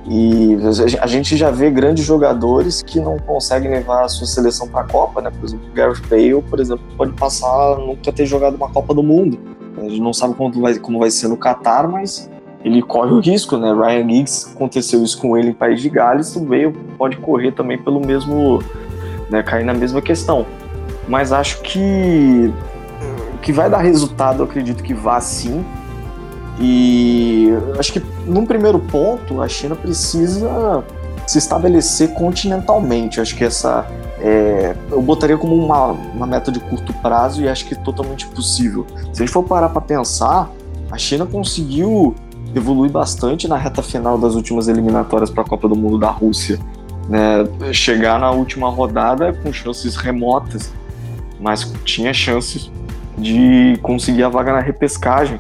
E 0.08 0.56
a 1.02 1.08
gente 1.08 1.36
já 1.36 1.50
vê 1.50 1.72
grandes 1.72 2.06
jogadores 2.06 2.84
que 2.84 3.00
não 3.00 3.18
conseguem 3.18 3.72
levar 3.72 4.06
a 4.06 4.08
sua 4.08 4.28
seleção 4.28 4.68
para 4.68 4.82
a 4.82 4.84
Copa, 4.84 5.20
né? 5.20 5.32
Por 5.32 5.46
exemplo, 5.46 5.68
o 5.68 5.74
Gareth 5.74 6.02
Bale, 6.08 6.42
por 6.44 6.60
exemplo, 6.60 6.84
pode 6.96 7.14
passar 7.14 7.78
nunca 7.80 8.12
ter 8.12 8.26
jogado 8.28 8.56
uma 8.56 8.70
Copa 8.70 8.94
do 8.94 9.02
Mundo. 9.02 9.40
A 9.78 9.82
gente 9.82 10.00
não 10.00 10.14
sabe 10.14 10.36
como 10.36 10.62
vai, 10.62 10.78
como 10.78 11.00
vai 11.00 11.10
ser 11.10 11.28
no 11.28 11.36
Qatar, 11.36 11.90
mas 11.90 12.30
ele 12.64 12.84
corre 12.84 13.12
o 13.14 13.20
risco, 13.20 13.58
né? 13.58 13.74
Ryan 13.74 14.10
Giggs 14.10 14.54
aconteceu 14.54 15.04
isso 15.04 15.20
com 15.20 15.36
ele 15.36 15.50
em 15.50 15.54
País 15.54 15.82
de 15.82 15.90
Gales, 15.90 16.36
o 16.36 16.42
Bale 16.42 16.72
pode 16.98 17.18
correr 17.18 17.52
também 17.52 17.78
pelo 17.78 18.00
mesmo, 18.00 18.64
né? 19.30 19.42
Cair 19.42 19.66
na 19.66 19.74
mesma 19.74 20.02
questão. 20.02 20.46
Mas 21.08 21.32
acho 21.32 21.62
que 21.62 22.54
que 23.42 23.54
vai 23.54 23.70
dar 23.70 23.78
resultado, 23.78 24.40
eu 24.40 24.46
acredito 24.46 24.84
que 24.84 24.94
vá 24.94 25.22
sim. 25.22 25.64
E 26.60 27.50
acho 27.78 27.92
que 27.92 28.02
num 28.26 28.46
primeiro 28.46 28.80
ponto 28.80 29.42
a 29.42 29.48
China 29.48 29.76
precisa 29.76 30.84
se 31.28 31.38
estabelecer 31.38 32.14
continentalmente. 32.14 33.20
Acho 33.20 33.36
que 33.36 33.44
essa 33.44 33.86
é, 34.20 34.76
eu 34.92 35.02
botaria 35.02 35.38
como 35.38 35.56
uma, 35.56 35.88
uma 35.88 36.28
meta 36.28 36.52
de 36.52 36.60
curto 36.60 36.94
prazo 36.94 37.42
e 37.42 37.50
acho 37.50 37.66
que 37.66 37.74
é 37.74 37.78
totalmente 37.78 38.28
possível. 38.28 38.86
Se 39.14 39.22
a 39.22 39.26
gente 39.26 39.34
for 39.34 39.44
parar 39.44 39.70
para 39.70 39.82
pensar, 39.82 40.50
a 40.92 40.98
China 40.98 41.26
conseguiu 41.26 42.16
evoluir 42.54 42.92
bastante 42.92 43.48
na 43.48 43.58
reta 43.58 43.82
final 43.82 44.18
das 44.18 44.36
últimas 44.36 44.68
eliminatórias 44.68 45.30
para 45.30 45.44
a 45.44 45.46
Copa 45.46 45.68
do 45.68 45.76
Mundo 45.76 45.98
da 45.98 46.10
Rússia. 46.10 46.60
Né? 47.10 47.74
Chegar 47.74 48.20
na 48.20 48.32
última 48.32 48.70
rodada 48.70 49.34
com 49.34 49.52
chances 49.52 49.96
remotas, 49.96 50.72
mas 51.40 51.70
tinha 51.84 52.14
chances 52.14 52.72
de 53.18 53.78
conseguir 53.82 54.24
a 54.24 54.30
vaga 54.30 54.54
na 54.54 54.60
repescagem 54.60 55.40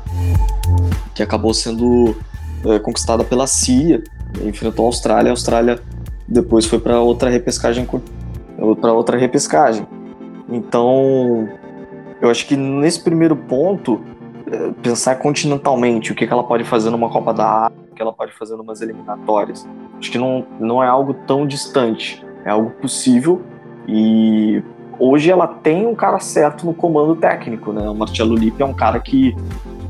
que 1.15 1.23
acabou 1.23 1.53
sendo 1.53 2.15
é, 2.65 2.77
conquistada 2.77 3.23
pela 3.23 3.47
CIA, 3.47 4.03
enfrentou 4.43 4.85
a 4.85 4.89
Austrália, 4.89 5.31
a 5.31 5.33
Austrália 5.33 5.79
depois 6.27 6.65
foi 6.65 6.79
para 6.79 6.99
outra 6.99 7.29
repescagem 7.29 7.87
para 8.79 8.93
outra 8.93 9.17
repescagem. 9.17 9.87
Então, 10.49 11.49
eu 12.21 12.29
acho 12.29 12.45
que 12.47 12.55
nesse 12.55 13.01
primeiro 13.01 13.35
ponto, 13.35 14.01
é, 14.51 14.71
pensar 14.81 15.15
continentalmente 15.15 16.11
o 16.11 16.15
que, 16.15 16.27
que 16.27 16.33
ela 16.33 16.43
pode 16.43 16.63
fazer 16.63 16.89
numa 16.89 17.09
Copa 17.09 17.33
da 17.33 17.65
Ásia, 17.65 17.77
o 17.91 17.95
que 17.95 18.01
ela 18.01 18.13
pode 18.13 18.33
fazer 18.33 18.55
numas 18.55 18.81
eliminatórias, 18.81 19.67
acho 19.97 20.11
que 20.11 20.17
não, 20.17 20.45
não 20.59 20.83
é 20.83 20.87
algo 20.87 21.13
tão 21.13 21.47
distante, 21.47 22.23
é 22.43 22.49
algo 22.49 22.71
possível 22.71 23.41
e 23.87 24.61
hoje 24.99 25.29
ela 25.29 25.47
tem 25.47 25.85
um 25.85 25.95
cara 25.95 26.19
certo 26.19 26.65
no 26.65 26.73
comando 26.73 27.15
técnico, 27.15 27.71
né? 27.71 27.87
O 27.89 27.95
Marcelo 27.95 28.35
Lippi 28.35 28.61
é 28.61 28.65
um 28.65 28.73
cara 28.73 28.99
que 28.99 29.35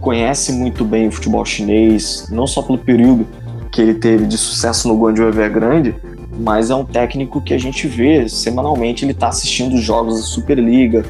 conhece 0.05 0.53
muito 0.53 0.85
bem 0.85 1.07
o 1.07 1.11
futebol 1.11 1.43
chinês, 1.43 2.27
não 2.29 2.45
só 2.45 2.61
pelo 2.61 2.77
período 2.77 3.25
que 3.71 3.81
ele 3.81 3.95
teve 3.95 4.27
de 4.27 4.37
sucesso 4.37 4.87
no 4.87 4.95
Guangzhou 4.95 5.27
Evergrande, 5.27 5.95
mas 6.39 6.69
é 6.69 6.75
um 6.75 6.85
técnico 6.85 7.41
que 7.41 7.55
a 7.55 7.57
gente 7.57 7.87
vê 7.87 8.29
semanalmente, 8.29 9.03
ele 9.03 9.13
está 9.13 9.29
assistindo 9.29 9.73
os 9.73 9.81
jogos 9.81 10.17
da 10.17 10.21
Superliga, 10.21 11.03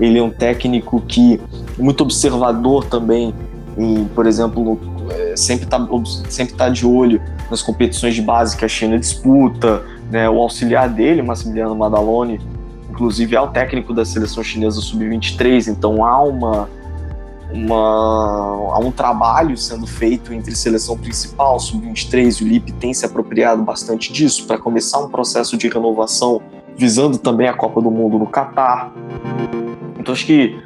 ele 0.00 0.18
é 0.18 0.22
um 0.22 0.30
técnico 0.30 1.02
que 1.02 1.38
é 1.78 1.82
muito 1.82 2.00
observador 2.00 2.86
também, 2.86 3.34
em, 3.76 4.06
por 4.06 4.26
exemplo, 4.26 4.80
é, 5.10 5.36
sempre 5.36 5.66
está 5.66 5.78
sempre 6.30 6.54
tá 6.54 6.70
de 6.70 6.86
olho 6.86 7.20
nas 7.50 7.60
competições 7.60 8.14
de 8.14 8.22
base 8.22 8.56
que 8.56 8.64
a 8.64 8.68
China 8.68 8.98
disputa, 8.98 9.82
né, 10.10 10.30
o 10.30 10.40
auxiliar 10.40 10.88
dele, 10.88 11.20
Massimiliano 11.20 11.76
Madalone, 11.76 12.40
inclusive 12.88 13.36
é 13.36 13.40
o 13.40 13.48
técnico 13.48 13.92
da 13.92 14.02
seleção 14.02 14.42
chinesa 14.42 14.80
sub-23, 14.80 15.68
então 15.68 16.02
há 16.02 16.22
uma 16.22 16.79
uma, 17.52 18.74
há 18.74 18.78
um 18.78 18.92
trabalho 18.92 19.56
sendo 19.56 19.86
feito 19.86 20.32
entre 20.32 20.54
seleção 20.54 20.96
principal, 20.96 21.58
sub-23 21.58 22.40
e 22.40 22.44
o 22.44 22.48
LIP 22.48 22.72
tem 22.72 22.94
se 22.94 23.04
apropriado 23.04 23.62
bastante 23.62 24.12
disso 24.12 24.46
para 24.46 24.58
começar 24.58 24.98
um 25.00 25.08
processo 25.08 25.56
de 25.56 25.68
renovação 25.68 26.40
visando 26.76 27.18
também 27.18 27.48
a 27.48 27.52
Copa 27.52 27.80
do 27.80 27.90
Mundo 27.90 28.18
no 28.18 28.26
Catar. 28.26 28.92
Então 29.98 30.14
acho 30.14 30.24
que 30.24 30.58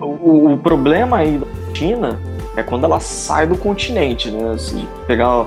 o, 0.00 0.52
o, 0.52 0.58
problema 0.58 1.18
aí 1.18 1.38
da 1.38 1.46
China 1.74 2.20
é 2.56 2.62
quando 2.62 2.84
ela 2.84 3.00
sai 3.00 3.46
do 3.46 3.56
continente, 3.56 4.30
né? 4.30 4.56
Se 4.58 4.86
pegar 5.06 5.46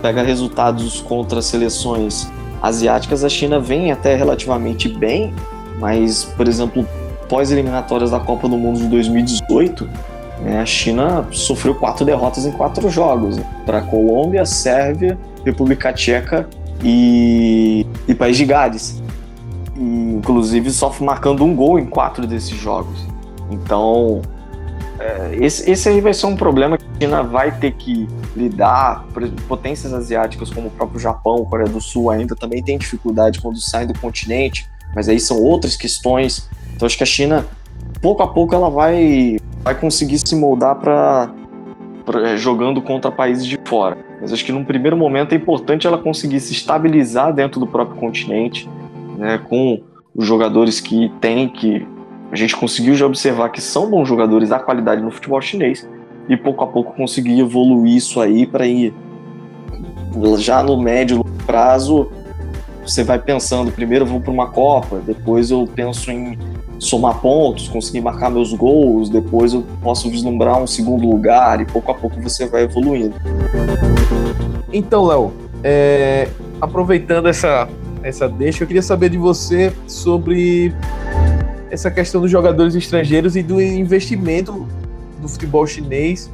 pega 0.00 0.22
resultados 0.22 1.00
contra 1.00 1.42
seleções 1.42 2.30
asiáticas, 2.62 3.24
a 3.24 3.28
China 3.28 3.58
vem 3.58 3.90
até 3.90 4.14
relativamente 4.14 4.88
bem, 4.88 5.34
mas 5.78 6.24
por 6.24 6.46
exemplo 6.46 6.86
pós-eliminatórias 7.28 8.10
da 8.10 8.20
Copa 8.20 8.48
do 8.48 8.56
Mundo 8.56 8.78
de 8.78 8.88
2018, 8.88 9.88
né, 10.40 10.60
a 10.60 10.66
China 10.66 11.26
sofreu 11.30 11.74
quatro 11.74 12.04
derrotas 12.04 12.44
em 12.46 12.52
quatro 12.52 12.88
jogos 12.90 13.36
né, 13.36 13.44
para 13.64 13.80
Colômbia, 13.82 14.44
Sérvia, 14.44 15.18
República 15.44 15.92
Tcheca 15.92 16.48
e, 16.82 17.86
e 18.06 18.14
País 18.14 18.36
de 18.36 18.44
Gales. 18.44 19.02
E, 19.76 19.80
inclusive 19.80 20.70
só 20.70 20.94
marcando 21.00 21.44
um 21.44 21.54
gol 21.54 21.78
em 21.78 21.86
quatro 21.86 22.26
desses 22.26 22.56
jogos. 22.56 23.06
Então, 23.50 24.22
é, 24.98 25.36
esse, 25.40 25.70
esse 25.70 25.88
aí 25.88 26.00
vai 26.00 26.14
ser 26.14 26.26
um 26.26 26.36
problema 26.36 26.78
que 26.78 26.84
a 26.84 27.00
China 27.00 27.22
vai 27.22 27.52
ter 27.58 27.72
que 27.72 28.08
lidar. 28.34 29.04
Potências 29.48 29.92
asiáticas 29.92 30.50
como 30.50 30.68
o 30.68 30.70
próprio 30.70 30.98
Japão, 30.98 31.44
Coreia 31.44 31.68
do 31.68 31.80
Sul 31.80 32.10
ainda 32.10 32.34
também 32.34 32.62
tem 32.62 32.78
dificuldade 32.78 33.40
quando 33.40 33.60
saem 33.60 33.86
do 33.86 33.98
continente, 33.98 34.68
mas 34.94 35.08
aí 35.08 35.20
são 35.20 35.40
outras 35.40 35.76
questões 35.76 36.48
então 36.76 36.84
acho 36.84 36.96
que 36.96 37.02
a 37.02 37.06
China, 37.06 37.46
pouco 38.02 38.22
a 38.22 38.28
pouco, 38.28 38.54
ela 38.54 38.68
vai, 38.68 39.38
vai 39.64 39.74
conseguir 39.74 40.18
se 40.18 40.36
moldar 40.36 40.76
para 40.76 41.32
é, 42.22 42.36
jogando 42.36 42.82
contra 42.82 43.10
países 43.10 43.46
de 43.46 43.58
fora. 43.64 43.96
Mas 44.20 44.32
acho 44.32 44.44
que 44.44 44.52
num 44.52 44.64
primeiro 44.64 44.96
momento 44.96 45.32
é 45.32 45.36
importante 45.36 45.86
ela 45.86 45.96
conseguir 45.96 46.38
se 46.38 46.52
estabilizar 46.52 47.32
dentro 47.32 47.58
do 47.58 47.66
próprio 47.66 47.98
continente, 47.98 48.68
né, 49.16 49.38
com 49.38 49.82
os 50.14 50.26
jogadores 50.26 50.78
que 50.78 51.10
tem, 51.18 51.48
que 51.48 51.86
a 52.30 52.36
gente 52.36 52.54
conseguiu 52.54 52.94
já 52.94 53.06
observar 53.06 53.48
que 53.48 53.60
são 53.60 53.90
bons 53.90 54.06
jogadores 54.06 54.50
da 54.50 54.58
qualidade 54.58 55.00
no 55.00 55.10
futebol 55.10 55.40
chinês, 55.40 55.88
e 56.28 56.36
pouco 56.36 56.62
a 56.62 56.66
pouco 56.66 56.92
conseguir 56.92 57.40
evoluir 57.40 57.96
isso 57.96 58.20
aí 58.20 58.46
para 58.46 58.66
ir 58.66 58.92
já 60.38 60.62
no 60.62 60.80
médio 60.80 61.22
prazo 61.46 62.10
você 62.86 63.02
vai 63.02 63.18
pensando, 63.18 63.72
primeiro 63.72 64.04
eu 64.04 64.08
vou 64.08 64.20
para 64.20 64.30
uma 64.30 64.48
Copa, 64.48 65.00
depois 65.04 65.50
eu 65.50 65.68
penso 65.74 66.10
em 66.10 66.38
somar 66.78 67.20
pontos, 67.20 67.68
conseguir 67.68 68.00
marcar 68.00 68.30
meus 68.30 68.52
gols, 68.52 69.08
depois 69.08 69.52
eu 69.54 69.64
posso 69.82 70.10
vislumbrar 70.10 70.62
um 70.62 70.66
segundo 70.66 71.08
lugar 71.08 71.60
e 71.60 71.64
pouco 71.64 71.90
a 71.90 71.94
pouco 71.94 72.20
você 72.20 72.46
vai 72.46 72.62
evoluindo. 72.62 73.14
Então, 74.72 75.06
Léo, 75.06 75.32
é, 75.64 76.28
aproveitando 76.60 77.28
essa, 77.28 77.68
essa 78.02 78.28
deixa, 78.28 78.62
eu 78.62 78.66
queria 78.66 78.82
saber 78.82 79.08
de 79.08 79.18
você 79.18 79.72
sobre 79.86 80.72
essa 81.70 81.90
questão 81.90 82.20
dos 82.20 82.30
jogadores 82.30 82.74
estrangeiros 82.74 83.36
e 83.36 83.42
do 83.42 83.60
investimento 83.60 84.66
do 85.20 85.28
futebol 85.28 85.66
chinês 85.66 86.30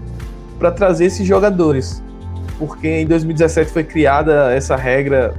para 0.59 0.71
trazer 0.71 1.07
esses 1.07 1.27
jogadores. 1.27 2.03
Porque 2.59 2.89
em 2.89 3.07
2017 3.07 3.71
foi 3.71 3.85
criada 3.85 4.53
essa 4.53 4.77
regra 4.77 5.35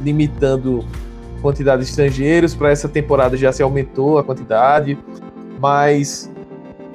limitando 0.00 0.84
quantidade 1.40 1.82
de 1.82 1.88
estrangeiros, 1.88 2.54
para 2.54 2.70
essa 2.70 2.88
temporada 2.88 3.36
já 3.36 3.52
se 3.52 3.62
aumentou 3.62 4.18
a 4.18 4.24
quantidade, 4.24 4.98
mas 5.58 6.30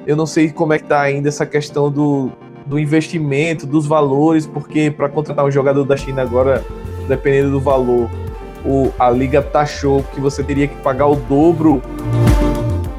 eu 0.07 0.15
não 0.15 0.25
sei 0.25 0.51
como 0.51 0.73
é 0.73 0.79
que 0.79 0.85
tá 0.85 1.01
ainda 1.01 1.29
essa 1.29 1.45
questão 1.45 1.91
do, 1.91 2.31
do 2.65 2.79
investimento, 2.79 3.65
dos 3.65 3.85
valores, 3.85 4.45
porque 4.45 4.89
para 4.91 5.09
contratar 5.09 5.45
um 5.45 5.51
jogador 5.51 5.83
da 5.83 5.97
China 5.97 6.21
agora, 6.21 6.63
dependendo 7.07 7.51
do 7.51 7.59
valor, 7.59 8.09
o, 8.65 8.91
a 8.97 9.09
liga 9.09 9.41
taxou 9.41 10.03
que 10.13 10.19
você 10.19 10.43
teria 10.43 10.67
que 10.67 10.75
pagar 10.77 11.07
o 11.07 11.15
dobro, 11.15 11.81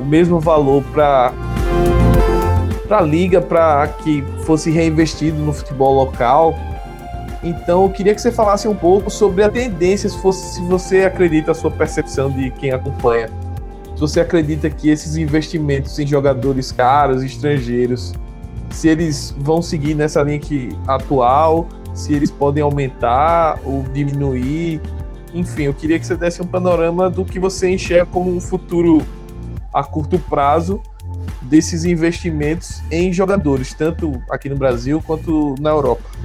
o 0.00 0.04
mesmo 0.04 0.38
valor 0.38 0.82
para 0.92 1.32
para 2.86 2.98
a 2.98 3.02
liga 3.02 3.40
para 3.40 3.88
que 3.88 4.22
fosse 4.44 4.70
reinvestido 4.70 5.38
no 5.38 5.52
futebol 5.52 5.92
local. 5.92 6.54
Então, 7.46 7.84
eu 7.84 7.90
queria 7.90 8.12
que 8.12 8.20
você 8.20 8.32
falasse 8.32 8.66
um 8.66 8.74
pouco 8.74 9.08
sobre 9.08 9.44
a 9.44 9.48
tendência, 9.48 10.08
se, 10.08 10.18
fosse, 10.18 10.56
se 10.56 10.60
você 10.62 11.04
acredita, 11.04 11.52
a 11.52 11.54
sua 11.54 11.70
percepção 11.70 12.28
de 12.28 12.50
quem 12.50 12.72
acompanha. 12.72 13.28
Se 13.94 14.00
você 14.00 14.18
acredita 14.18 14.68
que 14.68 14.90
esses 14.90 15.16
investimentos 15.16 15.96
em 16.00 16.04
jogadores 16.04 16.72
caros, 16.72 17.22
estrangeiros, 17.22 18.12
se 18.70 18.88
eles 18.88 19.32
vão 19.38 19.62
seguir 19.62 19.94
nessa 19.94 20.22
linha 20.22 20.40
que, 20.40 20.76
atual, 20.88 21.68
se 21.94 22.12
eles 22.12 22.32
podem 22.32 22.64
aumentar 22.64 23.60
ou 23.64 23.84
diminuir. 23.84 24.80
Enfim, 25.32 25.62
eu 25.62 25.74
queria 25.74 26.00
que 26.00 26.06
você 26.06 26.16
desse 26.16 26.42
um 26.42 26.46
panorama 26.46 27.08
do 27.08 27.24
que 27.24 27.38
você 27.38 27.70
enxerga 27.70 28.06
como 28.06 28.34
um 28.34 28.40
futuro 28.40 29.02
a 29.72 29.84
curto 29.84 30.18
prazo 30.18 30.80
desses 31.42 31.84
investimentos 31.84 32.82
em 32.90 33.12
jogadores, 33.12 33.72
tanto 33.72 34.20
aqui 34.28 34.48
no 34.48 34.56
Brasil 34.56 35.00
quanto 35.06 35.54
na 35.60 35.70
Europa. 35.70 36.15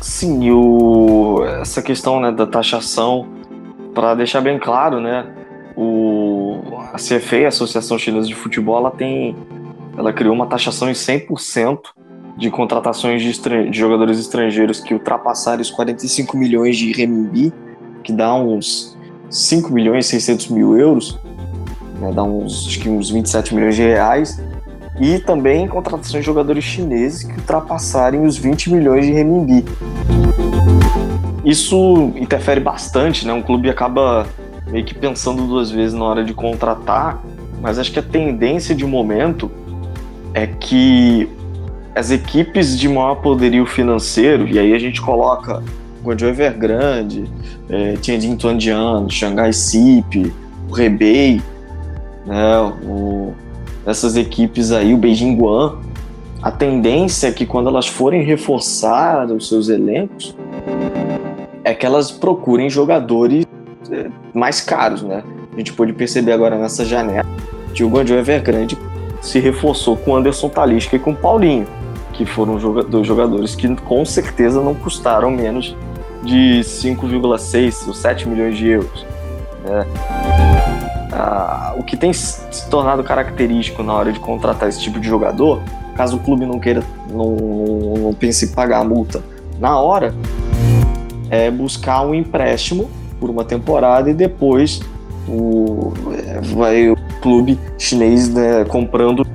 Sim, 0.00 0.50
o, 0.50 1.44
essa 1.60 1.82
questão 1.82 2.20
né, 2.20 2.32
da 2.32 2.46
taxação, 2.46 3.26
para 3.94 4.14
deixar 4.14 4.40
bem 4.40 4.58
claro, 4.58 4.98
né, 4.98 5.26
o, 5.76 6.60
a 6.92 6.96
CFA, 6.96 7.44
a 7.44 7.48
Associação 7.48 7.98
Chinesa 7.98 8.26
de 8.26 8.34
Futebol, 8.34 8.78
ela 8.78 8.90
tem, 8.90 9.36
ela 9.98 10.12
criou 10.12 10.34
uma 10.34 10.46
taxação 10.46 10.88
em 10.88 10.94
100% 10.94 11.80
de 12.38 12.50
contratações 12.50 13.22
de, 13.22 13.70
de, 13.70 13.78
jogadores 13.78 14.18
estrangeiros 14.18 14.80
que 14.80 14.94
ultrapassarem 14.94 15.60
os 15.60 15.70
45 15.70 16.34
milhões 16.36 16.78
de 16.78 16.92
renminbi, 16.92 17.52
que 18.02 18.12
dá 18.12 18.34
uns 18.34 18.96
5 19.28 19.70
milhões 19.70 20.06
e 20.06 20.10
600 20.10 20.48
mil 20.48 20.78
euros, 20.78 21.18
né, 22.00 22.10
dá 22.10 22.22
uns, 22.22 22.66
acho 22.66 22.80
que 22.80 22.88
uns 22.88 23.10
27 23.10 23.54
milhões 23.54 23.76
de 23.76 23.82
reais, 23.82 24.42
e 24.98 25.18
também 25.18 25.68
contratações 25.68 26.22
de 26.22 26.26
jogadores 26.26 26.64
chineses 26.64 27.22
que 27.22 27.34
ultrapassarem 27.34 28.24
os 28.24 28.36
20 28.36 28.72
milhões 28.72 29.06
de 29.06 29.12
renminbi. 29.12 29.64
Isso 31.44 32.12
interfere 32.16 32.60
bastante, 32.60 33.26
né? 33.26 33.32
Um 33.32 33.42
clube 33.42 33.70
acaba 33.70 34.26
meio 34.66 34.84
que 34.84 34.94
pensando 34.94 35.46
duas 35.46 35.70
vezes 35.70 35.94
na 35.94 36.04
hora 36.04 36.24
de 36.24 36.34
contratar, 36.34 37.22
mas 37.60 37.78
acho 37.78 37.92
que 37.92 37.98
a 37.98 38.02
tendência 38.02 38.74
de 38.74 38.84
momento 38.84 39.50
é 40.34 40.46
que 40.46 41.28
as 41.94 42.10
equipes 42.10 42.78
de 42.78 42.88
maior 42.88 43.16
poderio 43.16 43.66
financeiro, 43.66 44.46
e 44.48 44.58
aí 44.58 44.72
a 44.72 44.78
gente 44.78 45.00
coloca 45.00 45.62
Guangzhou 46.02 46.30
Evergrande, 46.30 47.30
é, 47.68 47.94
Tianjin 47.94 48.36
Tuanjian, 48.36 49.08
Xangai 49.08 49.52
SIP, 49.52 50.32
o 50.68 50.72
Rebei, 50.72 51.42
né, 52.24 52.58
o, 52.82 53.34
essas 53.86 54.16
equipes 54.16 54.72
aí, 54.72 54.92
o 54.94 54.96
Beijing 54.96 55.36
Guan, 55.36 55.78
a 56.42 56.50
tendência 56.50 57.28
é 57.28 57.32
que 57.32 57.44
quando 57.44 57.68
elas 57.68 57.86
forem 57.86 58.22
reforçar 58.22 59.26
os 59.26 59.48
seus 59.48 59.68
elencos, 59.68 60.34
é 61.62 61.74
que 61.74 61.84
elas 61.84 62.10
procurem 62.10 62.70
jogadores 62.70 63.46
é, 63.90 64.06
mais 64.32 64.60
caros, 64.60 65.02
né? 65.02 65.22
A 65.52 65.56
gente 65.58 65.72
pôde 65.72 65.92
perceber 65.92 66.32
agora 66.32 66.56
nessa 66.56 66.84
janela 66.84 67.26
que 67.74 67.84
o 67.84 67.88
Guangzhou 67.88 68.18
Evergrande 68.18 68.78
se 69.20 69.38
reforçou 69.38 69.96
com 69.96 70.16
Anderson 70.16 70.48
Talisca 70.48 70.96
e 70.96 70.98
com 70.98 71.14
Paulinho, 71.14 71.66
que 72.12 72.24
foram 72.24 72.56
dois 72.84 73.06
jogadores 73.06 73.54
que 73.54 73.74
com 73.76 74.04
certeza 74.04 74.62
não 74.62 74.74
custaram 74.74 75.30
menos 75.30 75.76
de 76.22 76.60
5,6 76.62 77.88
ou 77.88 77.94
7 77.94 78.28
milhões 78.28 78.56
de 78.56 78.68
euros. 78.68 79.06
Né? 79.64 80.89
Ah, 81.12 81.74
o 81.76 81.82
que 81.82 81.96
tem 81.96 82.12
se 82.12 82.68
tornado 82.70 83.02
característico 83.02 83.82
na 83.82 83.94
hora 83.94 84.12
de 84.12 84.20
contratar 84.20 84.68
esse 84.68 84.80
tipo 84.80 85.00
de 85.00 85.08
jogador, 85.08 85.60
caso 85.96 86.16
o 86.16 86.20
clube 86.20 86.46
não 86.46 86.58
queira, 86.58 86.82
não, 87.10 87.34
não 87.98 88.14
pense 88.14 88.44
em 88.44 88.48
pagar 88.48 88.80
a 88.80 88.84
multa 88.84 89.22
na 89.58 89.78
hora, 89.78 90.14
é 91.28 91.50
buscar 91.50 92.02
um 92.02 92.14
empréstimo 92.14 92.88
por 93.18 93.28
uma 93.28 93.44
temporada 93.44 94.10
e 94.10 94.14
depois 94.14 94.80
o, 95.28 95.92
é, 96.12 96.40
vai 96.40 96.90
o 96.90 96.96
clube 97.20 97.58
chinês 97.76 98.28
né, 98.28 98.64
comprando 98.64 99.26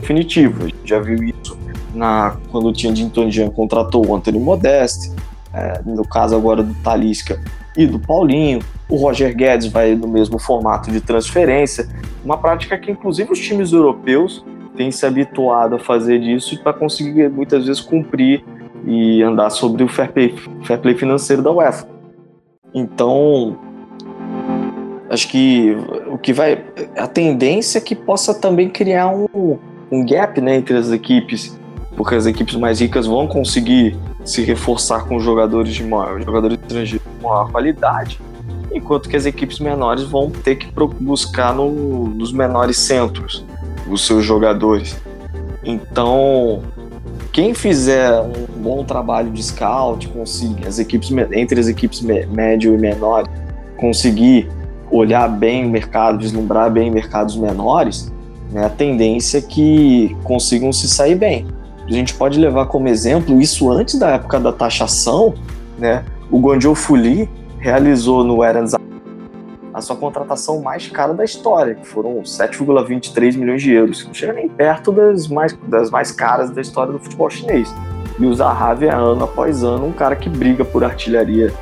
definitivo. 0.00 0.64
A 0.64 0.68
gente 0.68 0.80
já 0.84 0.98
viu 0.98 1.22
isso 1.22 1.58
na, 1.94 2.36
quando 2.50 2.68
o 2.68 2.72
Tianjin 2.72 3.08
Tonjian 3.08 3.50
contratou 3.50 4.06
o 4.06 4.14
Antônio 4.14 4.40
Modeste, 4.40 5.12
é, 5.52 5.80
no 5.84 6.06
caso 6.06 6.34
agora 6.34 6.62
do 6.62 6.74
Talisca 6.82 7.40
e 7.76 7.86
do 7.86 7.98
Paulinho. 7.98 8.60
O 8.88 8.96
Roger 8.96 9.36
Guedes 9.36 9.66
vai 9.66 9.94
no 9.94 10.08
mesmo 10.08 10.38
formato 10.38 10.90
de 10.90 11.00
transferência, 11.00 11.86
uma 12.24 12.38
prática 12.38 12.78
que 12.78 12.90
inclusive 12.90 13.30
os 13.30 13.38
times 13.38 13.72
europeus 13.72 14.42
têm 14.76 14.90
se 14.90 15.04
habituado 15.04 15.76
a 15.76 15.78
fazer 15.78 16.18
disso 16.20 16.58
para 16.62 16.72
conseguir 16.72 17.28
muitas 17.28 17.66
vezes 17.66 17.82
cumprir 17.82 18.42
e 18.86 19.22
andar 19.22 19.50
sobre 19.50 19.84
o 19.84 19.88
fair 19.88 20.10
play, 20.10 20.34
fair 20.62 20.80
play 20.80 20.94
financeiro 20.94 21.42
da 21.42 21.50
UEFA. 21.50 21.86
Então, 22.72 23.58
acho 25.10 25.28
que 25.28 25.76
o 26.06 26.16
que 26.16 26.32
vai 26.32 26.64
a 26.96 27.06
tendência 27.06 27.78
é 27.78 27.80
que 27.82 27.94
possa 27.94 28.32
também 28.32 28.70
criar 28.70 29.08
um, 29.08 29.58
um 29.92 30.06
gap 30.06 30.40
né, 30.40 30.56
entre 30.56 30.76
as 30.76 30.90
equipes, 30.90 31.58
porque 31.94 32.14
as 32.14 32.24
equipes 32.24 32.54
mais 32.54 32.80
ricas 32.80 33.06
vão 33.06 33.26
conseguir 33.26 33.98
se 34.24 34.42
reforçar 34.42 35.06
com 35.06 35.18
jogadores 35.20 35.74
de 35.74 35.84
maior, 35.84 36.22
jogadores 36.22 36.58
estrangeiros 36.58 37.06
de 37.06 37.22
maior 37.22 37.50
qualidade 37.50 38.18
enquanto 38.72 39.08
que 39.08 39.16
as 39.16 39.26
equipes 39.26 39.58
menores 39.58 40.04
vão 40.04 40.30
ter 40.30 40.56
que 40.56 40.68
buscar 41.00 41.54
no, 41.54 42.08
nos 42.08 42.32
menores 42.32 42.78
centros 42.78 43.44
os 43.88 44.06
seus 44.06 44.24
jogadores. 44.24 44.96
Então, 45.64 46.62
quem 47.32 47.54
fizer 47.54 48.20
um 48.20 48.62
bom 48.62 48.84
trabalho 48.84 49.30
de 49.30 49.42
scout, 49.42 50.08
conseguir 50.08 50.66
as 50.66 50.78
equipes 50.78 51.10
entre 51.32 51.60
as 51.60 51.68
equipes 51.68 52.00
médio 52.00 52.74
e 52.74 52.78
menor, 52.78 53.28
conseguir 53.76 54.48
olhar 54.90 55.28
bem 55.28 55.66
o 55.66 55.68
mercado, 55.68 56.18
vislumbrar 56.18 56.70
bem 56.70 56.90
mercados 56.90 57.36
menores, 57.36 58.12
né, 58.50 58.64
a 58.64 58.70
tendência 58.70 59.38
é 59.38 59.42
que 59.42 60.16
consigam 60.24 60.72
se 60.72 60.88
sair 60.88 61.14
bem. 61.14 61.46
A 61.86 61.92
gente 61.92 62.14
pode 62.14 62.38
levar 62.38 62.66
como 62.66 62.88
exemplo 62.88 63.40
isso 63.40 63.70
antes 63.70 63.98
da 63.98 64.10
época 64.10 64.38
da 64.38 64.52
taxação, 64.52 65.34
né? 65.78 66.04
O 66.30 66.38
Guangzhou 66.38 66.74
Fuli 66.74 67.28
realizou 67.58 68.24
no 68.24 68.44
Erans 68.44 68.74
a 69.72 69.80
sua 69.80 69.96
contratação 69.96 70.60
mais 70.60 70.88
cara 70.88 71.14
da 71.14 71.24
história, 71.24 71.74
que 71.74 71.86
foram 71.86 72.20
7,23 72.22 73.36
milhões 73.36 73.62
de 73.62 73.72
euros. 73.72 74.04
Não 74.04 74.14
chega 74.14 74.32
nem 74.32 74.48
perto 74.48 74.90
das 74.90 75.28
mais, 75.28 75.56
das 75.66 75.90
mais 75.90 76.10
caras 76.10 76.50
da 76.50 76.60
história 76.60 76.92
do 76.92 76.98
futebol 76.98 77.30
chinês. 77.30 77.72
E 78.18 78.26
o 78.26 78.34
Zahavi 78.34 78.86
é 78.86 78.92
ano 78.92 79.24
após 79.24 79.62
ano 79.62 79.86
um 79.86 79.92
cara 79.92 80.16
que 80.16 80.28
briga 80.28 80.64
por 80.64 80.82
artilharia 80.82 81.52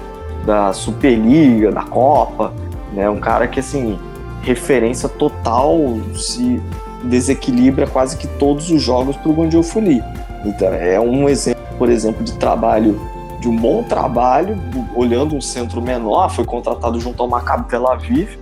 da 0.46 0.72
Superliga, 0.72 1.70
da 1.70 1.82
Copa, 1.82 2.52
né? 2.94 3.10
Um 3.10 3.20
cara 3.20 3.46
que 3.46 3.60
assim 3.60 3.98
referência 4.42 5.08
total 5.08 5.76
se 6.14 6.62
desequilibra 7.02 7.86
quase 7.86 8.16
que 8.16 8.26
todos 8.26 8.70
os 8.70 8.80
jogos 8.80 9.16
para 9.16 9.28
o 9.28 9.34
Guangzhou 9.34 9.62
Fuli. 9.62 10.02
Então 10.44 10.68
é 10.68 10.98
um 10.98 11.28
exemplo, 11.28 11.62
por 11.76 11.90
exemplo, 11.90 12.24
de 12.24 12.32
trabalho 12.34 12.98
de 13.46 13.50
um 13.50 13.56
bom 13.56 13.84
trabalho, 13.84 14.58
olhando 14.92 15.36
um 15.36 15.40
centro 15.40 15.80
menor, 15.80 16.28
foi 16.30 16.44
contratado 16.44 16.98
junto 16.98 17.22
ao 17.22 17.28
Maccabi 17.28 17.68
Tel 17.68 17.88
Aviv, 17.88 18.36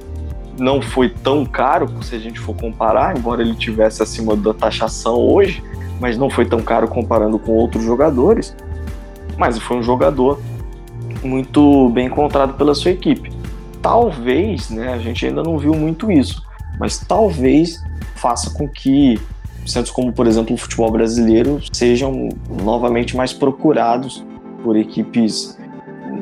não 0.58 0.80
foi 0.80 1.10
tão 1.10 1.44
caro 1.44 1.90
se 2.02 2.14
a 2.14 2.18
gente 2.18 2.40
for 2.40 2.56
comparar, 2.56 3.14
embora 3.14 3.42
ele 3.42 3.54
tivesse 3.54 4.02
acima 4.02 4.34
da 4.34 4.54
taxação 4.54 5.16
hoje, 5.16 5.62
mas 6.00 6.16
não 6.16 6.30
foi 6.30 6.46
tão 6.46 6.62
caro 6.62 6.88
comparando 6.88 7.38
com 7.38 7.52
outros 7.52 7.84
jogadores. 7.84 8.56
Mas 9.36 9.58
foi 9.58 9.76
um 9.76 9.82
jogador 9.82 10.40
muito 11.22 11.90
bem 11.90 12.06
encontrado 12.06 12.54
pela 12.54 12.74
sua 12.74 12.92
equipe. 12.92 13.30
Talvez, 13.82 14.70
né, 14.70 14.94
a 14.94 14.98
gente 14.98 15.26
ainda 15.26 15.42
não 15.42 15.58
viu 15.58 15.74
muito 15.74 16.10
isso, 16.10 16.42
mas 16.80 16.98
talvez 16.98 17.82
faça 18.14 18.50
com 18.54 18.66
que 18.66 19.20
centros 19.66 19.90
como, 19.90 20.12
por 20.12 20.26
exemplo, 20.26 20.54
o 20.54 20.58
futebol 20.58 20.90
brasileiro 20.90 21.60
sejam 21.72 22.30
novamente 22.48 23.14
mais 23.14 23.34
procurados 23.34 24.24
por 24.64 24.76
equipes 24.76 25.58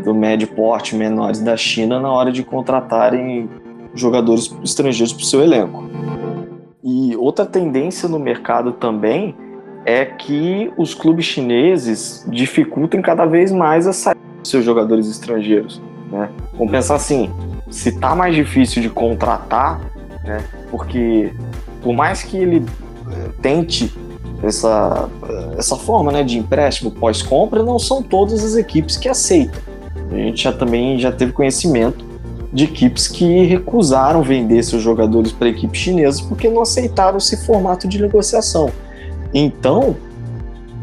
do 0.05 0.13
médio 0.13 0.49
porte, 0.49 0.97
menores 0.97 1.41
da 1.41 1.57
China, 1.57 2.01
na 2.01 2.11
hora 2.11 2.33
de 2.33 2.43
contratarem 2.43 3.49
jogadores 3.95 4.53
estrangeiros 4.65 5.13
para 5.13 5.23
o 5.23 5.25
seu 5.25 5.41
elenco. 5.41 5.85
E 6.83 7.15
outra 7.17 7.47
tendência 7.47 8.09
no 8.09 8.19
mercado 8.19 8.73
também 8.73 9.37
é 9.87 10.05
que 10.05 10.73
os 10.77 10.93
clubes 10.95 11.25
chineses 11.25 12.27
dificultem 12.29 13.01
cada 13.01 13.25
vez 13.25 13.53
mais 13.53 13.87
a 13.87 13.93
saída 13.93 14.21
dos 14.41 14.51
seus 14.51 14.65
jogadores 14.65 15.09
estrangeiros. 15.09 15.81
Né? 16.11 16.29
Vamos 16.55 16.73
pensar 16.73 16.97
assim, 16.97 17.31
se 17.71 17.91
está 17.91 18.15
mais 18.17 18.35
difícil 18.35 18.83
de 18.83 18.91
contratar, 18.91 19.81
né, 20.25 20.45
porque 20.71 21.33
por 21.81 21.93
mais 21.93 22.23
que 22.23 22.37
ele 22.37 22.65
tente 23.41 23.93
essa, 24.43 25.09
essa 25.57 25.77
forma 25.77 26.11
né, 26.11 26.23
de 26.23 26.39
empréstimo 26.39 26.91
pós-compra, 26.91 27.63
não 27.63 27.79
são 27.79 28.03
todas 28.03 28.45
as 28.45 28.57
equipes 28.57 28.97
que 28.97 29.09
aceitam. 29.09 29.61
A 30.11 30.17
gente 30.17 30.43
já 30.43 30.53
também 30.53 30.99
já 30.99 31.13
teve 31.13 31.33
conhecimento 31.33 32.05
de 32.53 32.65
equipes 32.65 33.09
que 33.09 33.45
recusaram 33.45 34.23
vender 34.23 34.63
seus 34.63 34.83
jogadores 34.83 35.33
para 35.33 35.49
equipes 35.49 35.81
chinesas 35.81 36.21
porque 36.21 36.51
não 36.51 36.61
aceitaram 36.61 37.17
esse 37.17 37.47
formato 37.47 37.89
de 37.89 38.01
negociação. 38.01 38.71
Então, 39.33 39.97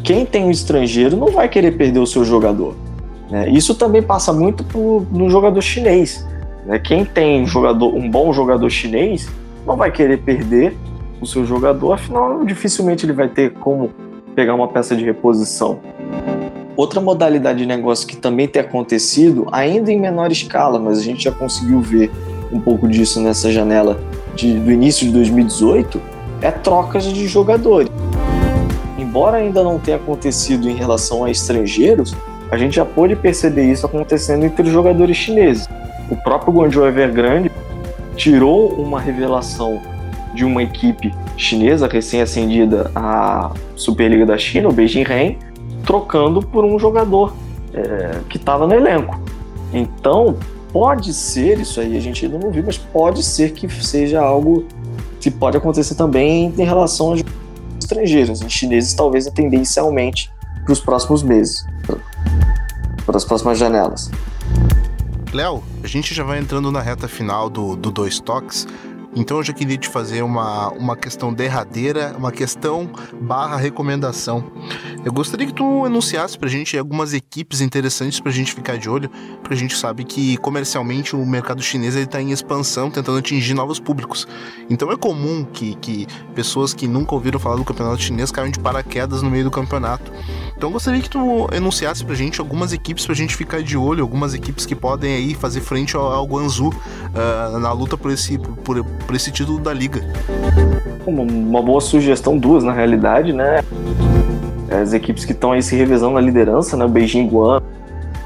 quem 0.03 0.25
tem 0.25 0.45
um 0.45 0.51
estrangeiro 0.51 1.15
não 1.15 1.27
vai 1.27 1.47
querer 1.47 1.71
perder 1.71 1.99
o 1.99 2.07
seu 2.07 2.23
jogador. 2.23 2.75
Né? 3.29 3.49
Isso 3.49 3.75
também 3.75 4.01
passa 4.01 4.33
muito 4.33 4.63
pro, 4.63 5.05
no 5.11 5.29
jogador 5.29 5.61
chinês. 5.61 6.25
Né? 6.65 6.79
Quem 6.79 7.05
tem 7.05 7.45
jogador, 7.45 7.93
um 7.93 8.09
bom 8.09 8.33
jogador 8.33 8.69
chinês 8.69 9.29
não 9.67 9.77
vai 9.77 9.91
querer 9.91 10.17
perder 10.17 10.75
o 11.21 11.25
seu 11.25 11.45
jogador, 11.45 11.93
afinal, 11.93 12.45
dificilmente 12.45 13.05
ele 13.05 13.13
vai 13.13 13.27
ter 13.27 13.53
como 13.53 13.91
pegar 14.35 14.55
uma 14.55 14.67
peça 14.67 14.95
de 14.95 15.03
reposição. 15.03 15.79
Outra 16.75 17.01
modalidade 17.01 17.59
de 17.59 17.65
negócio 17.65 18.07
que 18.07 18.15
também 18.15 18.47
tem 18.47 18.61
acontecido, 18.61 19.47
ainda 19.51 19.91
em 19.91 19.99
menor 19.99 20.31
escala, 20.31 20.79
mas 20.79 20.99
a 20.99 21.03
gente 21.03 21.23
já 21.25 21.31
conseguiu 21.31 21.81
ver 21.81 22.09
um 22.51 22.59
pouco 22.59 22.87
disso 22.87 23.19
nessa 23.19 23.51
janela 23.51 23.99
de, 24.33 24.53
do 24.53 24.71
início 24.71 25.05
de 25.05 25.11
2018, 25.11 26.01
é 26.41 26.51
trocas 26.51 27.03
de 27.03 27.27
jogadores. 27.27 27.89
Embora 28.97 29.37
ainda 29.37 29.61
não 29.61 29.77
tenha 29.77 29.97
acontecido 29.97 30.69
em 30.69 30.75
relação 30.75 31.25
a 31.25 31.31
estrangeiros, 31.31 32.15
a 32.49 32.57
gente 32.57 32.77
já 32.77 32.85
pôde 32.85 33.15
perceber 33.15 33.69
isso 33.69 33.85
acontecendo 33.85 34.45
entre 34.45 34.69
jogadores 34.69 35.17
chineses. 35.17 35.67
O 36.09 36.15
próprio 36.15 36.53
Guangzhou 36.53 36.87
Evergrande 36.87 37.51
tirou 38.15 38.69
uma 38.73 38.99
revelação 38.99 39.81
de 40.33 40.45
uma 40.45 40.63
equipe 40.63 41.13
chinesa 41.37 41.87
recém-acendida 41.87 42.91
à 42.95 43.51
Superliga 43.75 44.25
da 44.25 44.37
China, 44.37 44.69
o 44.69 44.71
Beijing 44.71 45.03
Ren, 45.03 45.35
trocando 45.85 46.41
por 46.41 46.63
um 46.63 46.77
jogador 46.77 47.33
é, 47.73 48.19
que 48.29 48.37
estava 48.37 48.67
no 48.67 48.73
elenco. 48.73 49.19
Então, 49.73 50.37
pode 50.71 51.13
ser, 51.13 51.59
isso 51.59 51.79
aí 51.79 51.97
a 51.97 51.99
gente 51.99 52.25
ainda 52.25 52.37
não 52.37 52.51
viu, 52.51 52.63
mas 52.65 52.77
pode 52.77 53.23
ser 53.23 53.51
que 53.51 53.67
seja 53.83 54.21
algo 54.21 54.65
que 55.19 55.29
pode 55.29 55.57
acontecer 55.57 55.95
também 55.95 56.53
em 56.57 56.63
relação 56.63 57.07
aos 57.07 57.23
estrangeiros, 57.79 58.41
em 58.41 58.49
chineses, 58.49 58.93
talvez 58.93 59.25
tendencialmente 59.27 60.31
para 60.63 60.73
os 60.73 60.79
próximos 60.79 61.23
meses, 61.23 61.65
para 63.05 63.17
as 63.17 63.25
próximas 63.25 63.57
janelas. 63.57 64.11
Léo, 65.33 65.63
a 65.83 65.87
gente 65.87 66.13
já 66.13 66.23
vai 66.23 66.39
entrando 66.39 66.71
na 66.71 66.81
reta 66.81 67.07
final 67.07 67.49
do, 67.49 67.75
do 67.75 67.91
Dois 67.91 68.19
Toques. 68.19 68.67
Então 69.15 69.37
eu 69.37 69.43
já 69.43 69.53
queria 69.53 69.77
te 69.77 69.89
fazer 69.89 70.21
uma, 70.21 70.69
uma 70.69 70.95
questão 70.95 71.33
derradeira, 71.33 72.15
uma 72.17 72.31
questão 72.31 72.89
barra 73.19 73.57
recomendação. 73.57 74.51
Eu 75.03 75.11
gostaria 75.11 75.47
que 75.47 75.53
tu 75.53 75.85
anunciasse 75.85 76.37
pra 76.37 76.47
gente 76.47 76.77
algumas 76.77 77.13
equipes 77.13 77.61
interessantes 77.61 78.19
pra 78.19 78.31
gente 78.31 78.53
ficar 78.53 78.77
de 78.77 78.89
olho, 78.89 79.09
porque 79.41 79.53
a 79.53 79.57
gente 79.57 79.75
sabe 79.75 80.03
que 80.03 80.37
comercialmente 80.37 81.15
o 81.15 81.25
mercado 81.25 81.61
chinês 81.61 81.95
está 81.95 82.21
em 82.21 82.31
expansão, 82.31 82.91
tentando 82.91 83.17
atingir 83.17 83.53
novos 83.53 83.79
públicos. 83.79 84.27
Então 84.69 84.91
é 84.91 84.97
comum 84.97 85.43
que, 85.43 85.75
que 85.75 86.05
pessoas 86.35 86.73
que 86.73 86.87
nunca 86.87 87.15
ouviram 87.15 87.39
falar 87.39 87.55
do 87.55 87.63
campeonato 87.63 88.01
chinês 88.01 88.31
caiam 88.31 88.51
de 88.51 88.59
paraquedas 88.59 89.21
no 89.21 89.29
meio 89.29 89.45
do 89.45 89.51
campeonato. 89.51 90.11
Então 90.55 90.69
eu 90.69 90.73
gostaria 90.73 91.01
que 91.01 91.09
tu 91.09 91.47
anunciasse 91.53 92.03
pra 92.03 92.13
gente 92.13 92.39
algumas 92.39 92.73
equipes 92.73 93.05
pra 93.05 93.15
gente 93.15 93.35
ficar 93.35 93.63
de 93.63 93.77
olho, 93.77 94.03
algumas 94.03 94.33
equipes 94.33 94.65
que 94.65 94.75
podem 94.75 95.15
aí 95.15 95.33
fazer 95.33 95.61
frente 95.61 95.95
ao, 95.95 96.11
ao 96.11 96.25
Guangzhou 96.25 96.73
uh, 96.73 97.59
na 97.59 97.71
luta 97.71 97.97
por 97.97 98.11
esse, 98.11 98.37
por, 98.37 98.57
por 98.57 98.85
esse 99.15 99.31
título 99.31 99.59
da 99.59 99.73
liga. 99.73 100.01
Uma, 101.05 101.23
uma 101.23 101.61
boa 101.61 101.81
sugestão, 101.81 102.37
duas 102.37 102.63
na 102.63 102.73
realidade, 102.73 103.33
né? 103.33 103.63
As 104.69 104.93
equipes 104.93 105.25
que 105.25 105.31
estão 105.31 105.51
aí 105.51 105.63
se 105.63 105.75
revezando 105.75 106.13
na 106.13 106.21
liderança, 106.21 106.77
né? 106.77 106.85
O 106.85 106.89
Beijing 106.89 107.27
Guan, 107.27 107.61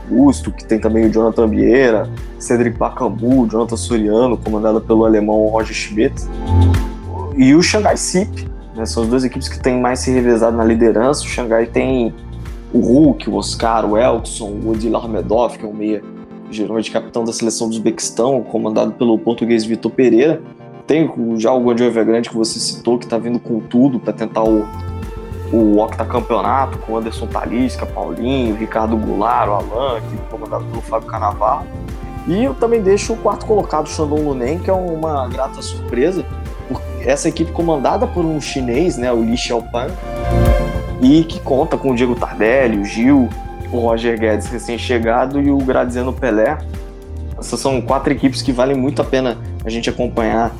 Gusto, 0.10 0.52
que 0.52 0.66
tem 0.66 0.80
também 0.80 1.06
o 1.06 1.12
Jonathan 1.12 1.48
Vieira, 1.48 2.10
Cedric 2.38 2.78
Bakambu, 2.78 3.48
Jonathan 3.48 3.78
Soriano, 3.78 4.38
comandado 4.38 4.82
pelo 4.82 5.06
alemão 5.06 5.48
Roger 5.48 5.74
Schmidt, 5.74 6.16
e 7.38 7.56
o 7.56 7.62
Shanghai 7.62 7.98
SIP. 7.98 8.48
Né? 8.76 8.86
São 8.86 9.04
as 9.04 9.10
duas 9.10 9.24
equipes 9.24 9.48
que 9.48 9.60
têm 9.60 9.80
mais 9.80 10.00
se 10.00 10.12
revezado 10.12 10.56
na 10.58 10.64
liderança. 10.64 11.24
O 11.24 11.28
Xangai 11.28 11.66
tem 11.66 12.14
o 12.74 12.80
Hulk, 12.80 13.30
o 13.30 13.36
Oscar, 13.36 13.86
o 13.86 13.98
Elkson, 13.98 14.50
o 14.50 14.72
Odile 14.72 14.96
Armedov, 14.96 15.58
que 15.58 15.66
é 15.66 15.68
um 15.68 15.74
meia 15.74 16.02
geralmente 16.50 16.92
capitão 16.92 17.24
da 17.24 17.34
seleção 17.34 17.68
do 17.68 17.74
Uzbequistão, 17.74 18.42
comandado 18.42 18.92
pelo 18.94 19.18
português 19.18 19.64
Vitor 19.64 19.92
Pereira. 19.92 20.42
Tem 20.86 21.10
já 21.38 21.52
o 21.54 21.64
Guangzhou 21.64 21.88
Evergrande 21.88 22.30
que 22.30 22.36
você 22.36 22.60
citou, 22.60 22.98
que 22.98 23.06
está 23.06 23.18
vindo 23.18 23.40
com 23.40 23.60
tudo 23.60 24.00
para 24.00 24.12
tentar 24.12 24.44
o, 24.44 24.68
o 25.52 25.80
octacampeonato 25.80 26.78
com 26.80 26.98
Anderson 26.98 27.28
Talisca, 27.28 27.86
Paulinho, 27.86 28.56
Ricardo 28.56 28.98
Goulart, 28.98 29.48
o 29.48 29.54
Alan, 29.54 30.02
que 30.02 30.16
é 30.16 30.30
comandado 30.30 30.66
pelo 30.66 30.82
Fábio 30.82 31.08
Canavarro. 31.08 31.66
E 32.28 32.44
eu 32.44 32.54
também 32.54 32.82
deixo 32.82 33.14
o 33.14 33.18
quarto 33.18 33.46
colocado, 33.46 33.86
o 33.86 33.90
Shandong 33.90 34.22
Lunen, 34.22 34.60
que 34.60 34.70
é 34.70 34.74
uma 34.74 35.28
grata 35.28 35.62
surpresa, 35.62 36.26
essa 37.02 37.28
equipe 37.28 37.52
comandada 37.52 38.08
por 38.08 38.24
um 38.24 38.40
chinês, 38.40 38.98
né, 38.98 39.12
o 39.12 39.22
Li 39.22 39.38
Xiaopan, 39.38 39.88
e 41.02 41.24
que 41.24 41.40
conta 41.40 41.78
com 41.78 41.92
o 41.92 41.96
Diego 41.96 42.16
Tardelli, 42.16 42.80
o 42.80 42.86
Gil, 42.86 43.30
o 43.72 43.80
Roger 43.80 44.18
Guedes 44.18 44.48
recém-chegado 44.48 45.42
e 45.42 45.52
o 45.52 45.58
Graziano 45.58 46.14
Pelé. 46.14 46.58
Essas 47.38 47.60
são 47.60 47.82
quatro 47.82 48.14
equipes 48.14 48.42
que 48.42 48.54
valem 48.54 48.78
muito 48.78 49.02
a 49.02 49.06
pena 49.06 49.38
a 49.66 49.70
gente 49.70 49.90
acompanhar, 49.90 50.54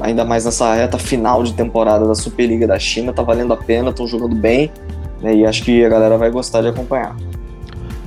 ainda 0.00 0.24
mais 0.24 0.44
nessa 0.44 0.74
reta 0.74 0.98
final 0.98 1.42
de 1.42 1.54
temporada 1.54 2.06
da 2.06 2.14
Superliga 2.14 2.66
da 2.66 2.78
China. 2.78 3.12
Tá 3.12 3.22
valendo 3.22 3.52
a 3.52 3.56
pena, 3.56 3.90
estão 3.90 4.06
jogando 4.06 4.34
bem 4.34 4.70
né, 5.20 5.34
e 5.34 5.46
acho 5.46 5.62
que 5.62 5.84
a 5.84 5.88
galera 5.88 6.18
vai 6.18 6.30
gostar 6.30 6.62
de 6.62 6.68
acompanhar. 6.68 7.16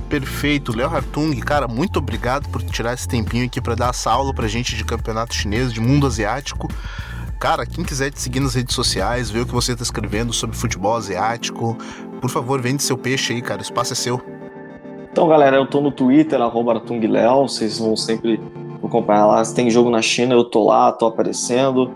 Perfeito, 0.08 0.76
Léo 0.76 0.88
Hartung, 0.88 1.34
cara, 1.40 1.66
muito 1.66 1.98
obrigado 1.98 2.48
por 2.48 2.62
tirar 2.62 2.94
esse 2.94 3.08
tempinho 3.08 3.44
aqui 3.44 3.60
para 3.60 3.74
dar 3.74 3.90
essa 3.90 4.10
aula 4.10 4.32
pra 4.32 4.46
gente 4.46 4.76
de 4.76 4.84
campeonato 4.84 5.34
chinês, 5.34 5.72
de 5.72 5.80
mundo 5.80 6.06
asiático. 6.06 6.68
Cara, 7.40 7.66
quem 7.66 7.84
quiser 7.84 8.10
te 8.10 8.20
seguir 8.20 8.40
nas 8.40 8.54
redes 8.54 8.74
sociais, 8.74 9.30
ver 9.30 9.40
o 9.40 9.46
que 9.46 9.52
você 9.52 9.72
está 9.72 9.82
escrevendo 9.82 10.32
sobre 10.32 10.56
futebol 10.56 10.96
asiático, 10.96 11.76
por 12.20 12.30
favor, 12.30 12.60
vende 12.62 12.82
seu 12.82 12.96
peixe 12.96 13.32
aí, 13.32 13.42
cara. 13.42 13.58
O 13.58 13.62
espaço 13.62 13.92
é 13.92 13.96
seu. 13.96 14.22
Então, 15.10 15.28
galera, 15.28 15.56
eu 15.56 15.66
tô 15.66 15.80
no 15.80 15.90
Twitter, 15.90 16.40
arroba 16.40 16.72
Léo, 16.88 17.48
vocês 17.48 17.78
vão 17.78 17.96
sempre 17.96 18.40
acompanhar 18.86 19.26
lá. 19.26 19.44
Se 19.44 19.54
tem 19.54 19.70
jogo 19.70 19.90
na 19.90 20.02
China, 20.02 20.34
eu 20.34 20.44
tô 20.44 20.64
lá, 20.64 20.92
tô 20.92 21.06
aparecendo. 21.06 21.90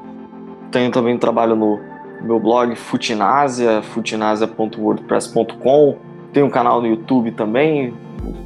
Tenho 0.70 0.90
também 0.90 1.18
trabalho 1.18 1.56
no 1.56 1.80
meu 2.22 2.38
blog 2.38 2.76
Futinasia, 2.76 3.82
futinasia.wordpress.com. 3.82 5.96
Tem 6.32 6.42
um 6.42 6.50
canal 6.50 6.80
no 6.80 6.86
YouTube 6.86 7.32
também, 7.32 7.92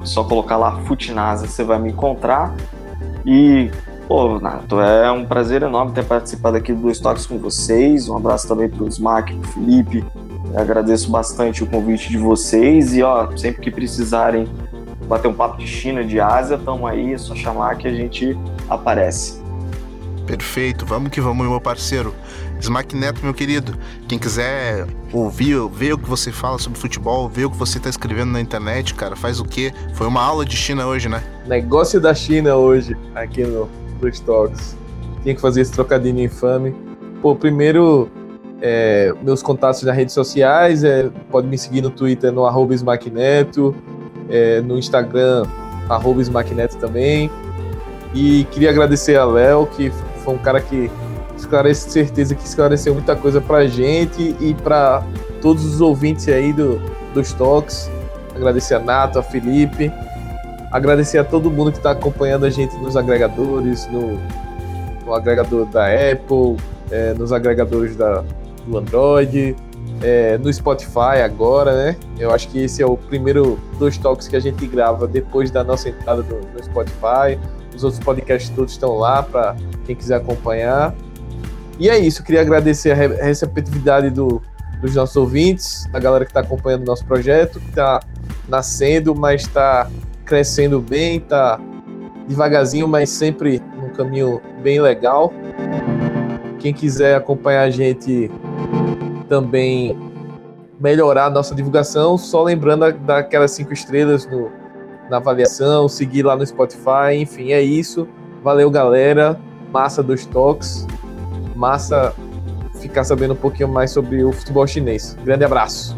só 0.04 0.24
colocar 0.24 0.56
lá 0.56 0.80
Futinasia, 0.86 1.46
você 1.46 1.62
vai 1.62 1.78
me 1.78 1.90
encontrar. 1.90 2.54
E 3.26 3.70
Pô, 4.06 4.38
Nato, 4.38 4.80
é 4.80 5.10
um 5.10 5.24
prazer 5.24 5.62
enorme 5.62 5.92
ter 5.92 6.04
participado 6.04 6.58
aqui 6.58 6.74
do 6.74 6.82
Dois 6.82 7.00
Toques 7.00 7.24
com 7.24 7.38
vocês. 7.38 8.06
Um 8.06 8.16
abraço 8.16 8.46
também 8.46 8.68
para 8.68 8.84
o 8.84 8.88
Smack, 8.88 9.34
para 9.34 9.48
o 9.48 9.52
Felipe. 9.52 10.04
Eu 10.52 10.60
agradeço 10.60 11.10
bastante 11.10 11.64
o 11.64 11.66
convite 11.66 12.10
de 12.10 12.18
vocês 12.18 12.94
e, 12.94 13.02
ó, 13.02 13.34
sempre 13.34 13.62
que 13.62 13.70
precisarem 13.70 14.46
bater 15.06 15.28
um 15.28 15.34
papo 15.34 15.58
de 15.58 15.66
China, 15.66 16.04
de 16.04 16.20
Ásia, 16.20 16.56
estamos 16.56 16.88
aí, 16.88 17.14
é 17.14 17.18
só 17.18 17.34
chamar 17.34 17.76
que 17.76 17.86
a 17.86 17.92
gente 17.92 18.36
aparece. 18.68 19.42
Perfeito, 20.26 20.86
vamos 20.86 21.10
que 21.10 21.20
vamos, 21.20 21.46
meu 21.46 21.60
parceiro. 21.60 22.14
Smack 22.60 22.96
Neto, 22.96 23.20
meu 23.22 23.34
querido, 23.34 23.76
quem 24.08 24.18
quiser 24.18 24.86
ouvir, 25.12 25.56
ver 25.68 25.92
o 25.92 25.98
que 25.98 26.08
você 26.08 26.32
fala 26.32 26.58
sobre 26.58 26.78
futebol, 26.78 27.28
ver 27.28 27.44
o 27.44 27.50
que 27.50 27.58
você 27.58 27.76
está 27.76 27.90
escrevendo 27.90 28.32
na 28.32 28.40
internet, 28.40 28.94
cara, 28.94 29.14
faz 29.14 29.38
o 29.38 29.44
quê? 29.44 29.72
Foi 29.94 30.06
uma 30.06 30.22
aula 30.22 30.46
de 30.46 30.56
China 30.56 30.86
hoje, 30.86 31.08
né? 31.08 31.22
Negócio 31.46 32.00
da 32.00 32.14
China 32.14 32.56
hoje, 32.56 32.96
aqui 33.14 33.44
no 33.44 33.68
Dois 34.00 34.18
Toques. 34.20 34.76
Tinha 35.22 35.34
que 35.34 35.40
fazer 35.40 35.60
esse 35.60 35.72
trocadilho 35.72 36.20
infame. 36.20 36.74
Pô, 37.20 37.34
primeiro, 37.36 38.08
é, 38.62 39.12
meus 39.22 39.42
contatos 39.42 39.82
nas 39.82 39.94
redes 39.94 40.14
sociais, 40.14 40.84
é, 40.84 41.10
pode 41.30 41.46
me 41.46 41.58
seguir 41.58 41.82
no 41.82 41.90
Twitter 41.90 42.32
no 42.32 42.46
arroba 42.46 42.74
Smackneto, 42.74 43.74
é, 44.34 44.60
no 44.60 44.76
Instagram, 44.76 45.46
arroba 45.88 46.20
também. 46.80 47.30
E 48.12 48.44
queria 48.50 48.70
agradecer 48.70 49.16
a 49.16 49.24
Léo, 49.24 49.66
que 49.66 49.92
foi 50.24 50.34
um 50.34 50.38
cara 50.38 50.60
que 50.60 50.90
esclarece 51.36 51.90
certeza 51.90 52.34
que 52.34 52.44
esclareceu 52.44 52.94
muita 52.94 53.14
coisa 53.14 53.40
pra 53.40 53.66
gente 53.66 54.34
e 54.40 54.54
para 54.54 55.04
todos 55.40 55.64
os 55.64 55.80
ouvintes 55.80 56.28
aí 56.28 56.52
do, 56.52 56.80
dos 57.12 57.32
toques. 57.32 57.88
Agradecer 58.34 58.74
a 58.74 58.80
Nato, 58.80 59.20
a 59.20 59.22
Felipe, 59.22 59.92
agradecer 60.72 61.18
a 61.18 61.24
todo 61.24 61.48
mundo 61.48 61.70
que 61.70 61.78
está 61.78 61.92
acompanhando 61.92 62.44
a 62.44 62.50
gente 62.50 62.74
nos 62.78 62.96
agregadores, 62.96 63.88
no, 63.92 64.18
no 65.06 65.14
agregador 65.14 65.66
da 65.66 65.86
Apple, 65.86 66.56
é, 66.90 67.14
nos 67.14 67.32
agregadores 67.32 67.94
da, 67.94 68.24
do 68.66 68.78
Android, 68.78 69.54
é, 70.04 70.36
no 70.36 70.52
Spotify 70.52 71.22
agora, 71.24 71.72
né? 71.72 71.96
Eu 72.18 72.30
acho 72.30 72.48
que 72.48 72.62
esse 72.62 72.82
é 72.82 72.86
o 72.86 72.94
primeiro 72.94 73.58
dos 73.78 73.96
toques 73.96 74.28
que 74.28 74.36
a 74.36 74.40
gente 74.40 74.66
grava 74.66 75.08
depois 75.08 75.50
da 75.50 75.64
nossa 75.64 75.88
entrada 75.88 76.22
no, 76.22 76.40
no 76.40 76.62
Spotify. 76.62 77.40
Os 77.74 77.82
outros 77.82 78.04
podcasts 78.04 78.50
todos 78.50 78.72
estão 78.72 78.98
lá 78.98 79.22
para 79.22 79.56
quem 79.86 79.96
quiser 79.96 80.16
acompanhar. 80.16 80.94
E 81.78 81.88
é 81.88 81.98
isso, 81.98 82.22
queria 82.22 82.42
agradecer 82.42 82.90
a 82.92 83.24
receptividade 83.24 84.10
do, 84.10 84.42
dos 84.82 84.94
nossos 84.94 85.16
ouvintes, 85.16 85.88
da 85.90 85.98
galera 85.98 86.26
que 86.26 86.30
está 86.30 86.40
acompanhando 86.40 86.82
o 86.82 86.86
nosso 86.86 87.04
projeto, 87.06 87.58
que 87.58 87.70
está 87.70 88.00
nascendo, 88.46 89.14
mas 89.14 89.40
está 89.40 89.90
crescendo 90.26 90.80
bem, 90.80 91.16
está 91.16 91.58
devagarzinho, 92.28 92.86
mas 92.86 93.08
sempre 93.08 93.60
num 93.80 93.88
caminho 93.88 94.40
bem 94.62 94.82
legal. 94.82 95.32
Quem 96.58 96.74
quiser 96.74 97.16
acompanhar 97.16 97.62
a 97.62 97.70
gente 97.70 98.30
também 99.28 99.96
melhorar 100.80 101.26
a 101.26 101.30
nossa 101.30 101.54
divulgação, 101.54 102.18
só 102.18 102.42
lembrando 102.42 102.92
daquelas 102.92 103.52
cinco 103.52 103.72
estrelas 103.72 104.26
no, 104.26 104.50
na 105.08 105.18
avaliação, 105.18 105.88
seguir 105.88 106.24
lá 106.24 106.36
no 106.36 106.46
Spotify, 106.46 107.14
enfim, 107.16 107.52
é 107.52 107.62
isso. 107.62 108.08
Valeu, 108.42 108.70
galera. 108.70 109.38
Massa 109.72 110.02
dos 110.02 110.26
toques. 110.26 110.86
Massa 111.54 112.14
ficar 112.80 113.04
sabendo 113.04 113.32
um 113.32 113.36
pouquinho 113.36 113.68
mais 113.68 113.90
sobre 113.90 114.22
o 114.22 114.32
futebol 114.32 114.66
chinês. 114.66 115.16
Grande 115.24 115.44
abraço. 115.44 115.96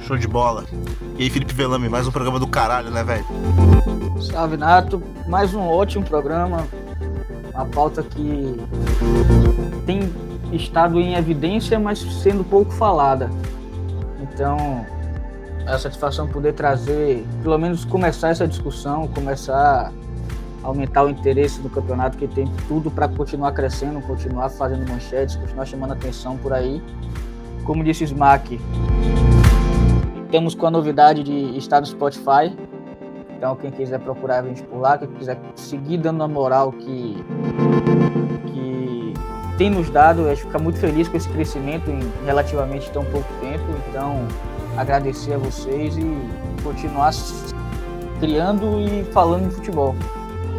Show 0.00 0.18
de 0.18 0.28
bola. 0.28 0.64
E 1.18 1.22
aí, 1.22 1.30
Felipe 1.30 1.54
Velame, 1.54 1.88
mais 1.88 2.06
um 2.06 2.12
programa 2.12 2.38
do 2.38 2.46
caralho, 2.46 2.90
né, 2.90 3.02
velho? 3.02 3.24
Salve, 4.20 4.56
Nato. 4.56 5.02
Mais 5.26 5.54
um 5.54 5.60
ótimo 5.60 6.04
programa. 6.04 6.66
Uma 7.54 7.64
pauta 7.64 8.02
que 8.02 8.54
tem 9.86 10.12
estado 10.52 11.00
em 11.00 11.14
evidência, 11.14 11.78
mas 11.78 11.98
sendo 11.98 12.44
pouco 12.44 12.72
falada. 12.72 13.30
Então, 14.20 14.84
é 15.66 15.72
a 15.72 15.78
satisfação 15.78 16.28
poder 16.28 16.52
trazer, 16.52 17.26
pelo 17.42 17.58
menos 17.58 17.84
começar 17.84 18.28
essa 18.28 18.46
discussão, 18.46 19.08
começar 19.08 19.90
a 20.62 20.66
aumentar 20.66 21.04
o 21.04 21.10
interesse 21.10 21.60
do 21.60 21.70
campeonato, 21.70 22.18
que 22.18 22.26
tem 22.26 22.46
tudo 22.66 22.90
para 22.90 23.08
continuar 23.08 23.52
crescendo, 23.52 24.00
continuar 24.00 24.48
fazendo 24.48 24.88
manchetes, 24.88 25.36
continuar 25.36 25.64
chamando 25.64 25.92
atenção 25.92 26.36
por 26.36 26.52
aí. 26.52 26.82
Como 27.64 27.82
disse 27.84 28.04
Smack, 28.04 28.60
estamos 30.24 30.54
com 30.54 30.66
a 30.66 30.70
novidade 30.70 31.22
de 31.22 31.56
estar 31.56 31.80
no 31.80 31.86
Spotify. 31.86 32.56
Então, 33.36 33.54
quem 33.54 33.70
quiser 33.70 34.00
procurar 34.00 34.42
a 34.42 34.46
gente 34.46 34.62
por 34.62 34.78
lá, 34.78 34.96
quem 34.98 35.08
quiser 35.08 35.38
seguir 35.54 35.98
dando 35.98 36.22
a 36.22 36.28
moral 36.28 36.72
que 36.72 37.24
tem 39.56 39.70
nos 39.70 39.88
dado, 39.90 40.26
a 40.26 40.34
gente 40.34 40.44
fica 40.44 40.58
muito 40.58 40.78
feliz 40.78 41.08
com 41.08 41.16
esse 41.16 41.28
crescimento 41.28 41.90
em 41.90 42.00
relativamente 42.24 42.90
tão 42.90 43.04
pouco 43.04 43.28
tempo. 43.40 43.64
Então, 43.88 44.26
agradecer 44.76 45.34
a 45.34 45.38
vocês 45.38 45.96
e 45.96 46.04
continuar 46.62 47.12
criando 48.20 48.80
e 48.80 49.04
falando 49.12 49.48
de 49.48 49.54
futebol. 49.56 49.94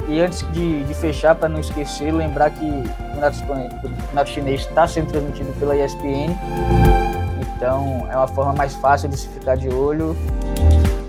E 0.08 0.22
antes 0.22 0.50
de, 0.52 0.84
de 0.84 0.93
fechar, 0.93 1.36
para 1.36 1.50
não 1.50 1.60
esquecer, 1.60 2.12
lembrar 2.12 2.52
que 2.52 2.66
o 2.66 2.84
Campeonato 3.20 4.30
Chinês 4.30 4.62
está 4.62 4.88
sendo 4.88 5.08
transmitido 5.08 5.52
pela 5.60 5.76
ESPN. 5.76 6.34
Então 7.56 8.08
é 8.10 8.16
uma 8.16 8.28
forma 8.28 8.54
mais 8.54 8.76
fácil 8.76 9.10
de 9.10 9.18
se 9.18 9.28
ficar 9.28 9.58
de 9.58 9.68
olho. 9.68 10.16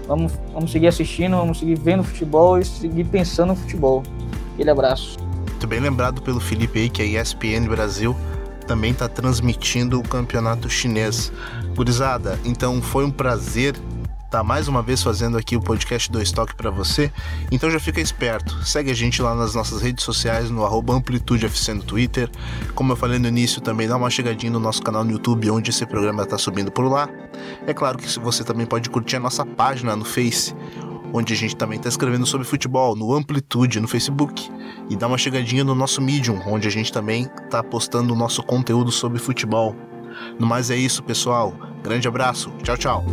Vamos, 0.07 0.33
vamos 0.53 0.73
seguir 0.73 0.89
assistindo, 0.89 1.37
vamos 1.37 1.59
seguir 1.59 1.77
vendo 1.77 2.03
futebol 2.03 2.59
e 2.59 2.65
seguir 2.65 3.05
pensando 3.05 3.49
no 3.49 3.57
futebol. 3.57 4.03
Aquele 4.55 4.71
abraço. 4.71 5.28
Muito 5.59 5.67
bem 5.67 5.81
lembrado 5.81 6.23
pelo 6.23 6.39
Felipe 6.39 6.79
aí 6.79 6.89
que 6.89 7.03
a 7.03 7.21
ESPN 7.21 7.67
Brasil 7.69 8.17
também 8.65 8.93
está 8.93 9.09
transmitindo 9.09 9.99
o 9.99 10.05
campeonato 10.05 10.71
chinês. 10.71 11.33
Gurizada, 11.75 12.39
então 12.45 12.81
foi 12.81 13.05
um 13.05 13.11
prazer 13.11 13.75
estar 14.29 14.39
tá 14.39 14.45
mais 14.45 14.69
uma 14.69 14.83
vez 14.83 15.03
fazendo 15.03 15.37
aqui 15.37 15.57
o 15.57 15.61
podcast 15.61 16.13
do 16.13 16.23
Estoque 16.23 16.55
para 16.55 16.71
você. 16.71 17.11
Então 17.51 17.69
já 17.69 17.81
fica 17.81 18.01
esperto, 18.01 18.65
segue 18.65 18.93
a 18.93 18.95
gente 18.95 19.21
lá 19.21 19.35
nas 19.35 19.57
nossas 19.57 19.83
redes 19.83 20.05
sociais, 20.05 20.49
no 20.49 20.65
AmplitudeFC 20.65 21.75
no 21.75 21.83
Twitter. 21.83 22.31
Como 22.77 22.93
eu 22.93 22.97
falei 22.97 23.19
no 23.19 23.27
início, 23.27 23.61
também 23.61 23.89
dá 23.89 23.97
uma 23.97 24.11
chegadinha 24.11 24.53
no 24.53 24.61
nosso 24.61 24.81
canal 24.81 25.03
no 25.03 25.11
YouTube, 25.11 25.51
onde 25.51 25.71
esse 25.71 25.85
programa 25.85 26.23
está 26.23 26.39
subindo 26.39 26.71
por 26.71 26.85
lá. 26.85 27.09
É 27.67 27.75
claro 27.75 27.99
que 27.99 28.07
você 28.21 28.45
também 28.45 28.65
pode 28.65 28.89
curtir 28.91 29.17
a 29.17 29.21
nossa 29.21 29.45
página 29.45 29.97
no 29.97 30.05
Face, 30.05 30.55
onde 31.13 31.33
a 31.33 31.37
gente 31.37 31.57
também 31.57 31.79
está 31.79 31.89
escrevendo 31.89 32.27
sobre 32.27 32.47
futebol, 32.47 32.95
no 32.95 33.15
Amplitude, 33.15 33.81
no 33.81 33.89
Facebook. 33.89 34.51
E 34.89 34.97
dá 34.97 35.07
uma 35.07 35.19
chegadinha 35.19 35.65
no 35.65 35.75
nosso 35.75 36.01
Medium, 36.01 36.41
onde 36.47 36.69
a 36.69 36.71
gente 36.71 36.93
também 36.93 37.29
está 37.45 37.63
postando 37.63 38.13
o 38.13 38.17
nosso 38.17 38.43
conteúdo 38.43 38.91
sobre 38.91 39.19
futebol. 39.19 39.75
No 40.39 40.47
mais 40.47 40.71
é 40.71 40.77
isso, 40.77 41.03
pessoal. 41.03 41.55
Grande 41.83 42.09
abraço. 42.09 42.51
Tchau, 42.63 42.77
tchau. 42.77 43.05